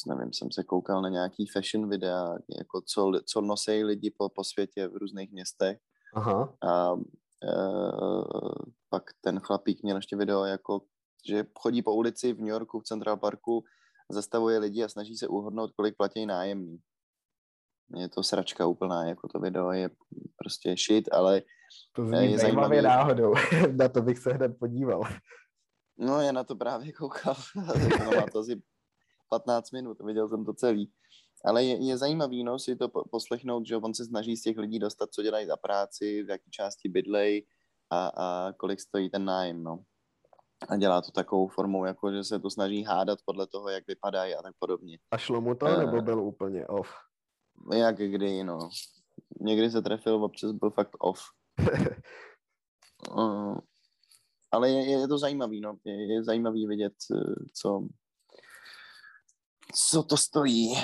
nevím, 0.08 0.34
jsem 0.34 0.52
se 0.52 0.64
koukal 0.64 1.02
na 1.02 1.10
nějaký 1.10 1.48
fashion 1.48 1.90
videa, 1.90 2.36
jako 2.58 2.82
co, 2.86 3.12
co 3.26 3.42
nosí 3.42 3.84
lidi 3.84 4.12
po, 4.18 4.30
po 4.30 4.44
světě 4.44 4.88
v 4.88 4.96
různých 4.96 5.32
městech. 5.32 5.78
Aha. 6.16 6.54
A 6.64 6.94
e, 6.94 7.54
pak 8.90 9.04
ten 9.22 9.40
chlapík 9.40 9.84
měl 9.84 9.96
ještě 9.96 10.16
video, 10.16 10.44
jako, 10.44 10.82
že 11.30 11.46
chodí 11.60 11.82
po 11.82 11.96
ulici 11.96 12.34
v 12.34 12.40
New 12.40 12.48
Yorku, 12.48 12.80
v 12.80 12.84
Central 12.84 13.18
Parku 13.18 13.64
zastavuje 14.10 14.60
lidi 14.60 14.84
a 14.84 14.90
snaží 14.90 15.18
se 15.18 15.28
uhodnout, 15.28 15.72
kolik 15.72 15.98
platí 15.98 16.26
nájemní. 16.26 16.78
Je 17.96 18.10
to 18.10 18.24
sračka 18.24 18.66
úplná, 18.66 19.06
jako 19.06 19.28
to 19.28 19.40
video 19.40 19.72
je 19.72 19.90
prostě 20.38 20.76
shit, 20.78 21.14
ale 21.14 21.42
to 21.96 22.06
zní 22.06 22.32
je 22.32 22.40
zajímavě 22.40 22.82
náhodou, 22.82 23.34
na 23.72 23.90
to 23.90 24.02
bych 24.02 24.18
se 24.18 24.34
hned 24.34 24.58
podíval. 24.60 25.04
No, 25.98 26.22
já 26.22 26.32
na 26.32 26.44
to 26.44 26.56
právě 26.56 26.92
koukal, 26.92 27.36
no, 28.06 28.12
má 28.12 28.26
to 28.32 28.40
asi 28.40 28.62
15 29.30 29.72
minut, 29.72 30.02
viděl 30.02 30.30
jsem 30.30 30.46
to 30.46 30.54
celý. 30.54 30.92
Ale 31.46 31.64
je, 31.64 31.88
je 31.88 31.98
zajímavý, 31.98 32.44
no, 32.44 32.60
si 32.60 32.76
to 32.76 32.90
poslechnout, 32.90 33.68
že 33.68 33.78
on 33.78 33.94
se 33.94 34.06
snaží 34.06 34.38
z 34.38 34.42
těch 34.42 34.58
lidí 34.58 34.80
dostat, 34.80 35.10
co 35.12 35.24
dělají 35.24 35.48
za 35.48 35.58
práci, 35.58 36.24
v 36.24 36.30
jaké 36.30 36.50
části 36.50 36.90
bydlej 36.90 37.46
a, 37.90 38.08
a 38.08 38.54
kolik 38.54 38.80
stojí 38.80 39.10
ten 39.10 39.26
nájem, 39.26 39.64
no 39.64 39.84
a 40.70 40.76
dělá 40.78 41.02
to 41.02 41.12
takovou 41.12 41.48
formou, 41.48 41.86
jako 41.86 42.12
že 42.12 42.24
se 42.24 42.40
to 42.40 42.50
snaží 42.50 42.84
hádat 42.84 43.20
podle 43.26 43.48
toho, 43.48 43.70
jak 43.70 43.88
vypadají 43.88 44.36
a 44.36 44.42
tak 44.42 44.54
podobně. 44.60 44.98
A 45.12 45.18
šlo 45.18 45.42
mu 45.42 45.56
to, 45.56 45.66
uh, 45.66 45.78
nebo 45.78 46.02
byl 46.02 46.20
úplně 46.20 46.68
off? 46.68 46.90
Jak 47.74 47.96
kdy, 47.98 48.44
no. 48.44 48.70
Někdy 49.42 49.72
se 49.72 49.82
trefil, 49.82 50.24
občas 50.24 50.52
byl 50.52 50.70
fakt 50.70 50.92
off. 51.00 51.22
uh, 53.12 53.58
ale 54.52 54.70
je, 54.70 54.92
je 54.92 55.08
to 55.08 55.18
zajímavý, 55.18 55.62
no. 55.62 55.78
Je, 55.86 56.14
je 56.14 56.24
zajímavý 56.24 56.68
vidět, 56.68 56.94
eh, 57.16 57.34
co, 57.54 57.88
co 59.76 60.04
to 60.04 60.18
stojí. 60.18 60.76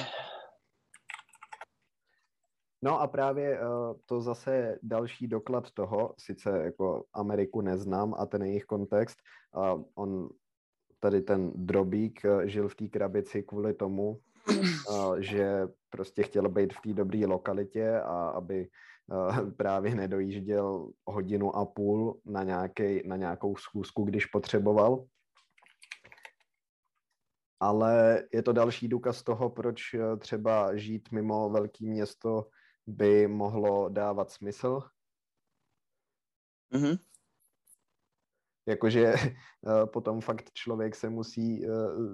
No 2.81 3.01
a 3.01 3.07
právě 3.07 3.59
uh, 3.59 3.67
to 4.05 4.21
zase 4.21 4.79
další 4.83 5.27
doklad 5.27 5.71
toho, 5.71 6.13
sice 6.17 6.49
jako 6.63 7.05
Ameriku 7.13 7.61
neznám 7.61 8.15
a 8.17 8.25
ten 8.25 8.43
jejich 8.43 8.65
kontext, 8.65 9.17
uh, 9.55 9.83
on 9.95 10.29
tady 10.99 11.21
ten 11.21 11.51
drobík 11.55 12.21
uh, 12.25 12.41
žil 12.41 12.67
v 12.67 12.75
té 12.75 12.87
krabici 12.87 13.43
kvůli 13.43 13.73
tomu, 13.73 14.19
uh, 14.89 15.17
že 15.17 15.67
prostě 15.89 16.23
chtěl 16.23 16.49
být 16.49 16.73
v 16.73 16.81
té 16.81 16.93
dobré 16.93 17.25
lokalitě 17.25 17.99
a 17.99 18.29
aby 18.29 18.69
právě 19.57 19.95
nedojížděl 19.95 20.91
hodinu 21.05 21.55
a 21.55 21.65
půl 21.65 22.19
na, 22.25 22.43
nějaký, 22.43 23.07
na 23.07 23.15
nějakou 23.15 23.55
schůzku, 23.55 24.03
když 24.03 24.25
potřeboval. 24.25 25.05
Ale 27.61 28.23
je 28.33 28.43
to 28.43 28.53
další 28.53 28.87
důkaz 28.87 29.23
toho, 29.23 29.49
proč 29.49 29.81
třeba 30.19 30.75
žít 30.75 31.11
mimo 31.11 31.49
velké 31.49 31.85
město 31.85 32.47
by 32.89 33.27
mohlo 33.27 33.89
dávat 33.89 34.31
smysl. 34.31 34.81
Mm-hmm. 36.73 36.99
Jakože 38.67 39.13
eh, 39.13 39.85
potom 39.85 40.21
fakt 40.21 40.51
člověk 40.53 40.95
se 40.95 41.09
musí 41.09 41.65
eh, 41.65 41.69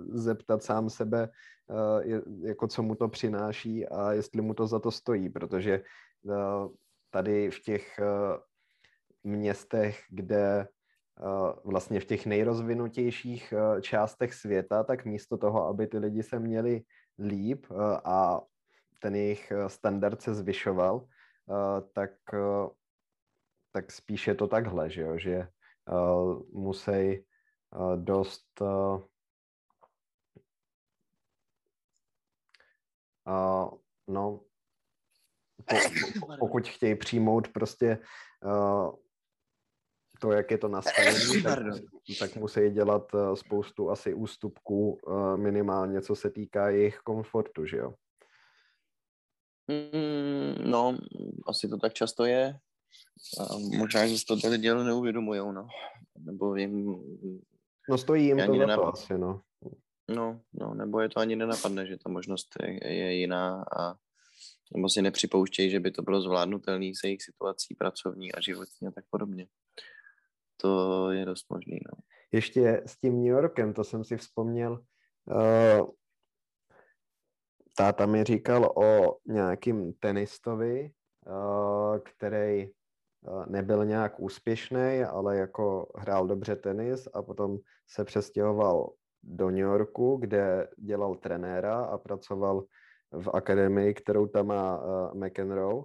zeptat 0.09 0.63
sám 0.63 0.89
sebe, 0.89 1.29
eh, 1.29 2.21
jako 2.47 2.67
co 2.67 2.83
mu 2.83 2.95
to 2.95 3.07
přináší 3.07 3.87
a 3.87 4.11
jestli 4.11 4.41
mu 4.41 4.53
to 4.53 4.67
za 4.67 4.79
to 4.79 4.91
stojí, 4.91 5.29
protože 5.29 5.83
tady 7.09 7.51
v 7.51 7.59
těch 7.59 7.99
městech, 9.23 9.99
kde 10.09 10.67
vlastně 11.63 11.99
v 11.99 12.05
těch 12.05 12.25
nejrozvinutějších 12.25 13.53
částech 13.81 14.33
světa, 14.33 14.83
tak 14.83 15.05
místo 15.05 15.37
toho, 15.37 15.67
aby 15.67 15.87
ty 15.87 15.97
lidi 15.97 16.23
se 16.23 16.39
měli 16.39 16.81
líp 17.19 17.65
a 18.05 18.41
ten 18.99 19.15
jejich 19.15 19.51
eh, 19.51 19.69
standard 19.69 20.21
se 20.21 20.33
zvyšoval, 20.33 21.07
eh, 21.07 21.81
tak, 21.93 22.11
eh, 22.33 22.69
tak 23.71 23.91
spíš 23.91 24.27
je 24.27 24.35
to 24.35 24.47
takhle, 24.47 24.89
že, 24.89 25.01
jo? 25.01 25.17
že 25.17 25.47
musí 26.51 27.25
dost 27.95 28.61
no, 34.07 34.41
pokud 36.39 36.67
chtějí 36.67 36.95
přijmout 36.95 37.47
prostě 37.47 37.99
to, 40.21 40.31
jak 40.31 40.51
je 40.51 40.57
to 40.57 40.67
nastavené, 40.67 41.19
tak, 41.43 41.59
tak 42.19 42.35
musí 42.35 42.69
dělat 42.69 43.11
spoustu 43.33 43.89
asi 43.89 44.13
ústupků, 44.13 44.99
minimálně 45.35 46.01
co 46.01 46.15
se 46.15 46.29
týká 46.29 46.69
jejich 46.69 46.97
komfortu, 46.97 47.65
že 47.65 47.77
jo. 47.77 47.93
Mm, 49.67 50.71
no, 50.71 50.97
asi 51.47 51.69
to 51.69 51.77
tak 51.77 51.93
často 51.93 52.25
je. 52.25 52.59
A 53.39 53.57
možná, 53.77 54.07
že 54.07 54.17
si 54.17 54.25
to 54.25 54.39
tady 54.39 54.57
dělali 54.57 54.85
neuvědomujou, 54.85 55.51
no. 55.51 55.67
Nebo 56.17 56.55
jim... 56.55 56.95
No 57.89 57.97
stojí 57.97 58.25
jim 58.25 58.37
to 58.45 58.55
nenap... 58.55 58.79
to 58.79 58.87
asi, 58.87 59.17
no. 59.17 59.41
No, 60.09 60.41
no, 60.53 60.73
nebo 60.73 60.99
je 60.99 61.09
to 61.09 61.19
ani 61.19 61.35
nenapadne, 61.35 61.85
že 61.85 61.97
ta 61.97 62.09
možnost 62.09 62.47
je, 62.61 62.93
je 62.93 63.13
jiná 63.13 63.65
a 63.79 63.95
nebo 64.75 64.89
si 64.89 65.01
nepřipouštějí, 65.01 65.69
že 65.69 65.79
by 65.79 65.91
to 65.91 66.01
bylo 66.01 66.21
zvládnutelné 66.21 66.91
se 66.95 67.07
jejich 67.07 67.23
situací 67.23 67.75
pracovní 67.75 68.31
a 68.31 68.41
životní 68.41 68.87
a 68.87 68.91
tak 68.91 69.05
podobně. 69.09 69.47
To 70.57 71.11
je 71.11 71.25
dost 71.25 71.45
možný, 71.49 71.79
no. 71.85 72.03
Ještě 72.31 72.83
s 72.85 72.97
tím 72.97 73.13
New 73.13 73.33
Yorkem, 73.33 73.73
to 73.73 73.83
jsem 73.83 74.03
si 74.03 74.17
vzpomněl, 74.17 74.83
uh, 75.25 75.89
táta 77.77 78.05
mi 78.05 78.23
říkal 78.23 78.71
o 78.75 79.17
nějakým 79.25 79.93
tenistovi, 79.93 80.91
eh, 81.27 81.99
který 81.99 82.61
eh, 82.63 82.69
nebyl 83.47 83.85
nějak 83.85 84.19
úspěšný, 84.19 85.03
ale 85.03 85.37
jako 85.37 85.91
hrál 85.95 86.27
dobře 86.27 86.55
tenis 86.55 87.07
a 87.13 87.21
potom 87.21 87.57
se 87.87 88.03
přestěhoval 88.03 88.93
do 89.23 89.49
New 89.49 89.59
Yorku, 89.59 90.17
kde 90.17 90.67
dělal 90.77 91.15
trenéra 91.15 91.79
a 91.85 91.97
pracoval 91.97 92.63
v 93.11 93.29
akademii, 93.33 93.93
kterou 93.93 94.27
tam 94.27 94.47
má 94.47 94.77
uh, 94.77 95.23
McEnroe. 95.23 95.75
Uh, 95.75 95.83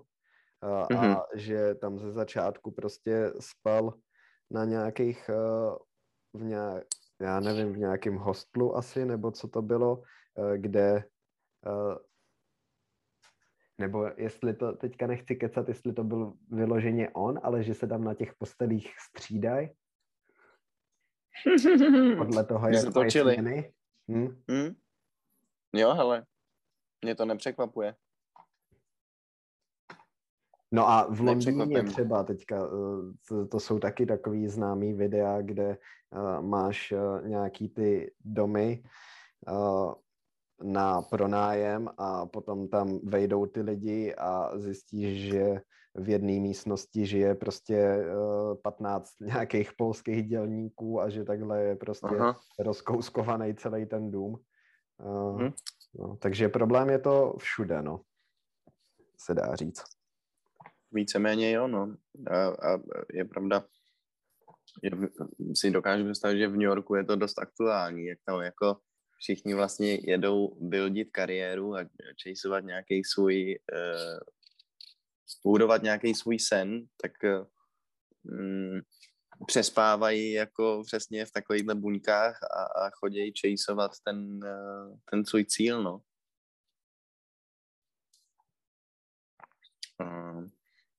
mm-hmm. 0.63 1.17
A 1.17 1.27
že 1.35 1.75
tam 1.75 1.99
ze 1.99 2.13
začátku 2.13 2.71
prostě 2.71 3.33
spal 3.41 3.95
na 4.51 4.65
nějakých, 4.65 5.31
v 6.35 6.43
nějak, 6.43 6.85
já 7.21 7.41
nevím, 7.41 7.73
v 7.73 7.79
nějakém 7.79 8.17
hostlu 8.17 8.77
asi, 8.77 9.05
nebo 9.05 9.31
co 9.31 9.49
to 9.49 9.63
bylo, 9.63 10.03
kde 10.57 11.05
nebo 13.79 14.11
jestli 14.17 14.55
to, 14.55 14.73
teďka 14.73 15.07
nechci 15.07 15.37
kecat, 15.37 15.69
jestli 15.69 15.93
to 15.93 16.05
byl 16.05 16.33
vyloženě 16.51 17.11
on, 17.11 17.41
ale 17.43 17.63
že 17.63 17.75
se 17.75 17.87
tam 17.87 18.05
na 18.05 18.15
těch 18.15 18.35
postelích 18.35 18.95
střídají. 19.09 19.69
Podle 22.19 22.45
toho, 22.45 22.69
jak 22.69 22.77
se 22.77 22.91
točili. 22.91 23.37
Hm? 24.11 24.43
Hm? 24.51 24.75
Jo, 25.73 25.95
hele, 25.95 26.27
mě 27.05 27.15
to 27.15 27.25
nepřekvapuje. 27.25 27.95
No 30.73 30.89
a 30.89 31.07
v 31.11 31.21
Londýně 31.21 31.83
třeba 31.83 32.25
teďka, 32.25 32.57
eh, 32.57 33.13
to, 33.29 33.47
to 33.47 33.61
jsou 33.61 33.79
taky 33.79 34.07
takový 34.07 34.49
známý 34.49 34.93
videa, 34.93 35.43
kde 35.43 35.79
uh, 36.11 36.41
máš 36.41 36.93
uh, 36.93 37.29
nějaký 37.29 37.69
ty 37.69 38.15
domy, 38.21 38.83
uh, 39.49 39.95
na 40.63 41.03
pronájem 41.03 41.89
a 41.99 42.27
potom 42.27 42.69
tam 42.69 43.01
vejdou 43.03 43.47
ty 43.47 43.61
lidi 43.61 44.15
a 44.15 44.59
zjistíš, 44.59 45.33
že 45.33 45.61
v 45.95 46.09
jedné 46.09 46.41
místnosti 46.41 47.07
žije 47.07 47.35
prostě 47.35 47.97
uh, 47.97 48.53
eh, 48.53 48.57
15 48.63 49.11
nějakých 49.21 49.73
polských 49.73 50.29
dělníků 50.29 51.01
a 51.01 51.09
že 51.09 51.25
takhle 51.25 51.63
je 51.63 51.77
prostě 51.77 52.07
Aha. 52.07 52.41
rozkouskovaný 52.59 53.55
celý 53.55 53.87
ten 53.87 54.11
dům. 54.11 54.37
Uh, 55.05 55.41
hmm. 55.41 55.51
no, 55.95 56.17
takže 56.17 56.49
problém 56.49 56.91
je 56.91 56.99
to 56.99 57.35
všude, 57.39 57.83
no. 57.83 58.01
Se 59.19 59.35
dá 59.35 59.57
říct. 59.57 59.83
Víceméně 60.93 61.53
jo, 61.53 61.69
no. 61.69 61.97
A, 62.31 62.47
a 62.47 62.79
je 63.13 63.25
pravda, 63.25 63.65
je, 64.83 64.91
si 65.55 65.71
dokážu 65.71 66.05
představit, 66.05 66.39
že 66.39 66.49
v 66.49 66.53
New 66.53 66.63
Yorku 66.63 66.95
je 66.95 67.05
to 67.05 67.17
dost 67.17 67.39
aktuální, 67.39 68.07
jak 68.07 68.19
tam 68.25 68.41
jako 68.41 68.77
všichni 69.21 69.55
vlastně 69.55 69.99
jedou 70.11 70.57
buildit 70.61 71.11
kariéru 71.11 71.77
a 71.77 71.81
chaseovat 72.23 72.65
nějaký 72.65 73.05
svůj, 73.05 73.59
uh, 73.73 74.19
budovat 75.45 75.83
nějaký 75.83 76.15
svůj 76.15 76.39
sen, 76.39 76.87
tak 77.03 77.13
uh, 77.25 78.81
přespávají 79.47 80.33
jako 80.33 80.83
přesně 80.87 81.27
v 81.27 81.33
takovýchhle 81.33 81.75
buňkách 81.75 82.43
a, 82.43 82.87
a 82.87 82.91
chodějí 82.91 83.33
chaseovat 83.41 83.91
ten, 84.05 84.41
uh, 84.45 84.97
ten 85.11 85.25
svůj 85.25 85.45
cíl, 85.45 85.83
no. 85.83 86.01
Uh, 90.03 90.47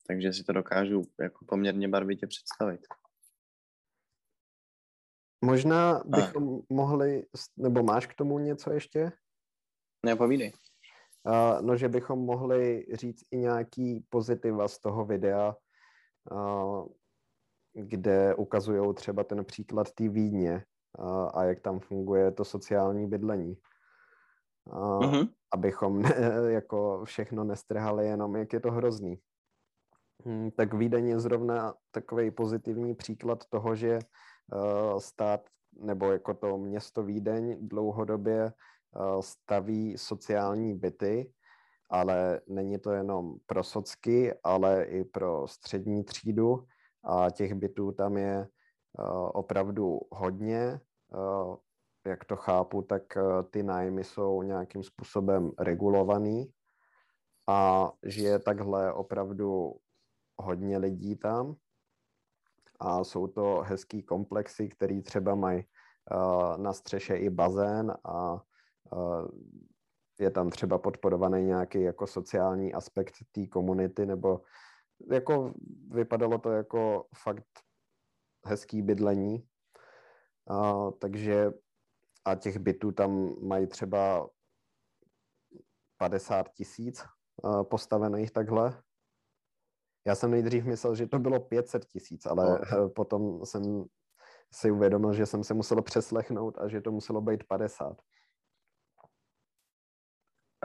takže 0.08 0.34
si 0.34 0.44
to 0.44 0.54
dokážu 0.54 1.02
jako 1.22 1.46
poměrně 1.46 1.88
barvitě 1.88 2.28
představit. 2.28 2.82
Možná 5.46 6.04
bychom 6.06 6.56
a. 6.56 6.62
mohli, 6.70 7.26
nebo 7.58 7.84
máš 7.84 8.08
k 8.08 8.14
tomu 8.14 8.40
něco 8.40 8.72
ještě? 8.72 9.12
Ne, 10.06 10.16
povídej. 10.16 10.54
Uh, 11.24 11.62
no, 11.62 11.78
že 11.78 11.90
bychom 11.90 12.20
mohli 12.20 12.86
říct 12.94 13.24
i 13.32 13.38
nějaký 13.38 14.06
pozitiva 14.10 14.68
z 14.68 14.80
toho 14.80 15.06
videa, 15.06 15.56
uh, 16.32 16.88
kde 17.74 18.36
ukazují 18.36 18.94
třeba 18.96 19.24
ten 19.24 19.46
příklad 19.46 19.92
té 19.92 20.10
Vídně 20.10 20.66
uh, 21.00 21.30
a 21.34 21.44
jak 21.44 21.60
tam 21.60 21.80
funguje 21.80 22.32
to 22.32 22.46
sociální 22.46 23.08
bydlení. 23.08 23.58
Uh, 24.66 25.00
uh-huh. 25.00 25.30
Abychom 25.54 26.02
ne, 26.02 26.16
jako 26.48 27.06
všechno 27.06 27.44
nestrhali 27.44 28.08
jenom, 28.08 28.36
jak 28.36 28.54
je 28.54 28.60
to 28.60 28.72
hrozný. 28.72 29.20
Hmm, 30.26 30.52
tak 30.52 30.74
Vídeň 30.74 31.08
je 31.08 31.20
zrovna 31.20 31.74
takový 31.92 32.32
pozitivní 32.32 32.96
příklad 32.96 33.46
toho, 33.50 33.76
že 33.76 34.00
stát 34.98 35.42
nebo 35.80 36.12
jako 36.12 36.34
to 36.34 36.58
město 36.58 37.04
Vídeň 37.04 37.68
dlouhodobě 37.68 38.46
eh, 38.46 39.22
staví 39.22 39.98
sociální 39.98 40.74
byty, 40.74 41.34
ale 41.90 42.42
není 42.48 42.80
to 42.80 42.92
jenom 42.92 43.36
pro 43.46 43.64
socky, 43.64 44.34
ale 44.44 44.84
i 44.84 45.04
pro 45.04 45.48
střední 45.48 46.04
třídu 46.04 46.66
a 47.04 47.30
těch 47.30 47.54
bytů 47.54 47.92
tam 47.92 48.18
je 48.18 48.40
eh, 48.40 49.04
opravdu 49.34 50.00
hodně. 50.12 50.80
Jak 52.06 52.26
to 52.26 52.36
chápu, 52.36 52.82
tak 52.82 53.04
ty 53.50 53.64
nájmy 53.64 54.04
jsou 54.04 54.44
nějakým 54.44 54.84
způsobem 54.84 55.52
regulovaný 55.60 56.54
a 57.48 57.92
žije 58.06 58.40
takhle 58.40 58.94
opravdu 58.94 59.76
hodně 60.38 60.78
lidí 60.78 61.16
tam 61.16 61.56
a 62.82 63.04
jsou 63.04 63.28
to 63.28 63.64
hezký 63.66 64.04
komplexy, 64.04 64.70
který 64.70 65.02
třeba 65.02 65.36
mají 65.36 65.64
uh, 66.12 66.58
na 66.58 66.74
střeše 66.74 67.16
i 67.16 67.30
bazén 67.30 67.94
a 68.04 68.34
uh, 68.92 69.28
je 70.20 70.32
tam 70.32 70.50
třeba 70.50 70.78
podporovaný 70.78 71.46
nějaký 71.46 71.82
jako 71.82 72.08
sociální 72.08 72.74
aspekt 72.74 73.14
té 73.32 73.48
komunity, 73.48 74.06
nebo 74.06 74.42
jako 75.12 75.54
vypadalo 75.88 76.38
to 76.38 76.52
jako 76.52 77.08
fakt 77.16 77.48
hezký 78.46 78.82
bydlení. 78.82 79.48
A, 80.50 80.92
takže 80.92 81.52
a 82.26 82.36
těch 82.36 82.58
bytů 82.58 82.92
tam 82.92 83.36
mají 83.42 83.68
třeba 83.68 84.30
50 85.98 86.50
tisíc 86.54 87.06
postavených 87.64 88.32
takhle. 88.32 88.84
Já 90.06 90.16
jsem 90.16 90.32
nejdřív 90.32 90.66
myslel, 90.66 90.96
že 90.96 91.08
to 91.08 91.20
bylo 91.20 91.40
500 91.40 91.86
tisíc, 91.86 92.26
ale 92.26 92.60
no. 92.72 92.90
potom 92.90 93.46
jsem 93.46 93.86
si 94.54 94.72
uvědomil, 94.72 95.14
že 95.14 95.26
jsem 95.26 95.44
se 95.44 95.54
musel 95.54 95.82
přeslechnout 95.82 96.58
a 96.58 96.68
že 96.68 96.82
to 96.82 96.92
muselo 96.92 97.22
být 97.22 97.44
50. 97.44 98.02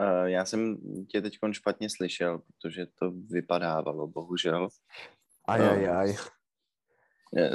Uh, 0.01 0.25
já 0.25 0.45
jsem 0.45 0.77
tě 1.11 1.21
teď 1.21 1.33
špatně 1.51 1.87
slyšel, 1.89 2.37
protože 2.39 2.85
to 2.85 3.11
vypadávalo, 3.11 4.07
bohužel. 4.07 4.67
Ajajaj. 5.47 6.09
Uh, 6.09 6.17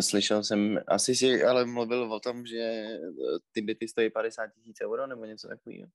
slyšel 0.01 0.45
jsem, 0.45 0.79
asi 0.87 1.15
si 1.15 1.45
ale 1.45 1.65
mluvil 1.65 2.13
o 2.13 2.21
tom, 2.21 2.47
že 2.47 2.87
ty 3.53 3.63
byty 3.63 3.89
stojí 3.89 4.11
50 4.11 4.47
tisíc 4.47 4.77
euro 4.83 5.07
nebo 5.07 5.25
něco 5.25 5.49
takového. 5.49 5.89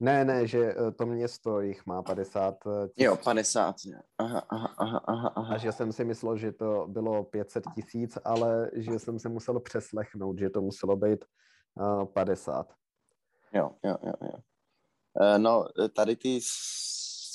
Ne, 0.00 0.24
ne, 0.24 0.46
že 0.46 0.74
to 0.98 1.06
město 1.06 1.60
jich 1.60 1.86
má 1.86 2.02
50 2.02 2.54
tisíc. 2.88 3.04
Jo, 3.04 3.16
50. 3.16 3.76
Aha, 4.18 4.46
aha, 4.48 4.74
aha, 4.78 5.00
aha, 5.06 5.32
aha. 5.36 5.54
A 5.54 5.58
že 5.58 5.72
jsem 5.72 5.92
si 5.92 6.04
myslel, 6.04 6.36
že 6.36 6.52
to 6.52 6.86
bylo 6.88 7.24
500 7.24 7.64
tisíc, 7.74 8.18
ale 8.24 8.70
že 8.74 8.98
jsem 8.98 9.18
se 9.18 9.28
musel 9.28 9.60
přeslechnout, 9.60 10.38
že 10.38 10.50
to 10.50 10.60
muselo 10.60 10.96
být 10.96 11.24
uh, 11.74 12.04
50. 12.04 12.72
Jo, 13.54 13.70
jo, 13.84 13.96
jo, 14.02 14.12
jo. 14.22 14.38
Eh, 15.20 15.38
no, 15.38 15.64
tady 15.96 16.16
ty 16.16 16.38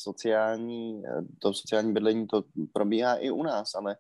sociální, 0.02 1.04
eh, 1.06 1.22
to 1.42 1.54
sociální 1.54 1.94
bydlení, 1.94 2.28
to 2.28 2.44
probíhá 2.74 3.16
i 3.16 3.32
u 3.32 3.44
nás, 3.44 3.76
ale 3.76 3.98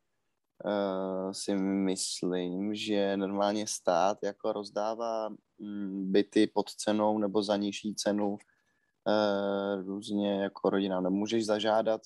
uh, 0.66 1.32
si 1.32 1.56
myslím, 1.56 2.76
že 2.76 3.18
normálně 3.18 3.68
stát 3.68 4.18
jako 4.24 4.54
rozdává 4.54 5.30
mm, 5.60 6.12
byty 6.12 6.48
pod 6.48 6.70
cenou 6.70 7.18
nebo 7.18 7.44
za 7.44 7.58
nižší 7.58 7.96
cenu 7.96 8.30
uh, 8.30 9.86
různě 9.86 10.42
jako 10.42 10.70
rodinám. 10.70 11.04
Nemůžeš 11.04 11.46
zažádat 11.46 12.02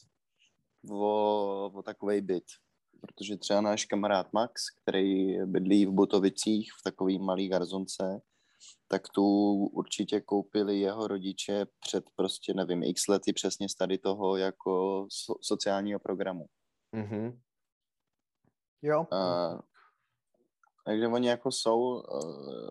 o, 0.90 1.72
o 1.74 1.82
takový 1.82 2.22
byt, 2.22 2.46
protože 3.02 3.38
třeba 3.38 3.62
náš 3.62 3.86
kamarád 3.86 4.34
Max, 4.34 4.62
který 4.82 5.38
bydlí 5.46 5.86
v 5.86 5.92
Butovicích 5.92 6.72
v 6.80 6.84
takový 6.84 7.20
malý 7.20 7.48
garzonce, 7.48 8.22
tak 8.88 9.02
tu 9.16 9.24
určitě 9.54 10.22
koupili 10.22 10.80
jeho 10.80 11.08
rodiče 11.08 11.66
před 11.80 12.04
prostě, 12.16 12.54
nevím, 12.54 12.84
x 12.84 13.08
lety 13.08 13.34
přesně 13.34 13.70
z 13.70 13.76
tady 13.76 13.98
toho 13.98 14.38
jako 14.38 15.06
so, 15.12 15.40
sociálního 15.42 16.00
programu. 16.00 16.46
Mm-hmm. 16.96 17.40
Jo. 18.86 19.08
A, 19.12 19.60
takže 20.86 21.08
oni 21.08 21.28
jako 21.28 21.52
jsou 21.52 21.80
uh, 21.80 22.70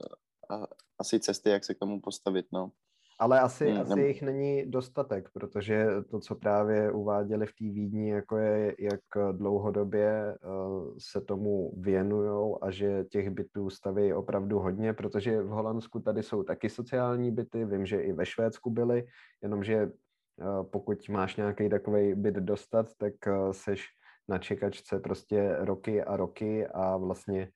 a, 0.51 0.67
asi 0.99 1.21
cesty, 1.21 1.51
jak 1.51 1.65
se 1.65 1.75
k 1.75 1.79
tomu 1.79 2.01
postavit, 2.01 2.47
no. 2.53 2.71
Ale 3.19 3.41
asi, 3.41 3.71
hmm, 3.71 3.81
asi 3.81 4.01
jich 4.01 4.23
není 4.23 4.71
dostatek, 4.71 5.31
protože 5.33 5.87
to, 6.11 6.21
co 6.21 6.35
právě 6.35 6.93
uváděli 6.93 7.47
v 7.47 7.53
té 7.53 7.65
Vídni, 7.65 8.11
jako 8.11 8.37
je, 8.37 8.75
jak 8.79 9.01
dlouhodobě 9.33 10.39
uh, 10.45 10.95
se 10.99 11.21
tomu 11.21 11.73
věnují 11.77 12.57
a 12.63 12.71
že 12.71 13.05
těch 13.05 13.31
bytů 13.31 13.71
staví 13.71 14.13
opravdu 14.13 14.59
hodně, 14.59 14.93
protože 14.93 15.43
v 15.43 15.49
Holandsku 15.49 16.01
tady 16.01 16.23
jsou 16.23 16.43
taky 16.43 16.71
sociální 16.71 17.31
byty, 17.31 17.65
vím, 17.65 17.87
že 17.87 18.01
i 18.01 18.13
ve 18.13 18.27
Švédsku 18.27 18.71
byly, 18.71 19.07
jenomže 19.43 19.87
uh, 19.87 20.71
pokud 20.71 21.09
máš 21.09 21.37
nějaký 21.37 21.69
takový 21.69 22.15
byt 22.15 22.35
dostat, 22.35 22.87
tak 22.99 23.15
uh, 23.27 23.53
seš 23.53 23.87
na 24.29 24.39
čekačce 24.39 25.01
prostě 25.01 25.57
roky 25.59 26.03
a 26.03 26.17
roky 26.17 26.67
a 26.67 26.97
vlastně 26.97 27.53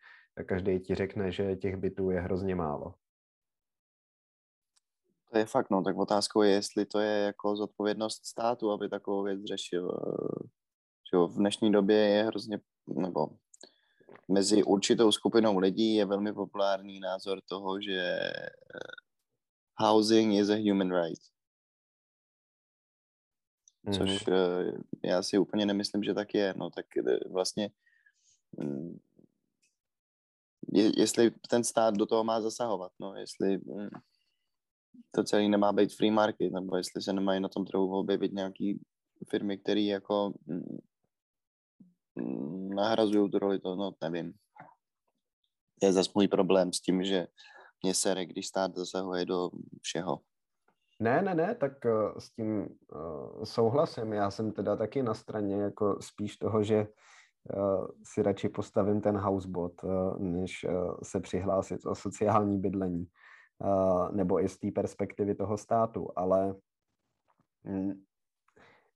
každý 0.47 0.81
ti 0.81 0.95
řekne, 0.95 1.33
že 1.33 1.57
těch 1.57 1.77
bytů 1.77 2.11
je 2.11 2.21
hrozně 2.21 2.55
málo. 2.55 2.95
To 5.33 5.39
je 5.39 5.47
fakt, 5.47 5.71
no, 5.71 5.83
tak 5.83 5.97
otázkou 5.97 6.43
je, 6.43 6.51
jestli 6.51 6.87
to 6.87 7.01
je 7.01 7.19
jako 7.19 7.57
zodpovědnost 7.57 8.27
státu, 8.27 8.71
aby 8.71 8.89
takovou 8.89 9.23
věc 9.23 9.45
řešil. 9.45 9.91
Že 11.13 11.19
v 11.19 11.37
dnešní 11.37 11.73
době 11.73 11.97
je 11.97 12.25
hrozně, 12.25 12.61
nebo 12.87 13.29
mezi 14.29 14.63
určitou 14.63 15.13
skupinou 15.13 15.59
lidí 15.59 15.95
je 15.95 16.05
velmi 16.05 16.33
populární 16.33 17.01
názor 17.01 17.41
toho, 17.41 17.81
že 17.81 18.01
eh, 18.01 18.31
housing 19.75 20.35
is 20.35 20.51
a 20.51 20.71
human 20.71 21.03
right. 21.03 21.21
Což 23.93 24.27
mm-hmm. 24.27 24.83
já 25.05 25.23
si 25.23 25.39
úplně 25.39 25.67
nemyslím, 25.67 26.03
že 26.03 26.15
tak 26.15 26.35
je. 26.35 26.55
No 26.57 26.71
tak 26.71 26.87
eh, 26.97 27.29
vlastně 27.31 27.71
mm, 28.59 28.99
je, 30.73 31.01
jestli 31.01 31.31
ten 31.51 31.65
stát 31.65 31.95
do 31.95 32.07
toho 32.07 32.25
má 32.25 32.41
zasahovat, 32.41 32.93
no 33.01 33.15
jestli 33.15 33.59
mm, 33.59 33.89
to 35.11 35.25
celé 35.25 35.49
nemá 35.49 35.73
být 35.73 35.95
free 35.95 36.11
market, 36.11 36.53
nebo 36.53 36.77
jestli 36.77 37.03
se 37.03 37.13
nemají 37.13 37.41
na 37.41 37.49
tom 37.49 37.65
trhu 37.65 37.99
objevit 37.99 38.33
nějaký 38.33 38.81
firmy, 39.31 39.59
které 39.59 39.81
jako 39.81 40.33
mm, 40.47 40.79
nahrazují 42.75 43.31
tu 43.31 43.39
roli, 43.39 43.59
to 43.59 43.77
no, 43.77 43.93
nevím. 44.03 44.33
Je 45.83 45.93
zase 45.93 46.11
můj 46.15 46.29
problém 46.29 46.73
s 46.73 46.81
tím, 46.81 47.05
že 47.05 47.27
mě 47.83 47.95
sere, 47.95 48.27
když 48.27 48.47
stát 48.47 48.75
zasahuje 48.75 49.25
do 49.25 49.51
všeho. 49.83 50.21
Ne, 51.01 51.23
ne, 51.23 51.35
ne, 51.35 51.55
tak 51.55 51.73
uh, 51.85 52.19
s 52.19 52.31
tím 52.31 52.61
uh, 52.61 53.45
souhlasím. 53.45 54.13
Já 54.13 54.31
jsem 54.31 54.53
teda 54.53 54.77
taky 54.77 55.03
na 55.03 55.15
straně 55.15 55.57
jako 55.57 55.97
spíš 56.01 56.37
toho, 56.37 56.63
že 56.63 56.89
uh, 57.57 57.87
si 58.05 58.23
radši 58.23 58.49
postavím 58.49 59.01
ten 59.01 59.17
housebot, 59.17 59.73
než 60.19 60.67
se 61.03 61.21
přihlásit 61.21 61.87
o 61.87 61.95
sociální 61.95 62.59
bydlení 62.59 63.07
nebo 64.13 64.45
i 64.45 64.49
z 64.49 64.59
té 64.59 64.71
perspektivy 64.71 65.35
toho 65.35 65.57
státu, 65.57 66.09
ale 66.17 66.55
mm, 67.65 67.93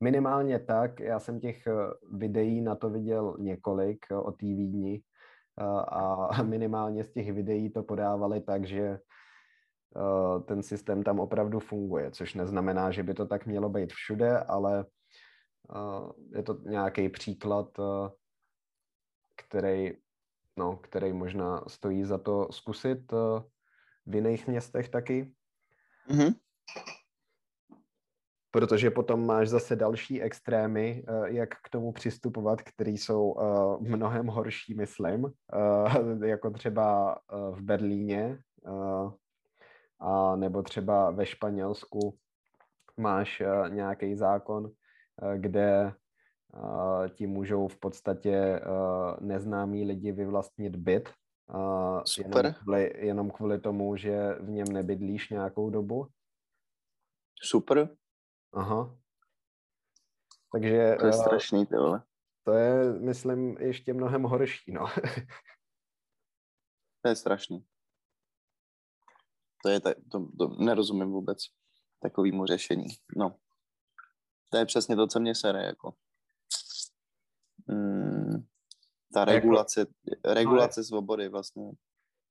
minimálně 0.03 0.59
tak, 0.59 1.01
já 1.01 1.19
jsem 1.19 1.41
těch 1.41 1.67
eh, 1.67 1.73
videí 2.13 2.61
na 2.61 2.75
to 2.75 2.91
viděl 2.91 3.37
několik 3.39 4.07
eh, 4.11 4.17
o 4.17 4.33
té 4.33 4.47
Vídni 4.47 5.03
a 5.89 6.29
minimálně 6.43 7.05
z 7.05 7.13
těch 7.13 7.33
videí 7.33 7.71
to 7.71 7.83
podávali 7.83 8.41
tak, 8.41 8.67
že 8.67 8.81
eh, 8.81 8.99
ten 10.45 10.63
systém 10.63 11.03
tam 11.03 11.21
opravdu 11.21 11.61
funguje, 11.61 12.11
což 12.11 12.35
neznamená, 12.35 12.91
že 12.91 13.03
by 13.03 13.15
to 13.15 13.27
tak 13.27 13.47
mělo 13.47 13.69
být 13.69 13.93
všude, 13.93 14.39
ale 14.39 14.85
je 16.37 16.43
to 16.43 16.59
nějaký 16.63 17.09
příklad, 17.09 17.69
který, 19.37 19.93
no, 20.57 20.77
který 20.77 21.13
možná 21.13 21.65
stojí 21.69 22.05
za 22.05 22.19
to 22.19 22.49
zkusit 22.51 23.13
v 24.07 24.15
jiných 24.15 24.47
městech 24.47 24.89
taky. 24.89 25.33
Mm-hmm. 26.11 26.35
Protože 28.51 28.91
potom 28.91 29.27
máš 29.27 29.49
zase 29.49 29.77
další 29.77 30.23
extrémy, 30.23 31.05
eh, 31.09 31.33
jak 31.33 31.49
k 31.49 31.69
tomu 31.71 31.93
přistupovat, 31.93 32.63
které 32.63 32.91
jsou 32.91 33.35
eh, 33.39 33.91
mnohem 33.91 34.27
horší, 34.27 34.75
myslím, 34.75 35.27
eh, 35.27 36.27
jako 36.29 36.51
třeba 36.51 37.19
v 37.51 37.63
Berlíně, 37.63 38.39
a 40.03 40.37
nebo 40.37 40.63
třeba 40.63 41.11
ve 41.11 41.27
Španělsku 41.27 42.19
máš 42.97 43.43
nějaký 43.69 44.17
zákon, 44.17 44.71
kde 45.37 45.93
ti 47.15 47.27
můžou 47.27 47.69
v 47.69 47.79
podstatě 47.79 48.61
neznámí 49.21 49.85
lidi 49.85 50.13
vyvlastnit 50.13 50.77
byt 50.77 51.09
Super. 52.05 52.45
Jenom 52.45 52.55
kvůli, 52.55 53.07
jenom 53.07 53.31
kvůli 53.31 53.61
tomu, 53.61 53.97
že 53.97 54.35
v 54.35 54.49
něm 54.49 54.69
nebydlíš 54.69 55.31
nějakou 55.31 55.71
dobu. 55.71 56.07
Super. 57.43 57.97
Aha. 58.53 58.99
Takže... 60.53 60.97
To 61.01 61.07
je 61.07 61.13
strašný, 61.13 61.67
ty 61.67 61.77
vole. 61.77 62.03
To 62.45 62.53
je, 62.53 62.93
myslím, 62.93 63.57
ještě 63.59 63.93
mnohem 63.93 64.23
horší, 64.23 64.73
no. 64.73 64.87
to 67.03 67.09
je 67.09 67.17
strašný. 67.17 67.65
To 69.63 69.69
je, 69.69 69.81
to, 69.81 69.91
to, 70.11 70.27
to 70.39 70.49
nerozumím 70.59 71.11
vůbec 71.11 71.39
takovému 72.03 72.47
řešení. 72.47 72.87
No. 73.17 73.37
To 74.51 74.59
je 74.59 74.67
přesně 74.67 74.97
to, 74.97 75.07
co 75.07 75.21
mě 75.21 75.35
sere, 75.35 75.63
jako. 75.67 75.95
Mm, 77.67 78.47
ta 79.15 79.21
jako- 79.21 79.31
regulace, 79.31 79.87
regulace 80.25 80.81
no, 80.81 80.85
svobody 80.85 81.29
vlastně. 81.29 81.71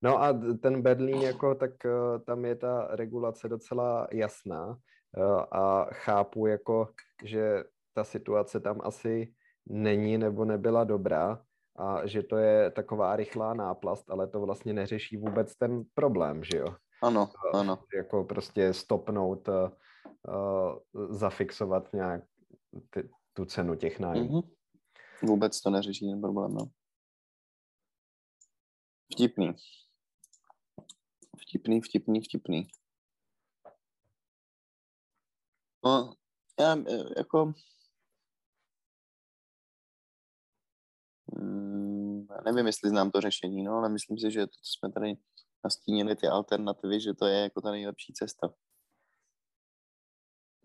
No 0.03 0.21
a 0.21 0.33
ten 0.61 0.81
Berlín, 0.81 1.21
jako, 1.21 1.55
tak 1.55 1.71
uh, 1.85 2.23
tam 2.25 2.45
je 2.45 2.55
ta 2.55 2.87
regulace 2.95 3.49
docela 3.49 4.07
jasná 4.11 4.67
uh, 4.67 5.43
a 5.51 5.85
chápu, 5.85 6.47
jako, 6.47 6.93
že 7.23 7.63
ta 7.93 8.03
situace 8.03 8.59
tam 8.59 8.81
asi 8.83 9.33
není 9.69 10.17
nebo 10.17 10.45
nebyla 10.45 10.83
dobrá 10.83 11.43
a 11.75 12.07
že 12.07 12.23
to 12.23 12.37
je 12.37 12.71
taková 12.71 13.15
rychlá 13.15 13.53
náplast, 13.53 14.09
ale 14.09 14.27
to 14.27 14.41
vlastně 14.41 14.73
neřeší 14.73 15.17
vůbec 15.17 15.55
ten 15.55 15.83
problém, 15.93 16.43
že 16.43 16.57
jo? 16.57 16.75
Ano, 17.01 17.31
ano. 17.53 17.83
Jako 17.95 18.23
prostě 18.23 18.73
stopnout 18.73 19.47
uh, 19.47 19.55
uh, 20.27 21.15
zafixovat 21.17 21.93
nějak 21.93 22.23
ty, 22.89 23.09
tu 23.33 23.45
cenu 23.45 23.75
těch 23.75 23.99
nájmů. 23.99 24.41
Mm-hmm. 24.41 25.27
Vůbec 25.27 25.61
to 25.61 25.69
neřeší 25.69 26.11
ten 26.11 26.21
problém, 26.21 26.53
no. 26.53 26.65
Vtipný. 29.13 29.53
Vtipný, 31.41 31.81
vtipný, 31.81 32.21
vtipný. 32.21 32.67
No, 35.85 36.13
já 36.59 36.77
jako... 37.17 37.53
Hmm, 41.33 42.27
nevím, 42.45 42.65
jestli 42.67 42.89
znám 42.89 43.11
to 43.11 43.21
řešení, 43.21 43.63
no, 43.63 43.73
ale 43.73 43.89
myslím 43.89 44.17
si, 44.17 44.31
že 44.31 44.47
to, 44.47 44.51
co 44.51 44.71
jsme 44.79 44.91
tady 44.91 45.13
nastínili, 45.63 46.15
ty 46.15 46.27
alternativy, 46.27 46.99
že 46.99 47.13
to 47.13 47.25
je 47.25 47.41
jako 47.41 47.61
ta 47.61 47.71
nejlepší 47.71 48.13
cesta. 48.13 48.49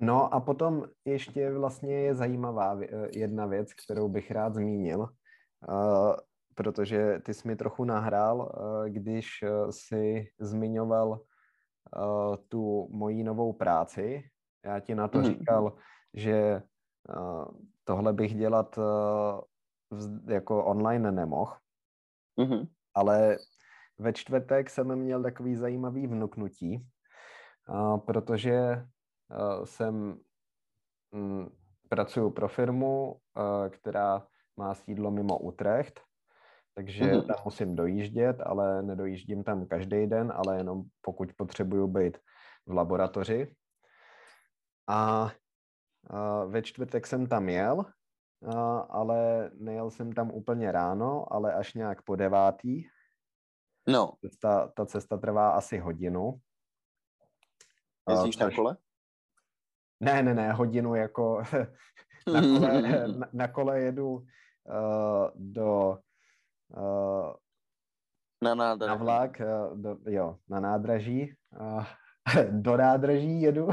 No 0.01 0.35
a 0.35 0.41
potom 0.41 0.85
ještě 1.05 1.53
vlastně 1.53 2.01
je 2.01 2.15
zajímavá 2.15 2.81
jedna 3.17 3.47
věc, 3.47 3.75
kterou 3.75 4.09
bych 4.09 4.31
rád 4.31 4.55
zmínil, 4.55 5.01
uh, 5.01 6.15
protože 6.55 7.21
ty 7.25 7.35
jsi 7.35 7.49
mi 7.49 7.57
trochu 7.57 7.85
nahrál, 7.85 8.39
uh, 8.39 8.89
když 8.89 9.29
si 9.71 10.29
zmiňoval 10.41 11.21
tu 12.49 12.89
moji 12.91 13.25
novou 13.25 13.53
práci. 13.53 14.31
Já 14.65 14.81
ti 14.81 14.95
na 14.95 15.09
to 15.09 15.19
mm. 15.19 15.25
říkal, 15.25 15.77
že 16.15 16.63
tohle 17.85 18.13
bych 18.13 18.35
dělat 18.35 18.79
jako 20.29 20.65
online 20.65 21.13
nemohl, 21.13 21.53
mm-hmm. 22.39 22.69
ale 22.95 23.39
ve 23.99 24.13
čtvrtek 24.13 24.71
jsem 24.71 24.97
měl 24.97 25.23
takový 25.23 25.57
zajímavý 25.57 26.07
vnuknutí, 26.07 26.87
protože 28.07 28.87
jsem 29.65 30.19
mm, 31.13 31.49
pracuji 31.89 32.31
pro 32.31 32.49
firmu, 32.49 33.21
která 33.71 34.27
má 34.57 34.75
sídlo 34.75 35.11
mimo 35.11 35.39
Utrecht, 35.39 36.01
takže 36.75 37.05
mm-hmm. 37.05 37.27
tam 37.27 37.37
musím 37.45 37.77
dojíždět, 37.77 38.41
ale 38.41 38.83
nedojíždím 38.83 39.45
tam 39.45 39.67
každý 39.67 40.07
den, 40.07 40.33
ale 40.37 40.57
jenom 40.57 40.83
pokud 41.01 41.33
potřebuju 41.37 41.89
být 41.89 42.19
v 42.67 42.73
laboratoři. 42.73 43.55
A, 44.89 45.31
a 46.11 46.45
ve 46.45 46.63
čtvrtek 46.63 47.07
jsem 47.07 47.27
tam 47.27 47.49
jel, 47.49 47.85
a, 48.55 48.79
ale 48.79 49.51
nejel 49.55 49.91
jsem 49.91 50.13
tam 50.13 50.31
úplně 50.31 50.73
ráno, 50.73 51.33
ale 51.33 51.55
až 51.55 51.75
nějak 51.75 52.03
po 52.03 52.17
devátý. 52.17 52.85
No. 53.87 54.19
Cesta, 54.21 54.69
ta 54.75 54.87
cesta 54.87 55.17
trvá 55.17 55.51
asi 55.51 55.79
hodinu. 55.79 56.41
Jezdíš 58.11 58.39
na 58.39 58.51
kole? 58.51 58.77
Ne, 60.01 60.23
ne, 60.23 60.35
ne, 60.35 60.53
hodinu 60.53 60.95
jako 60.95 61.43
na 62.33 62.41
kole, 62.41 62.83
na, 63.19 63.29
na 63.33 63.49
kole 63.49 63.81
jedu 63.81 64.15
uh, 64.15 65.31
do 65.35 65.99
uh, 66.77 67.33
na, 68.43 68.55
nádraží. 68.55 68.89
na 68.89 68.95
vlak, 68.95 69.41
uh, 69.41 69.79
do, 69.79 69.99
jo, 70.07 70.39
na 70.49 70.61
nádraží, 70.61 71.35
uh, 71.61 71.85
do 72.51 72.77
nádraží 72.77 73.43
jedu 73.43 73.69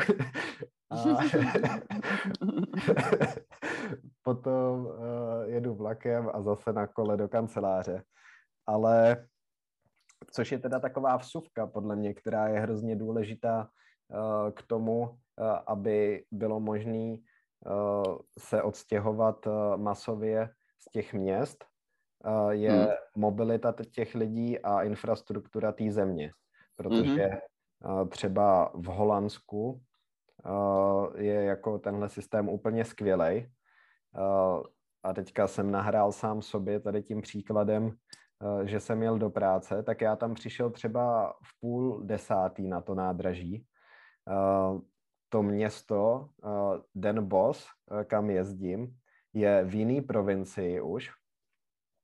a 0.90 1.18
potom 4.22 4.86
uh, 4.86 5.44
jedu 5.46 5.76
vlakem 5.76 6.30
a 6.34 6.42
zase 6.42 6.74
na 6.74 6.88
kole 6.88 7.18
do 7.18 7.30
kanceláře. 7.30 8.04
Ale 8.68 9.28
což 10.32 10.52
je 10.52 10.60
teda 10.60 10.80
taková 10.80 11.18
vsuvka 11.18 11.68
podle 11.68 11.96
mě, 11.96 12.14
která 12.14 12.48
je 12.48 12.60
hrozně 12.60 12.96
důležitá 12.96 13.70
uh, 14.10 14.52
k 14.52 14.62
tomu, 14.62 15.18
Eh, 15.40 15.60
aby 15.68 16.26
bylo 16.32 16.60
možné 16.60 17.16
eh, 17.16 17.20
se 18.40 18.62
odstěhovat 18.62 19.48
eh, 19.48 19.78
masově 19.78 20.50
z 20.80 20.92
těch 20.92 21.14
měst, 21.14 21.66
je 22.50 22.72
hmm. 22.72 22.88
mobilita 23.16 23.76
těch 23.92 24.16
lidí 24.16 24.60
a 24.60 24.84
infrastruktura 24.84 25.72
té 25.72 25.92
země. 25.92 26.32
Protože 26.76 27.30
hmm. 27.84 28.10
třeba 28.10 28.72
v 28.74 28.86
Holandsku 28.86 29.82
je 31.16 31.44
jako 31.44 31.80
tenhle 31.80 32.10
systém 32.10 32.50
úplně 32.50 32.86
skvělej. 32.86 33.52
A 35.04 35.14
teďka 35.14 35.48
jsem 35.48 35.72
nahrál 35.72 36.12
sám 36.12 36.42
sobě 36.42 36.80
tady 36.80 37.04
tím 37.04 37.22
příkladem, 37.22 37.92
že 38.64 38.80
jsem 38.80 39.04
jel 39.04 39.18
do 39.18 39.30
práce, 39.30 39.84
tak 39.84 40.02
já 40.02 40.16
tam 40.16 40.34
přišel 40.34 40.70
třeba 40.70 41.34
v 41.44 41.60
půl 41.60 42.02
desátý 42.04 42.68
na 42.68 42.82
to 42.82 42.96
nádraží 42.96 43.66
to 45.34 45.44
město, 45.44 46.30
uh, 46.44 46.78
Den 46.96 47.28
Boss, 47.28 47.68
uh, 47.92 48.04
kam 48.04 48.30
jezdím, 48.30 48.98
je 49.34 49.66
v 49.66 49.76
jiný 49.76 50.02
provincii 50.02 50.82
už. 50.82 51.12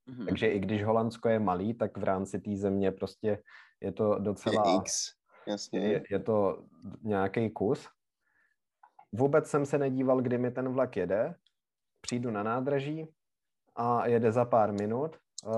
Mm-hmm. 0.07 0.25
Takže 0.25 0.47
i 0.47 0.59
když 0.59 0.83
Holandsko 0.83 1.29
je 1.29 1.39
malý, 1.39 1.73
tak 1.73 1.97
v 1.97 2.03
rámci 2.03 2.39
té 2.39 2.55
země 2.55 2.91
prostě 2.91 3.43
je 3.81 3.91
to 3.91 4.19
docela... 4.19 4.63
Je 4.65 4.75
X, 4.75 5.13
jasně. 5.47 5.79
Je, 5.79 6.03
je 6.09 6.19
to 6.19 6.65
nějaký 7.01 7.49
kus. 7.49 7.87
Vůbec 9.11 9.49
jsem 9.49 9.65
se 9.65 9.77
nedíval, 9.77 10.21
kdy 10.21 10.37
mi 10.37 10.51
ten 10.51 10.69
vlak 10.69 10.97
jede. 10.97 11.35
Přijdu 12.01 12.31
na 12.31 12.43
nádraží 12.43 13.13
a 13.75 14.07
jede 14.07 14.31
za 14.31 14.45
pár 14.45 14.73
minut, 14.73 15.17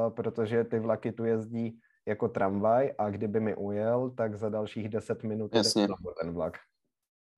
protože 0.09 0.63
ty 0.63 0.79
vlaky 0.79 1.11
tu 1.11 1.25
jezdí 1.25 1.79
jako 2.05 2.27
tramvaj 2.27 2.93
a 2.97 3.09
kdyby 3.09 3.39
mi 3.39 3.55
ujel, 3.55 4.09
tak 4.17 4.37
za 4.37 4.49
dalších 4.49 4.89
10 4.89 5.23
minut 5.23 5.55
Jasně. 5.55 5.87
ten 6.21 6.33
vlak. 6.33 6.57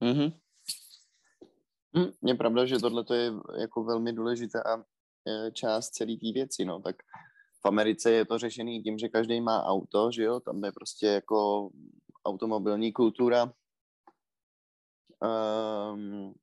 Mm-hmm. 0.02 0.34
Mm, 1.94 2.12
je 2.24 2.36
pravda, 2.36 2.66
že 2.66 2.80
tohle 2.80 3.06
je 3.14 3.32
jako 3.60 3.84
velmi 3.84 4.14
důležitá 4.14 4.86
e, 5.28 5.52
část 5.52 5.89
celé 5.89 6.18
té 6.18 6.32
věci, 6.34 6.66
no, 6.66 6.80
tak 6.80 6.96
v 7.62 7.66
Americe 7.66 8.12
je 8.12 8.26
to 8.26 8.38
řešený 8.38 8.84
tím, 8.84 8.98
že 8.98 9.10
každý 9.10 9.41
má 9.41 9.64
auto, 9.64 10.12
že 10.12 10.24
jo, 10.24 10.39
tam 10.39 10.64
je 10.64 10.72
prostě 10.72 11.08
jako 11.08 11.70
automobilní 12.26 12.94
kultura 12.94 13.54
um, 15.24 16.34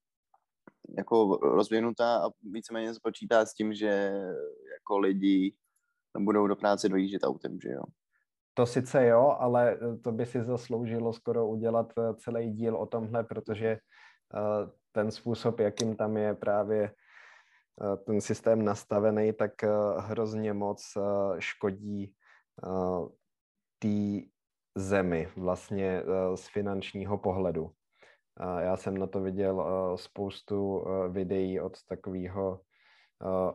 jako 0.98 1.36
rozvinutá 1.42 2.16
a 2.16 2.30
víceméně 2.42 2.94
spočítá 2.94 3.46
s 3.46 3.54
tím, 3.54 3.74
že 3.74 4.12
jako 4.72 4.98
lidi 4.98 5.56
budou 6.18 6.46
do 6.46 6.56
práce 6.56 6.88
dojíždět 6.88 7.24
autem, 7.24 7.58
že 7.60 7.68
jo. 7.68 7.82
To 8.54 8.66
sice 8.66 9.06
jo, 9.06 9.36
ale 9.38 9.72
eh, 9.72 9.96
to 9.96 10.12
by 10.12 10.26
si 10.26 10.44
zasloužilo 10.44 11.12
skoro 11.12 11.46
udělat 11.46 11.92
eh, 11.98 12.14
celý 12.14 12.50
díl 12.50 12.76
o 12.76 12.86
tomhle, 12.86 13.24
protože 13.24 13.68
eh, 13.68 14.70
ten 14.92 15.10
způsob, 15.10 15.60
jakým 15.60 15.96
tam 15.96 16.16
je 16.16 16.34
právě 16.34 16.94
ten 18.06 18.20
systém 18.20 18.64
nastavený, 18.64 19.32
tak 19.32 19.52
hrozně 19.98 20.52
moc 20.52 20.98
škodí 21.38 22.14
té 23.78 24.20
zemi 24.74 25.28
vlastně 25.36 26.02
z 26.34 26.48
finančního 26.48 27.18
pohledu. 27.18 27.70
Já 28.58 28.76
jsem 28.76 28.98
na 28.98 29.06
to 29.06 29.20
viděl 29.20 29.66
spoustu 29.96 30.84
videí 31.08 31.60
od 31.60 31.82
takového 31.88 32.60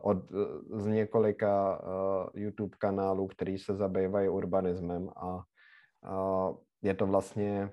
od, 0.02 0.16
eh, 0.32 0.78
z 0.80 0.86
několika 0.86 1.80
uh, 1.80 2.26
YouTube 2.34 2.76
kanálů, 2.78 3.26
který 3.26 3.58
se 3.58 3.74
zabývají 3.74 4.28
urbanismem 4.28 5.08
a 5.16 5.42
je 6.82 6.94
to 6.94 7.06
vlastně 7.06 7.72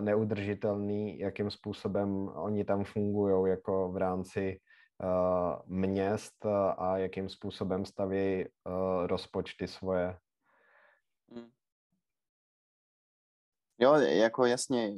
neudržitelný, 0.00 1.18
jakým 1.18 1.50
způsobem 1.50 2.28
oni 2.28 2.64
tam 2.64 2.84
fungují 2.84 3.50
jako 3.50 3.92
v 3.92 3.96
rámci 3.96 4.60
měst 5.66 6.46
a 6.76 6.98
jakým 6.98 7.28
způsobem 7.28 7.84
staví 7.84 8.44
uh, 8.44 9.06
rozpočty 9.06 9.68
svoje. 9.68 10.16
Hmm. 11.34 11.50
Jo, 13.78 13.94
jako 13.94 14.46
jasně, 14.46 14.92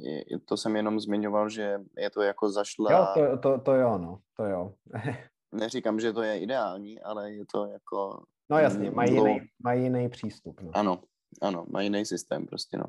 to 0.45 0.57
jsem 0.57 0.75
jenom 0.75 0.99
zmiňoval, 0.99 1.49
že 1.49 1.79
je 1.97 2.09
to 2.09 2.21
jako 2.21 2.49
zašla... 2.49 2.91
Jo, 2.91 3.07
to, 3.13 3.37
to, 3.37 3.59
to 3.59 3.73
jo, 3.73 3.97
no, 3.97 4.19
to 4.37 4.45
jo. 4.45 4.73
neříkám, 5.53 5.99
že 5.99 6.13
to 6.13 6.21
je 6.21 6.39
ideální, 6.39 7.01
ale 7.01 7.31
je 7.31 7.45
to 7.53 7.65
jako... 7.65 8.23
No 8.49 8.57
jasně, 8.57 8.91
mají, 8.91 9.11
dlouho... 9.11 9.27
jiný, 9.27 9.47
mají 9.63 9.83
jiný 9.83 10.09
přístup. 10.09 10.61
No. 10.61 10.71
Ano, 10.73 11.03
ano, 11.41 11.65
mají 11.69 11.85
jiný 11.85 12.05
systém 12.05 12.45
prostě, 12.45 12.77
no. 12.77 12.85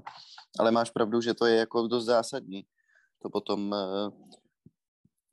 Ale 0.61 0.71
máš 0.71 0.91
pravdu, 0.91 1.21
že 1.21 1.35
to 1.35 1.47
je 1.47 1.57
jako 1.57 1.89
dost 1.89 2.05
zásadní. 2.05 2.65
To 3.23 3.31
potom 3.31 3.73
uh, 3.73 4.13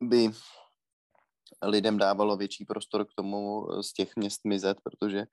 by 0.01 0.31
lidem 1.63 1.97
dávalo 1.97 2.37
větší 2.37 2.65
prostor 2.65 3.05
k 3.05 3.13
tomu 3.15 3.67
eh, 3.71 3.83
z 3.83 3.93
těch 3.93 4.15
měst 4.15 4.41
mizet, 4.45 4.77
protože 4.83 5.25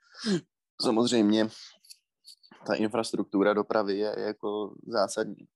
samozřejmě 0.82 1.48
ta 2.66 2.74
infrastruktura 2.74 3.54
dopravy 3.54 3.98
je 3.98 4.14
jako 4.18 4.74
zásadní 4.86 5.48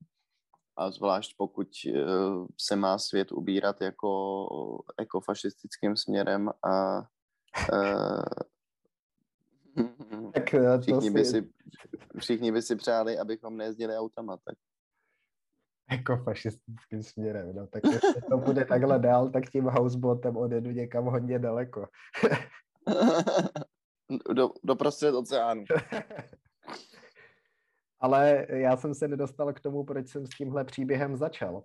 a 0.77 0.91
zvlášť 0.91 1.35
pokud 1.37 1.69
eh, 1.87 1.93
se 2.61 2.77
má 2.77 2.99
svět 2.99 3.33
ubírat 3.33 3.81
jako 3.81 4.13
ekofašistickým 4.99 5.97
směrem 5.97 6.51
a 6.63 7.01
uh, 7.73 8.23
tak 10.35 10.55
všichni, 10.81 11.03
si... 11.03 11.11
by 11.11 11.25
si, 11.25 11.49
všichni 12.19 12.53
by 12.53 12.63
si 12.63 12.77
přáli, 12.77 13.19
abychom 13.19 13.57
nejezdili 13.57 13.97
autama, 13.97 14.37
tak 14.37 14.55
Jako 15.91 16.17
fašistickým 16.17 17.03
směrem, 17.03 17.57
no. 17.57 17.67
Tak 17.67 17.83
jestli 17.93 18.23
to 18.31 18.39
bude 18.39 18.65
takhle 18.65 18.99
dál, 18.99 19.31
tak 19.31 19.51
tím 19.51 19.65
housebotem 19.65 20.37
odjedu 20.37 20.71
někam 20.71 21.05
hodně 21.05 21.39
daleko. 21.39 21.89
do, 24.35 24.51
do 24.65 24.77
prostřed 24.77 25.15
oceánu. 25.15 25.65
Ale 28.03 28.47
já 28.49 28.77
jsem 28.77 28.95
se 28.95 29.09
nedostal 29.09 29.53
k 29.53 29.61
tomu, 29.61 29.85
proč 29.85 30.09
jsem 30.09 30.27
s 30.27 30.31
tímhle 30.31 30.65
příběhem 30.65 31.17
začal. 31.17 31.63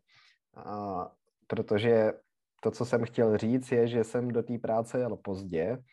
A, 0.56 1.12
protože 1.48 2.14
to, 2.62 2.72
co 2.72 2.86
jsem 2.86 3.06
chtěl 3.06 3.38
říct, 3.38 3.72
je, 3.72 3.88
že 3.88 4.04
jsem 4.04 4.28
do 4.28 4.44
té 4.44 4.58
práce 4.58 5.00
jel 5.00 5.18
pozdě. 5.18 5.84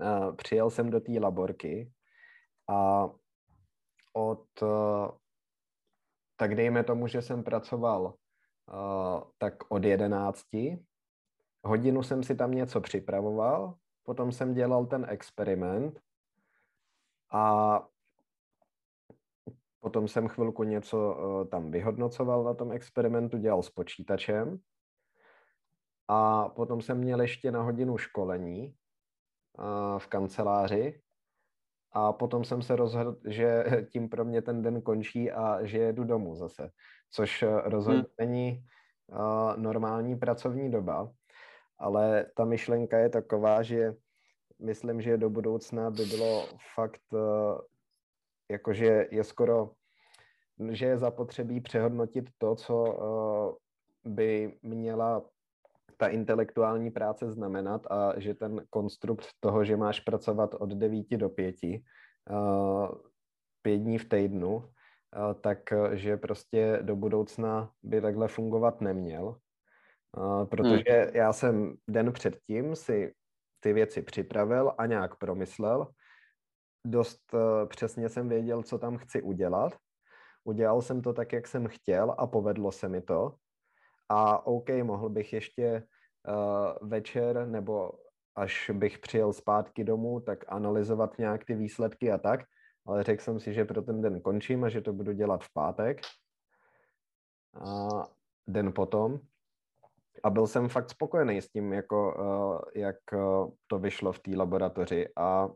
A 0.00 0.32
přijel 0.32 0.70
jsem 0.70 0.90
do 0.90 1.00
té 1.00 1.12
laborky 1.20 1.92
a 2.68 3.10
od, 4.12 4.46
tak 6.36 6.54
dejme 6.54 6.84
tomu, 6.84 7.06
že 7.06 7.22
jsem 7.22 7.44
pracoval 7.44 8.14
tak 9.38 9.54
od 9.68 9.84
jedenácti. 9.84 10.84
Hodinu 11.64 12.02
jsem 12.02 12.22
si 12.22 12.34
tam 12.34 12.50
něco 12.50 12.80
připravoval, 12.80 13.74
potom 14.02 14.32
jsem 14.32 14.54
dělal 14.54 14.86
ten 14.86 15.06
experiment 15.08 16.00
a 17.32 17.86
potom 19.80 20.08
jsem 20.08 20.28
chvilku 20.28 20.64
něco 20.64 21.16
tam 21.50 21.70
vyhodnocoval 21.70 22.44
na 22.44 22.54
tom 22.54 22.72
experimentu, 22.72 23.38
dělal 23.38 23.62
s 23.62 23.70
počítačem. 23.70 24.58
A 26.08 26.48
potom 26.48 26.82
jsem 26.82 26.98
měl 26.98 27.20
ještě 27.20 27.52
na 27.52 27.62
hodinu 27.62 27.98
školení 27.98 28.74
v 29.98 30.06
kanceláři. 30.06 31.00
A 31.92 32.12
potom 32.12 32.44
jsem 32.44 32.62
se 32.62 32.76
rozhodl, 32.76 33.16
že 33.26 33.64
tím 33.92 34.08
pro 34.08 34.24
mě 34.24 34.42
ten 34.42 34.62
den 34.62 34.82
končí 34.82 35.32
a 35.32 35.64
že 35.64 35.78
jedu 35.78 36.04
domů 36.04 36.36
zase, 36.36 36.70
což 37.10 37.44
rozhodně 37.64 38.00
hmm. 38.00 38.14
není 38.18 38.64
normální 39.56 40.18
pracovní 40.18 40.70
doba, 40.70 41.12
ale 41.78 42.26
ta 42.36 42.44
myšlenka 42.44 42.98
je 42.98 43.08
taková, 43.08 43.62
že 43.62 43.94
myslím, 44.58 45.00
že 45.00 45.16
do 45.16 45.30
budoucna 45.30 45.90
by 45.90 46.04
bylo 46.04 46.46
fakt, 46.74 47.02
jakože 48.50 49.06
je 49.10 49.24
skoro, 49.24 49.70
že 50.70 50.86
je 50.86 50.98
zapotřebí 50.98 51.60
přehodnotit 51.60 52.30
to, 52.38 52.54
co 52.54 52.84
by 54.04 54.58
měla 54.62 55.22
ta 55.96 56.08
intelektuální 56.08 56.90
práce 56.90 57.30
znamenat 57.30 57.86
a 57.90 58.20
že 58.20 58.34
ten 58.34 58.64
konstrukt 58.70 59.26
toho, 59.40 59.64
že 59.64 59.76
máš 59.76 60.00
pracovat 60.00 60.54
od 60.54 60.70
9 60.70 61.16
do 61.16 61.28
5, 61.28 61.56
pět 63.62 63.78
dní 63.78 63.98
v 63.98 64.08
týdnu, 64.08 64.64
tak 65.40 65.58
že 65.92 66.16
prostě 66.16 66.78
do 66.82 66.96
budoucna 66.96 67.70
by 67.82 68.00
takhle 68.00 68.28
fungovat 68.28 68.80
neměl. 68.80 69.36
Protože 70.44 70.92
hmm. 70.92 71.10
já 71.14 71.32
jsem 71.32 71.74
den 71.88 72.12
předtím 72.12 72.76
si 72.76 73.14
ty 73.60 73.72
věci 73.72 74.02
připravil 74.02 74.72
a 74.78 74.86
nějak 74.86 75.16
promyslel. 75.16 75.86
Dost 76.84 77.34
přesně 77.66 78.08
jsem 78.08 78.28
věděl, 78.28 78.62
co 78.62 78.78
tam 78.78 78.96
chci 78.96 79.22
udělat. 79.22 79.72
Udělal 80.44 80.82
jsem 80.82 81.02
to 81.02 81.12
tak, 81.12 81.32
jak 81.32 81.46
jsem 81.46 81.68
chtěl 81.68 82.14
a 82.18 82.26
povedlo 82.26 82.72
se 82.72 82.88
mi 82.88 83.00
to. 83.00 83.34
A 84.08 84.46
OK, 84.46 84.68
mohl 84.82 85.08
bych 85.08 85.32
ještě 85.32 85.82
uh, 86.28 86.88
večer 86.88 87.46
nebo 87.46 87.92
až 88.34 88.70
bych 88.74 88.98
přijel 88.98 89.32
zpátky 89.32 89.84
domů, 89.84 90.20
tak 90.20 90.44
analyzovat 90.48 91.18
nějak 91.18 91.44
ty 91.44 91.54
výsledky 91.54 92.12
a 92.12 92.18
tak, 92.18 92.40
ale 92.86 93.02
řekl 93.02 93.22
jsem 93.22 93.40
si, 93.40 93.54
že 93.54 93.64
pro 93.64 93.82
ten 93.82 94.02
den 94.02 94.20
končím 94.20 94.64
a 94.64 94.68
že 94.68 94.80
to 94.80 94.92
budu 94.92 95.12
dělat 95.12 95.44
v 95.44 95.52
pátek. 95.52 96.00
A 97.54 97.88
den 98.46 98.72
potom. 98.72 99.20
A 100.24 100.30
byl 100.30 100.46
jsem 100.46 100.68
fakt 100.68 100.90
spokojený 100.90 101.42
s 101.42 101.48
tím, 101.48 101.72
jako, 101.72 102.14
uh, 102.18 102.60
jak 102.82 102.96
uh, 103.12 103.50
to 103.66 103.78
vyšlo 103.78 104.12
v 104.12 104.18
té 104.18 104.36
laboratoři 104.36 105.08
a 105.16 105.48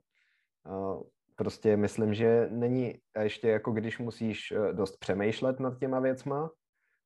prostě 1.37 1.77
myslím, 1.77 2.15
že 2.15 2.49
není 2.51 2.95
ještě 3.23 3.49
jako 3.49 3.73
když 3.73 3.99
musíš 3.99 4.53
dost 4.73 4.97
přemýšlet 4.97 5.61
nad 5.61 5.79
těma 5.79 6.01
věcma, 6.01 6.51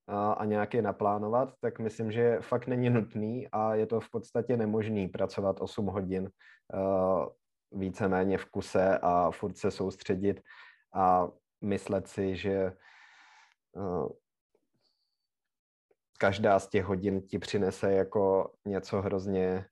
a, 0.08 0.32
a 0.32 0.44
nějak 0.44 0.74
je 0.74 0.82
naplánovat, 0.82 1.54
tak 1.60 1.78
myslím, 1.78 2.12
že 2.12 2.38
fakt 2.40 2.66
není 2.66 2.90
nutný 2.90 3.48
a 3.52 3.74
je 3.74 3.86
to 3.86 4.00
v 4.00 4.10
podstatě 4.10 4.56
nemožný 4.56 5.08
pracovat 5.08 5.60
8 5.60 5.86
hodin 5.86 6.30
víceméně 7.72 8.38
v 8.38 8.44
kuse 8.44 8.98
a 8.98 9.30
furt 9.30 9.56
se 9.56 9.70
soustředit 9.70 10.40
a 10.94 11.28
myslet 11.60 12.08
si, 12.08 12.36
že 12.36 12.72
každá 16.18 16.58
z 16.58 16.68
těch 16.68 16.84
hodin 16.84 17.22
ti 17.22 17.38
přinese 17.38 17.92
jako 17.92 18.52
něco 18.64 19.02
hrozně 19.02 19.64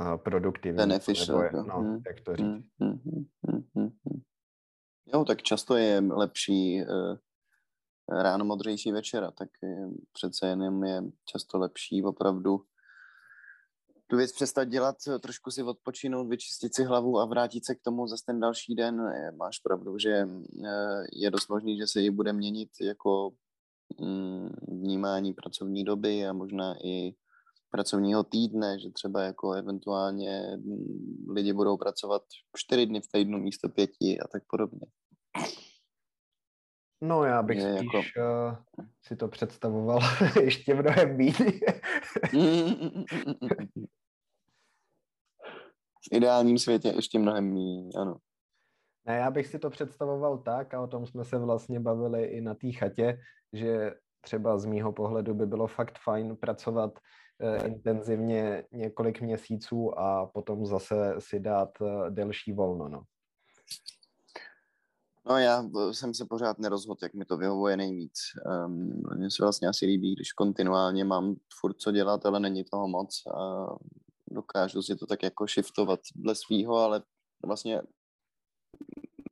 uh, 0.00 0.16
produktivní. 0.16 0.76
Beneficial. 0.76 1.42
Nebo, 1.42 1.62
no, 1.62 1.80
hmm. 1.80 2.02
jak 2.06 2.20
to 2.20 2.36
říct. 2.36 2.46
Hmm, 2.46 2.62
hmm, 2.80 3.00
hmm, 3.04 3.24
hmm, 3.48 3.62
hmm. 3.74 4.20
Jo, 5.14 5.24
tak 5.24 5.42
často 5.42 5.76
je 5.76 6.00
lepší 6.00 6.82
uh, 6.82 7.16
ráno 8.22 8.44
modřejší 8.44 8.92
večera, 8.92 9.30
tak 9.30 9.48
je, 9.62 9.88
přece 10.12 10.46
jenom 10.46 10.84
je 10.84 11.02
často 11.24 11.58
lepší 11.58 12.02
opravdu 12.02 12.60
tu 14.10 14.16
věc 14.16 14.32
přestat 14.32 14.64
dělat, 14.64 14.96
trošku 15.20 15.50
si 15.50 15.62
odpočinout, 15.62 16.28
vyčistit 16.28 16.74
si 16.74 16.84
hlavu 16.84 17.18
a 17.18 17.24
vrátit 17.24 17.66
se 17.66 17.74
k 17.74 17.82
tomu 17.82 18.06
zase 18.06 18.24
ten 18.26 18.40
další 18.40 18.74
den. 18.74 19.02
Máš 19.36 19.58
pravdu, 19.58 19.98
že 19.98 20.10
eh, 20.10 21.04
je 21.12 21.30
dost 21.30 21.48
možný, 21.48 21.78
že 21.78 21.86
se 21.86 22.00
ji 22.00 22.10
bude 22.10 22.32
měnit 22.32 22.68
jako 22.80 23.30
mm, 24.00 24.48
vnímání 24.68 25.32
pracovní 25.32 25.84
doby 25.84 26.26
a 26.26 26.32
možná 26.32 26.74
i 26.84 27.14
pracovního 27.70 28.24
týdne, 28.24 28.78
že 28.78 28.90
třeba 28.90 29.22
jako 29.22 29.52
eventuálně 29.52 30.56
mm, 30.56 31.26
lidi 31.34 31.52
budou 31.52 31.76
pracovat 31.76 32.22
čtyři 32.56 32.86
dny 32.86 33.00
v 33.00 33.08
týdnu 33.12 33.38
místo 33.38 33.68
pěti 33.68 34.20
a 34.20 34.28
tak 34.28 34.42
podobně. 34.50 34.86
No 37.02 37.24
já 37.24 37.42
bych 37.42 37.58
je 37.58 37.78
spíš 37.78 37.90
jako... 37.94 38.58
uh, 38.78 38.86
si 39.02 39.16
to 39.16 39.28
představoval 39.28 40.00
ještě 40.42 40.74
mnohem 40.74 41.16
méně. 41.16 41.32
v 46.02 46.16
ideálním 46.16 46.58
světě 46.58 46.88
ještě 46.88 47.18
mnohem 47.18 47.54
méně, 47.54 47.90
ano. 47.96 48.16
Ne, 49.06 49.16
já 49.16 49.30
bych 49.30 49.46
si 49.46 49.58
to 49.58 49.70
představoval 49.70 50.38
tak, 50.38 50.74
a 50.74 50.80
o 50.80 50.86
tom 50.86 51.06
jsme 51.06 51.24
se 51.24 51.38
vlastně 51.38 51.80
bavili 51.80 52.24
i 52.24 52.40
na 52.40 52.54
té 52.54 52.72
chatě, 52.72 53.18
že 53.52 53.94
třeba 54.20 54.58
z 54.58 54.64
mýho 54.64 54.92
pohledu 54.92 55.34
by 55.34 55.46
bylo 55.46 55.66
fakt 55.66 55.98
fajn 56.04 56.36
pracovat 56.36 56.98
intenzivně 57.66 58.64
několik 58.72 59.20
měsíců 59.20 59.98
a 59.98 60.26
potom 60.26 60.66
zase 60.66 61.14
si 61.18 61.40
dát 61.40 61.80
uh, 61.80 62.06
delší 62.10 62.52
volno, 62.52 62.88
no. 62.88 63.02
No 65.26 65.38
já 65.38 65.64
jsem 65.92 66.14
se 66.14 66.24
pořád 66.24 66.58
nerozhodl, 66.58 66.98
jak 67.02 67.14
mi 67.14 67.24
to 67.24 67.36
vyhovuje 67.36 67.76
nejvíc. 67.76 68.12
Um, 68.66 69.02
mně 69.16 69.30
se 69.30 69.42
vlastně 69.42 69.68
asi 69.68 69.86
líbí, 69.86 70.14
když 70.14 70.32
kontinuálně 70.32 71.04
mám 71.04 71.34
furt 71.60 71.74
co 71.74 71.92
dělat, 71.92 72.26
ale 72.26 72.40
není 72.40 72.64
toho 72.64 72.88
moc 72.88 73.22
a 73.26 73.66
dokážu 74.30 74.82
si 74.82 74.96
to 74.96 75.06
tak 75.06 75.22
jako 75.22 75.46
shiftovat 75.46 76.00
dle 76.14 76.34
svýho, 76.34 76.76
ale 76.76 77.02
vlastně 77.46 77.82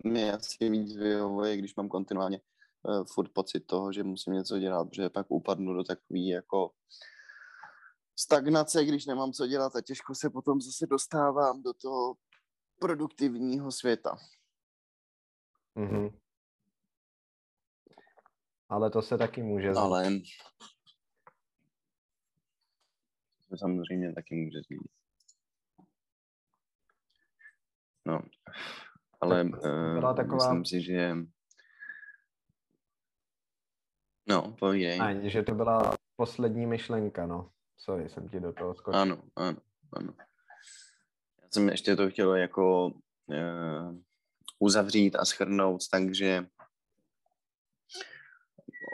mě 0.05 0.33
asi 0.33 0.71
víc 0.71 0.97
vyhovuje, 0.97 1.57
když 1.57 1.77
mám 1.77 1.89
kontinuálně 1.89 2.41
uh, 2.83 3.05
furt 3.15 3.33
pocit 3.33 3.61
toho, 3.61 3.93
že 3.93 4.05
musím 4.05 4.33
něco 4.33 4.59
dělat, 4.59 4.89
protože 4.89 5.11
pak 5.11 5.27
upadnu 5.29 5.75
do 5.75 5.85
takový 5.85 6.29
jako 6.29 6.71
stagnace, 8.17 8.85
když 8.85 9.07
nemám 9.07 9.33
co 9.33 9.47
dělat 9.47 9.77
a 9.77 9.81
těžko 9.81 10.15
se 10.15 10.31
potom 10.31 10.61
zase 10.61 10.87
dostávám 10.87 11.63
do 11.63 11.73
toho 11.73 12.15
produktivního 12.79 13.73
světa. 13.73 14.17
Mm-hmm. 15.77 16.19
Ale 18.69 18.91
to 18.91 19.03
se 19.03 19.19
taky 19.19 19.43
může 19.43 19.75
změnit. 19.75 19.87
Ale 19.87 20.11
to 23.49 23.57
samozřejmě 23.57 24.13
taky 24.13 24.35
může 24.35 24.59
změnit. 24.67 24.91
No, 28.07 28.21
ale 29.21 29.45
uh, 29.45 30.17
taková... 30.17 30.55
myslím 30.55 30.65
si, 30.65 30.83
že 30.83 31.17
No, 34.29 34.57
povídej. 34.59 35.01
Ani, 35.01 35.31
že 35.31 35.43
to 35.43 35.55
byla 35.55 35.95
poslední 36.17 36.67
myšlenka, 36.67 37.27
no. 37.27 37.51
Sorry, 37.77 38.09
jsem 38.09 38.29
ti 38.29 38.41
do 38.41 38.53
toho 38.53 38.75
skočil. 38.75 39.01
Ano, 39.01 39.23
ano, 39.37 39.59
ano. 39.93 40.15
Já 41.43 41.49
jsem 41.51 41.69
ještě 41.69 41.97
to 41.97 42.11
chtěl 42.11 42.35
jako 42.35 42.87
uh, 42.87 43.99
uzavřít 44.59 45.17
a 45.17 45.25
schrnout, 45.25 45.81
takže 45.91 46.47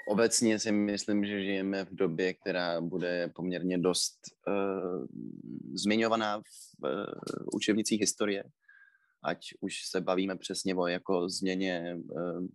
obecně 0.08 0.58
si 0.58 0.72
myslím, 0.72 1.24
že 1.24 1.42
žijeme 1.42 1.84
v 1.84 1.94
době, 1.94 2.34
která 2.34 2.80
bude 2.80 3.28
poměrně 3.34 3.78
dost 3.78 4.18
uh, 4.46 5.06
zmiňovaná 5.74 6.40
v 6.40 6.84
uh, 6.84 7.04
učebnicích 7.54 8.00
historie 8.00 8.44
ať 9.22 9.38
už 9.60 9.74
se 9.86 10.00
bavíme 10.00 10.36
přesně 10.36 10.74
o 10.74 10.86
jako 10.86 11.28
změně 11.28 11.98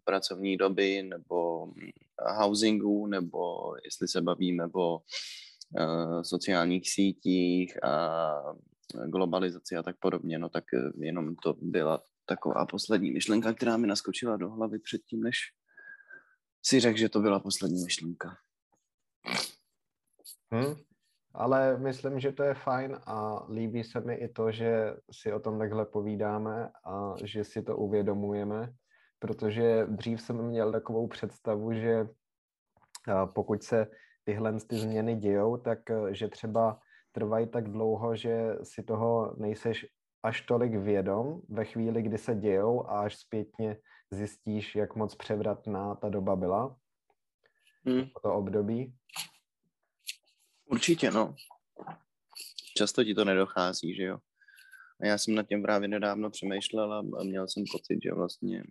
pracovní 0.03 0.57
doby 0.57 1.03
nebo 1.03 1.67
housingu, 2.38 3.07
nebo 3.07 3.73
jestli 3.86 4.07
se 4.07 4.21
bavíme 4.21 4.69
o 4.75 4.99
sociálních 6.22 6.91
sítích 6.91 7.84
a 7.84 8.30
globalizaci 9.05 9.76
a 9.76 9.84
tak 9.84 9.95
podobně, 9.99 10.39
no 10.39 10.49
tak 10.49 10.63
jenom 10.97 11.36
to 11.36 11.55
byla 11.61 12.03
taková 12.26 12.65
poslední 12.65 13.11
myšlenka, 13.11 13.53
která 13.53 13.78
mi 13.78 13.88
naskočila 13.88 14.38
do 14.38 14.49
hlavy 14.49 14.80
předtím, 14.80 15.24
než 15.24 15.38
si 16.65 16.80
řekl, 16.80 16.97
že 16.97 17.09
to 17.09 17.20
byla 17.20 17.39
poslední 17.39 17.84
myšlenka. 17.84 18.38
Hmm, 20.51 20.76
ale 21.34 21.78
myslím, 21.78 22.20
že 22.20 22.32
to 22.32 22.43
je 22.43 22.53
fajn 22.53 22.99
a 23.05 23.45
líbí 23.49 23.84
se 23.84 24.01
mi 24.01 24.15
i 24.15 24.28
to, 24.28 24.51
že 24.51 24.95
si 25.11 25.34
o 25.34 25.39
tom 25.39 25.59
takhle 25.59 25.86
povídáme 25.86 26.72
a 26.86 27.13
že 27.24 27.43
si 27.43 27.63
to 27.63 27.78
uvědomujeme, 27.78 28.74
protože 29.20 29.86
dřív 29.89 30.22
jsem 30.22 30.41
měl 30.41 30.72
takovou 30.72 31.07
představu, 31.07 31.74
že 31.74 32.07
pokud 33.34 33.63
se 33.63 33.88
tyhle 34.28 34.59
ty 34.59 34.75
změny 34.75 35.15
dějou, 35.15 35.57
tak 35.57 35.80
že 36.11 36.28
třeba 36.28 36.80
trvají 37.11 37.47
tak 37.47 37.71
dlouho, 37.71 38.15
že 38.15 38.55
si 38.63 38.84
toho 38.84 39.36
nejseš 39.38 39.86
až 40.23 40.41
tolik 40.41 40.75
vědom 40.75 41.41
ve 41.49 41.65
chvíli, 41.65 42.01
kdy 42.01 42.17
se 42.17 42.36
dějou 42.36 42.88
a 42.88 43.01
až 43.01 43.15
zpětně 43.15 43.78
zjistíš, 44.11 44.75
jak 44.75 44.95
moc 44.95 45.15
převratná 45.15 45.95
ta 45.95 46.09
doba 46.09 46.36
byla, 46.36 46.78
hmm. 47.86 48.03
to 48.23 48.34
období? 48.34 48.93
Určitě, 50.65 51.11
no. 51.11 51.36
Často 52.78 53.03
ti 53.03 53.13
to 53.13 53.25
nedochází, 53.25 53.95
že 53.95 54.03
jo. 54.03 54.17
A 55.01 55.05
já 55.07 55.17
jsem 55.17 55.36
nad 55.36 55.47
tím 55.47 55.61
právě 55.63 55.88
nedávno 55.88 56.30
přemýšlel 56.30 56.93
a 56.93 57.23
měl 57.23 57.47
jsem 57.47 57.63
pocit, 57.71 57.99
že 58.03 58.11
vlastně 58.13 58.63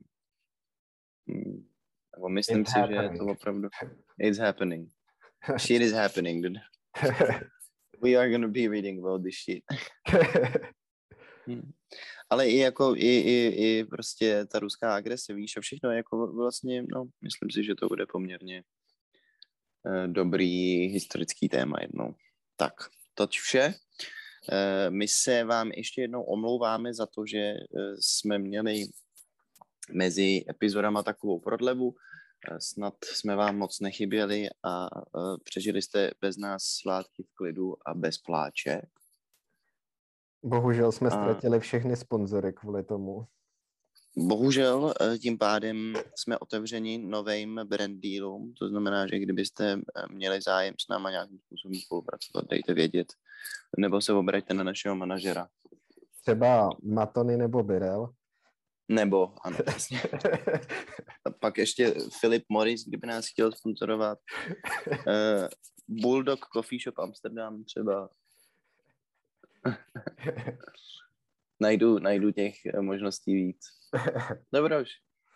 hm, 1.31 1.69
nebo 2.17 2.29
myslím 2.29 2.61
it's 2.61 2.73
si, 2.73 2.79
happening. 2.79 3.13
že 3.13 3.15
je 3.15 3.19
to 3.19 3.25
opravdu 3.27 3.69
it's 4.19 4.39
happening. 4.39 4.96
Shit 5.59 5.83
is 5.83 5.93
happening, 6.03 6.43
dude. 6.43 6.61
We 8.03 8.15
are 8.17 8.31
gonna 8.31 8.49
be 8.49 8.69
reading 8.69 8.99
about 8.99 9.23
this 9.23 9.37
shit. 9.37 9.65
Hmm. 11.49 11.73
Ale 12.31 12.49
i 12.49 12.57
jako, 12.57 12.97
i, 12.97 13.07
i, 13.07 13.55
i 13.57 13.85
prostě 13.85 14.47
ta 14.47 14.59
ruská 14.59 14.95
agrese, 14.95 15.35
víš, 15.35 15.57
a 15.57 15.61
všechno, 15.61 15.91
jako 15.91 16.33
vlastně, 16.33 16.83
no, 16.83 17.07
myslím 17.23 17.51
si, 17.51 17.65
že 17.65 17.75
to 17.75 17.87
bude 17.87 18.07
poměrně 18.07 18.63
eh, 19.87 20.09
dobrý 20.09 20.87
historický 20.87 21.49
téma 21.49 21.77
jednou. 21.81 22.15
Tak, 22.57 22.73
to 23.15 23.27
vše. 23.27 23.75
Eh, 24.53 24.91
my 24.91 25.09
se 25.09 25.45
vám 25.45 25.71
ještě 25.71 26.01
jednou 26.01 26.23
omlouváme 26.23 26.95
za 26.95 27.07
to, 27.07 27.27
že 27.27 27.39
eh, 27.39 27.57
jsme 28.01 28.39
měli 28.39 28.87
mezi 29.93 30.45
epizodama 30.51 31.03
takovou 31.03 31.41
prodlevu. 31.41 31.95
Eh, 32.51 32.61
snad 32.61 32.95
jsme 33.05 33.37
vám 33.37 33.59
moc 33.59 33.81
nechyběli 33.81 34.49
a 34.63 34.87
eh, 34.87 35.21
přežili 35.45 35.83
jste 35.83 36.11
bez 36.21 36.37
nás 36.37 36.63
svátky 36.63 37.23
v 37.23 37.35
klidu 37.35 37.77
a 37.87 37.95
bez 37.95 38.19
pláče. 38.19 38.83
Bohužel 40.43 40.93
jsme 40.93 41.11
ztratili 41.11 41.61
všechny 41.61 41.97
sponzory 41.97 42.53
kvůli 42.53 42.85
tomu. 42.85 43.27
Bohužel 44.19 44.95
eh, 45.01 45.19
tím 45.19 45.39
pádem 45.39 45.95
jsme 46.17 46.39
otevřeni 46.39 46.99
novým 46.99 47.61
brand 47.65 48.01
dealům, 48.01 48.55
to 48.59 48.69
znamená, 48.69 49.07
že 49.07 49.19
kdybyste 49.19 49.81
měli 50.11 50.43
zájem 50.43 50.75
s 50.81 50.89
náma 50.89 51.11
nějakým 51.11 51.39
způsobem 51.39 51.75
spolupracovat, 51.75 52.45
dejte 52.51 52.75
vědět, 52.75 53.07
nebo 53.79 54.01
se 54.01 54.13
obraťte 54.13 54.55
na 54.55 54.65
našeho 54.65 54.97
manažera. 54.97 55.49
Třeba 56.23 56.71
Matony 56.83 57.37
nebo 57.37 57.63
Birel. 57.63 58.15
Nebo, 58.89 59.35
ano, 59.43 59.59
přesně. 59.67 60.01
A 61.25 61.31
pak 61.31 61.59
ještě 61.59 61.95
Philip 62.21 62.45
Morris, 62.49 62.85
kdyby 62.89 63.07
nás 63.07 63.27
chtěl 63.27 63.53
sponsorovat. 63.53 64.19
Uh, 64.87 65.49
Bulldog 65.89 66.47
Coffee 66.53 66.81
Shop 66.81 66.99
Amsterdam 66.99 67.65
třeba. 67.65 68.11
najdu, 71.61 71.99
najdu 71.99 72.31
těch 72.31 72.67
eh, 72.67 72.81
možností 72.81 73.35
víc. 73.35 73.67
Dobroš, 74.53 74.89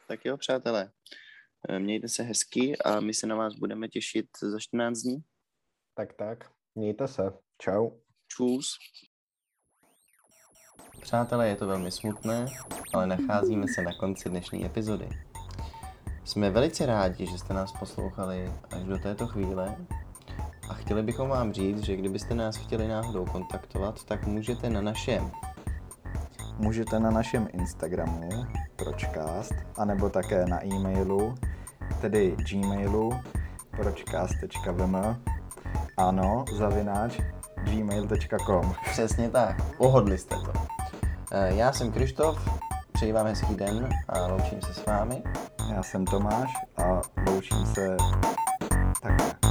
tak 0.09 0.25
jo, 0.25 0.37
přátelé. 0.37 0.93
Eh, 1.69 1.79
mějte 1.79 2.09
se 2.09 2.23
hezky 2.23 2.79
a 2.79 3.01
my 3.01 3.15
se 3.15 3.27
na 3.27 3.37
vás 3.37 3.55
budeme 3.55 3.89
těšit 3.89 4.27
za 4.43 4.59
14 4.61 4.99
dní. 4.99 5.17
Tak, 5.95 6.13
tak. 6.13 6.51
Mějte 6.75 7.09
se. 7.09 7.23
Čau. 7.59 7.91
Čus. 8.29 8.79
Přátelé, 11.01 11.49
je 11.49 11.57
to 11.57 11.67
velmi 11.67 11.91
smutné, 11.91 12.47
ale 12.95 13.07
nacházíme 13.07 13.67
se 13.75 13.83
na 13.83 13.93
konci 13.93 14.29
dnešní 14.29 14.67
epizody. 14.67 15.09
Jsme 16.25 16.51
velice 16.51 16.87
rádi, 16.87 17.27
že 17.27 17.39
jste 17.39 17.55
nás 17.55 17.73
poslouchali 17.73 18.53
až 18.77 18.83
do 18.85 18.99
této 18.99 19.27
chvíle 19.27 19.77
a 20.69 20.75
chtěli 20.75 21.03
bychom 21.03 21.29
vám 21.29 21.53
říct, 21.53 21.85
že 21.85 21.97
kdybyste 21.97 22.35
nás 22.35 22.57
chtěli 22.57 22.89
náhodou 22.89 23.25
kontaktovat, 23.25 24.05
tak 24.05 24.27
můžete 24.27 24.71
na 24.71 24.81
našem 24.81 25.31
můžete 26.61 27.01
na 27.01 27.11
našem 27.11 27.49
Instagramu 27.53 28.29
pročcast, 28.77 29.55
anebo 29.77 30.11
také 30.11 30.47
na 30.47 30.67
e-mailu, 30.67 31.35
tedy 32.01 32.37
gmailu 32.51 33.13
pročcast.vm 33.71 34.97
ano, 35.97 36.45
zavináč 36.59 37.21
gmail.com 37.65 38.75
Přesně 38.91 39.31
tak, 39.31 39.77
pohodli 39.77 40.19
jste 40.19 40.35
to. 40.35 40.70
Eh, 41.33 41.55
já 41.55 41.73
jsem 41.73 41.93
Krištof, 41.93 42.49
přeji 42.93 43.13
vám 43.13 43.27
hezký 43.27 43.55
den 43.55 43.89
a 44.09 44.27
loučím 44.27 44.63
se 44.63 44.75
s 44.75 44.87
vámi. 44.87 45.23
Já 45.75 45.83
jsem 45.83 46.05
Tomáš 46.05 46.53
a 46.77 47.01
loučím 47.27 47.67
se 47.67 47.97
takhle. 49.03 49.50